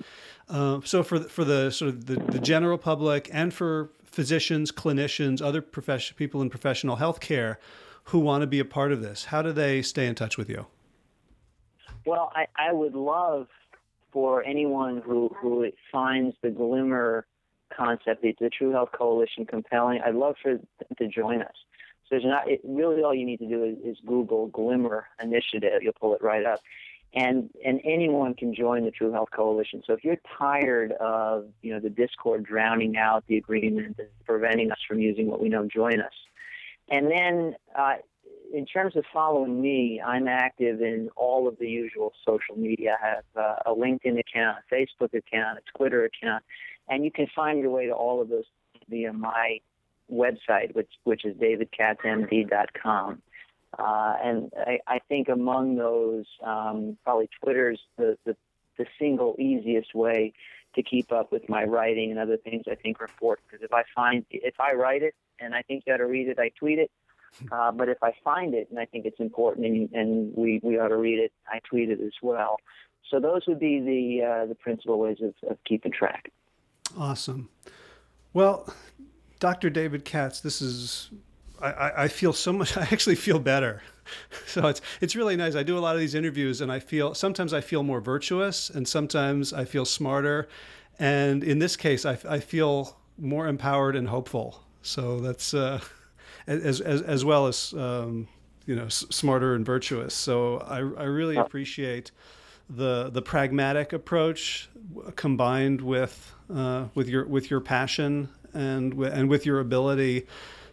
Uh, 0.50 0.80
so 0.84 1.04
for 1.04 1.20
the, 1.20 1.30
for 1.30 1.44
the 1.44 1.72
sort 1.72 1.90
of 1.90 2.06
the, 2.06 2.16
the 2.16 2.40
general 2.40 2.78
public 2.78 3.30
and 3.32 3.54
for 3.54 3.90
physicians, 4.04 4.72
clinicians, 4.72 5.42
other 5.42 5.62
profession 5.62 6.16
people 6.18 6.42
in 6.42 6.50
professional 6.50 6.98
healthcare 6.98 7.58
who 8.06 8.20
want 8.20 8.42
to 8.42 8.48
be 8.48 8.60
a 8.60 8.66
part 8.66 8.92
of 8.92 9.02
this, 9.02 9.26
how 9.26 9.42
do 9.42 9.52
they 9.52 9.82
stay 9.82 10.08
in 10.08 10.16
touch 10.16 10.38
with 10.38 10.50
you? 10.50 10.66
Well, 12.06 12.32
I, 12.36 12.48
I 12.58 12.74
would 12.74 12.96
love 12.96 13.48
for 14.12 14.44
anyone 14.44 15.02
who, 15.06 15.30
who 15.40 15.70
finds 15.92 16.36
the 16.42 16.50
glimmer 16.50 17.28
concept, 17.76 18.24
the, 18.24 18.36
the 18.40 18.50
True 18.50 18.72
Health 18.72 18.90
Coalition 18.92 19.46
compelling, 19.46 20.02
I'd 20.04 20.16
love 20.16 20.36
for 20.42 20.56
them 20.56 20.66
to 20.98 21.08
join 21.08 21.42
us. 21.42 21.54
So 22.10 22.16
there's 22.16 22.26
not, 22.26 22.50
it, 22.50 22.62
really 22.64 23.04
all 23.04 23.14
you 23.14 23.26
need 23.26 23.38
to 23.38 23.48
do 23.48 23.64
is, 23.64 23.78
is 23.86 23.98
Google 24.06 24.48
Glimmer 24.48 25.06
Initiative. 25.22 25.84
You'll 25.84 25.94
pull 25.94 26.16
it 26.16 26.24
right 26.24 26.46
up. 26.46 26.60
And, 27.14 27.50
and 27.66 27.80
anyone 27.84 28.34
can 28.34 28.54
join 28.54 28.86
the 28.86 28.92
True 28.92 29.12
Health 29.12 29.30
Coalition. 29.32 29.84
So 29.86 29.94
if 29.94 30.04
you're 30.04 30.18
tired 30.38 30.92
of, 30.94 31.48
you 31.62 31.74
know, 31.74 31.80
the 31.80 31.90
discord 31.90 32.44
drowning 32.44 32.98
out 32.98 33.24
the 33.28 33.38
agreement 33.38 33.96
and 34.00 34.08
preventing 34.26 34.72
us 34.72 34.80
from 34.88 35.00
using 35.00 35.28
what 35.28 35.42
we 35.42 35.50
know, 35.50 35.68
join 35.68 36.02
us. 36.02 36.14
And 36.90 37.10
then 37.12 37.56
uh, 37.78 37.96
in 38.54 38.66
terms 38.66 38.96
of 38.96 39.06
following 39.14 39.62
me, 39.62 40.02
I'm 40.06 40.28
active 40.28 40.82
in 40.82 41.10
all 41.16 41.48
of 41.48 41.58
the 41.60 41.68
usual 41.68 42.14
social 42.26 42.56
media. 42.56 42.98
I 43.02 43.08
have 43.08 43.24
uh, 43.36 43.72
a 43.72 43.76
LinkedIn 43.76 44.20
account, 44.20 44.58
a 44.60 44.76
Facebook 44.76 45.14
account, 45.14 45.60
a 45.60 45.78
Twitter 45.78 46.06
account, 46.06 46.44
and 46.88 47.06
you 47.06 47.12
can 47.12 47.28
find 47.36 47.60
your 47.60 47.70
way 47.70 47.86
to 47.86 47.94
all 47.94 48.22
of 48.22 48.30
those 48.30 48.46
via 48.90 49.14
my 49.14 49.60
website, 50.12 50.74
which 50.76 50.92
which 51.04 51.26
is 51.26 51.36
davidkatzmd.com. 51.38 53.22
Uh, 53.78 54.16
and 54.24 54.52
I, 54.58 54.80
I, 54.88 55.00
think 55.08 55.30
among 55.30 55.76
those, 55.76 56.26
um, 56.44 56.98
probably 57.04 57.30
Twitter's 57.40 57.80
the, 57.98 58.18
the, 58.26 58.36
the 58.80 58.88
single 58.98 59.36
easiest 59.38 59.94
way 59.94 60.34
to 60.74 60.82
keep 60.82 61.12
up 61.12 61.32
with 61.32 61.48
my 61.48 61.66
writing 61.66 62.10
and 62.10 62.20
other 62.20 62.38
things 62.38 62.64
I 62.70 62.76
think 62.76 63.00
are 63.00 63.06
important. 63.06 63.48
Because 63.48 63.64
if 63.64 63.72
I 63.72 63.84
find 63.96 64.26
if 64.32 64.60
I 64.60 64.74
write 64.74 65.04
it 65.04 65.14
and 65.40 65.54
I 65.54 65.62
think 65.62 65.84
you 65.86 65.94
ought 65.94 65.98
to 65.98 66.08
read 66.08 66.30
it, 66.30 66.40
I 66.40 66.50
tweet 66.58 66.80
it. 66.80 66.92
Uh, 67.52 67.72
but 67.72 67.90
if 67.90 68.02
I 68.02 68.14
find 68.24 68.56
it 68.56 68.70
and 68.72 68.80
I 68.80 68.86
think 68.86 69.06
it's 69.06 69.20
important 69.20 69.66
and, 69.66 69.90
and 69.94 70.34
we, 70.36 70.60
we 70.64 70.80
ought 70.80 70.88
to 70.88 70.98
read 70.98 71.20
it, 71.20 71.32
I 71.48 71.60
tweet 71.60 71.90
it 71.90 72.02
as 72.02 72.14
well. 72.24 72.58
So 73.10 73.20
those 73.20 73.44
would 73.48 73.60
be 73.60 73.80
the 73.80 74.26
uh, 74.26 74.46
the 74.48 74.56
principal 74.56 75.00
ways 75.00 75.18
of, 75.22 75.34
of 75.50 75.58
keeping 75.64 75.92
track. 75.92 76.32
Awesome. 76.98 77.50
Well, 78.34 78.72
Dr. 79.40 79.70
David 79.70 80.06
Katz, 80.06 80.42
this 80.42 80.62
is 80.62 81.10
I, 81.62 81.92
I 82.04 82.08
feel 82.08 82.34
so 82.34 82.54
much 82.54 82.78
I 82.78 82.84
actually 82.84 83.16
feel 83.16 83.40
better. 83.40 83.82
So 84.48 84.66
it's 84.66 84.82
it's 85.02 85.16
really 85.16 85.36
nice. 85.36 85.54
I 85.54 85.62
do 85.62 85.78
a 85.78 85.80
lot 85.80 85.94
of 85.94 86.00
these 86.02 86.16
interviews 86.16 86.62
and 86.62 86.72
I 86.72 86.80
feel 86.80 87.14
sometimes 87.14 87.54
I 87.54 87.62
feel 87.62 87.84
more 87.84 88.02
virtuous 88.02 88.72
and 88.72 88.88
sometimes 88.88 89.54
I 89.54 89.66
feel 89.66 89.86
smarter. 89.86 90.48
And 90.98 91.44
in 91.44 91.60
this 91.60 91.76
case 91.78 92.08
I, 92.08 92.18
I 92.28 92.40
feel 92.40 92.98
more 93.20 93.48
empowered 93.48 93.96
and 93.96 94.08
hopeful. 94.08 94.64
So 94.82 95.20
that's 95.20 95.54
uh, 95.54 95.80
as, 96.48 96.82
as, 96.82 97.04
as 97.04 97.24
well 97.24 97.46
as 97.46 97.72
um, 97.74 98.28
you 98.66 98.76
know 98.76 98.86
s- 98.86 99.06
smarter 99.12 99.54
and 99.54 99.64
virtuous. 99.64 100.16
So 100.16 100.58
I, 100.58 100.78
I 100.78 101.04
really 101.04 101.36
appreciate 101.36 102.10
the 102.68 103.12
the 103.12 103.22
pragmatic 103.22 103.94
approach 103.94 104.70
combined 105.16 105.82
with 105.82 106.34
uh, 106.52 106.86
with 106.96 107.08
your 107.08 107.26
with 107.28 107.52
your 107.52 107.60
passion 107.60 108.30
and 108.54 108.94
and 108.94 109.30
with 109.30 109.46
your 109.46 109.60
ability 109.60 110.28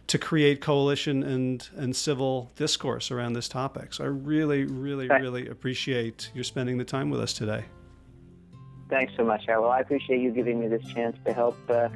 to 0.07 0.17
create 0.17 0.61
coalition 0.61 1.23
and 1.23 1.67
and 1.75 1.95
civil 1.95 2.51
discourse 2.55 3.11
around 3.11 3.33
this 3.33 3.47
topic. 3.47 3.93
So 3.93 4.03
I 4.03 4.07
really, 4.07 4.65
really, 4.65 5.07
really 5.07 5.47
appreciate 5.47 6.31
your 6.33 6.43
spending 6.43 6.77
the 6.77 6.85
time 6.85 7.09
with 7.09 7.19
us 7.19 7.33
today. 7.33 7.65
Thanks 8.89 9.13
so 9.17 9.25
much, 9.25 9.43
Well, 9.47 9.69
I 9.69 9.81
appreciate 9.81 10.21
you 10.21 10.31
giving 10.31 10.61
me 10.61 10.69
this 10.69 10.85
chance 10.93 11.17
to 11.25 11.33
help 11.33 11.57
uh, 11.69 11.89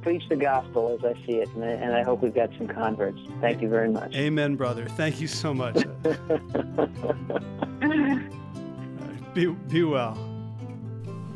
preach 0.00 0.26
the 0.28 0.36
gospel 0.36 0.98
as 0.98 1.04
I 1.04 1.12
see 1.26 1.34
it, 1.34 1.48
and 1.54 1.62
I, 1.62 1.68
and 1.68 1.94
I 1.94 2.02
hope 2.02 2.22
we've 2.22 2.34
got 2.34 2.48
some 2.56 2.68
converts. 2.68 3.20
Thank 3.40 3.60
you 3.60 3.68
very 3.68 3.90
much. 3.90 4.14
Amen, 4.14 4.56
brother. 4.56 4.86
Thank 4.86 5.20
you 5.20 5.26
so 5.26 5.52
much. 5.52 5.74
be, 9.34 9.46
be 9.46 9.84
well. 9.84 10.31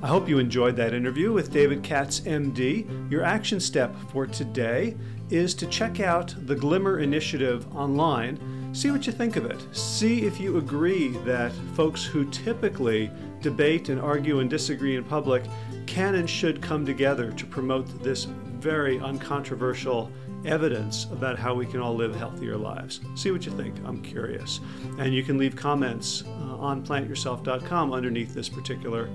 I 0.06 0.08
hope 0.08 0.28
you 0.28 0.38
enjoyed 0.38 0.76
that 0.76 0.94
interview 0.94 1.32
with 1.32 1.50
David 1.50 1.82
Katz, 1.82 2.20
MD. 2.20 3.10
Your 3.10 3.24
action 3.24 3.58
step 3.58 3.92
for 4.12 4.24
today 4.24 4.94
is 5.30 5.52
to 5.54 5.66
check 5.66 5.98
out 5.98 6.32
the 6.46 6.54
Glimmer 6.54 7.00
Initiative 7.00 7.66
online. 7.74 8.38
See 8.72 8.92
what 8.92 9.04
you 9.04 9.12
think 9.12 9.34
of 9.34 9.46
it. 9.46 9.66
See 9.72 10.22
if 10.22 10.38
you 10.38 10.58
agree 10.58 11.08
that 11.24 11.50
folks 11.74 12.04
who 12.04 12.24
typically 12.30 13.10
debate 13.40 13.88
and 13.88 14.00
argue 14.00 14.38
and 14.38 14.48
disagree 14.48 14.94
in 14.94 15.02
public 15.02 15.42
can 15.86 16.14
and 16.14 16.30
should 16.30 16.62
come 16.62 16.86
together 16.86 17.32
to 17.32 17.44
promote 17.44 17.88
this 18.04 18.26
very 18.26 19.00
uncontroversial 19.00 20.12
evidence 20.44 21.06
about 21.10 21.36
how 21.36 21.52
we 21.52 21.66
can 21.66 21.80
all 21.80 21.96
live 21.96 22.14
healthier 22.14 22.56
lives. 22.56 23.00
See 23.16 23.32
what 23.32 23.44
you 23.44 23.50
think. 23.50 23.74
I'm 23.84 24.00
curious. 24.02 24.60
And 25.00 25.12
you 25.12 25.24
can 25.24 25.36
leave 25.36 25.56
comments 25.56 26.22
uh, 26.22 26.58
on 26.58 26.86
plantyourself.com 26.86 27.92
underneath 27.92 28.34
this 28.34 28.48
particular 28.48 29.10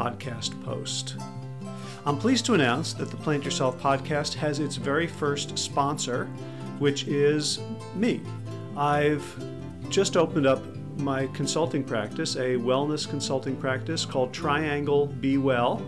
podcast 0.00 0.58
post. 0.64 1.16
I'm 2.06 2.16
pleased 2.16 2.46
to 2.46 2.54
announce 2.54 2.94
that 2.94 3.10
the 3.10 3.18
Plant 3.18 3.44
Yourself 3.44 3.78
podcast 3.78 4.32
has 4.32 4.58
its 4.58 4.76
very 4.76 5.06
first 5.06 5.58
sponsor, 5.58 6.24
which 6.78 7.06
is 7.06 7.60
me. 7.94 8.22
I've 8.78 9.26
just 9.90 10.16
opened 10.16 10.46
up 10.46 10.62
my 10.96 11.26
consulting 11.28 11.84
practice, 11.84 12.36
a 12.36 12.56
wellness 12.56 13.06
consulting 13.08 13.56
practice 13.56 14.06
called 14.06 14.32
Triangle 14.32 15.06
Be 15.06 15.36
Well, 15.36 15.82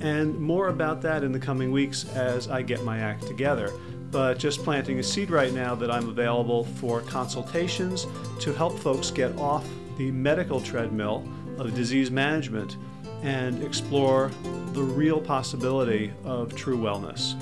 and 0.00 0.38
more 0.38 0.68
about 0.68 1.00
that 1.02 1.24
in 1.24 1.32
the 1.32 1.38
coming 1.38 1.72
weeks 1.72 2.06
as 2.14 2.48
I 2.48 2.60
get 2.60 2.84
my 2.84 2.98
act 2.98 3.26
together. 3.26 3.72
But 4.10 4.38
just 4.38 4.62
planting 4.62 4.98
a 4.98 5.02
seed 5.02 5.30
right 5.30 5.52
now 5.52 5.74
that 5.76 5.90
I'm 5.90 6.10
available 6.10 6.64
for 6.64 7.00
consultations 7.00 8.06
to 8.40 8.52
help 8.52 8.78
folks 8.78 9.10
get 9.10 9.34
off 9.38 9.66
the 9.96 10.10
medical 10.10 10.60
treadmill 10.60 11.26
of 11.58 11.74
disease 11.74 12.10
management 12.10 12.76
and 13.22 13.62
explore 13.62 14.30
the 14.72 14.82
real 14.82 15.20
possibility 15.20 16.12
of 16.24 16.54
true 16.54 16.78
wellness. 16.78 17.34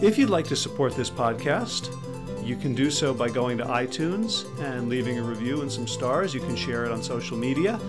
If 0.00 0.18
you'd 0.18 0.30
like 0.30 0.46
to 0.48 0.56
support 0.56 0.94
this 0.94 1.10
podcast, 1.10 1.90
you 2.46 2.56
can 2.56 2.74
do 2.74 2.90
so 2.90 3.12
by 3.12 3.28
going 3.28 3.58
to 3.58 3.64
iTunes 3.64 4.44
and 4.62 4.88
leaving 4.88 5.18
a 5.18 5.22
review 5.22 5.62
and 5.62 5.72
some 5.72 5.86
stars. 5.86 6.34
You 6.34 6.40
can 6.40 6.54
share 6.54 6.84
it 6.84 6.92
on 6.92 7.02
social 7.02 7.36
media. 7.36 7.80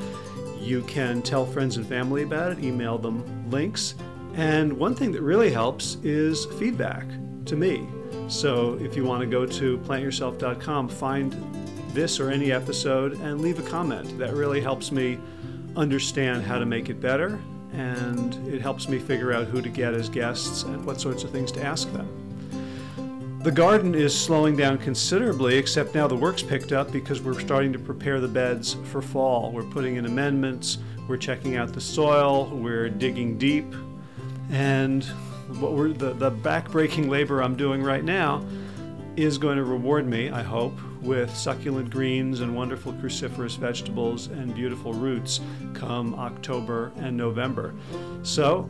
You 0.59 0.81
can 0.83 1.21
tell 1.21 1.45
friends 1.45 1.77
and 1.77 1.85
family 1.85 2.23
about 2.23 2.53
it, 2.53 2.63
email 2.63 2.97
them 2.97 3.49
links. 3.49 3.95
And 4.33 4.73
one 4.73 4.95
thing 4.95 5.11
that 5.11 5.21
really 5.21 5.51
helps 5.51 5.95
is 6.03 6.45
feedback 6.59 7.05
to 7.45 7.55
me. 7.55 7.87
So 8.27 8.77
if 8.81 8.95
you 8.95 9.03
want 9.03 9.21
to 9.21 9.27
go 9.27 9.45
to 9.45 9.77
plantyourself.com, 9.79 10.89
find 10.89 11.33
this 11.93 12.19
or 12.19 12.29
any 12.29 12.51
episode 12.51 13.19
and 13.21 13.41
leave 13.41 13.59
a 13.59 13.69
comment. 13.69 14.17
That 14.17 14.33
really 14.33 14.61
helps 14.61 14.91
me 14.91 15.17
understand 15.77 16.43
how 16.43 16.59
to 16.59 16.65
make 16.65 16.89
it 16.89 16.99
better 16.99 17.39
and 17.73 18.35
it 18.47 18.61
helps 18.61 18.89
me 18.89 18.97
figure 18.97 19.33
out 19.33 19.45
who 19.45 19.61
to 19.61 19.69
get 19.69 19.93
as 19.93 20.09
guests 20.09 20.63
and 20.63 20.83
what 20.85 20.99
sorts 20.99 21.23
of 21.23 21.31
things 21.31 21.51
to 21.51 21.63
ask 21.63 21.91
them. 21.93 23.39
The 23.43 23.51
garden 23.51 23.93
is 23.93 24.19
slowing 24.19 24.57
down 24.57 24.77
considerably, 24.79 25.57
except 25.57 25.93
now 25.93 26.07
the 26.07 26.15
work's 26.15 26.41
picked 26.41 26.71
up 26.71 26.91
because 26.91 27.21
we're 27.21 27.39
starting 27.39 27.71
to 27.73 27.79
prepare 27.79 28.19
the 28.19 28.27
beds 28.27 28.75
for 28.85 29.01
fall. 29.01 29.51
We're 29.51 29.63
putting 29.63 29.95
in 29.95 30.05
amendments, 30.05 30.79
we're 31.07 31.17
checking 31.17 31.55
out 31.55 31.71
the 31.71 31.79
soil, 31.79 32.49
we're 32.49 32.89
digging 32.89 33.37
deep, 33.37 33.73
and 34.49 35.03
what 35.59 35.73
we're, 35.73 35.93
the, 35.93 36.13
the 36.13 36.31
back-breaking 36.31 37.09
labor 37.09 37.41
I'm 37.41 37.55
doing 37.55 37.83
right 37.83 38.03
now 38.03 38.43
is 39.15 39.37
going 39.37 39.57
to 39.57 39.63
reward 39.63 40.07
me, 40.07 40.29
I 40.29 40.43
hope, 40.43 40.77
with 41.01 41.35
succulent 41.35 41.89
greens 41.89 42.41
and 42.41 42.55
wonderful 42.55 42.93
cruciferous 42.93 43.57
vegetables 43.57 44.27
and 44.27 44.53
beautiful 44.53 44.93
roots 44.93 45.41
come 45.73 46.15
October 46.15 46.91
and 46.97 47.15
November. 47.15 47.73
So, 48.23 48.69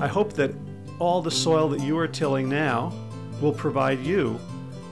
I 0.00 0.06
hope 0.06 0.32
that 0.34 0.52
all 0.98 1.22
the 1.22 1.30
soil 1.30 1.68
that 1.68 1.80
you 1.80 1.98
are 1.98 2.08
tilling 2.08 2.48
now 2.48 2.92
will 3.40 3.52
provide 3.52 4.00
you 4.00 4.38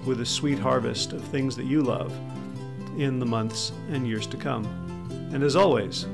with 0.05 0.21
a 0.21 0.27
sweet 0.27 0.59
harvest 0.59 1.13
of 1.13 1.23
things 1.23 1.57
that 1.57 1.65
you 1.65 1.83
love 1.83 2.13
in 2.99 3.19
the 3.19 3.27
months 3.27 3.73
and 3.91 4.07
years 4.07 4.27
to 4.29 4.37
come. 4.37 4.65
And 5.33 5.43
as 5.43 5.57
always, 5.57 6.05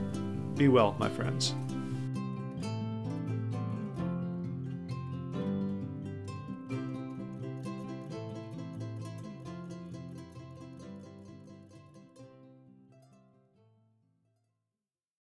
be 0.56 0.68
well, 0.68 0.94
my 0.98 1.08
friends. 1.08 1.54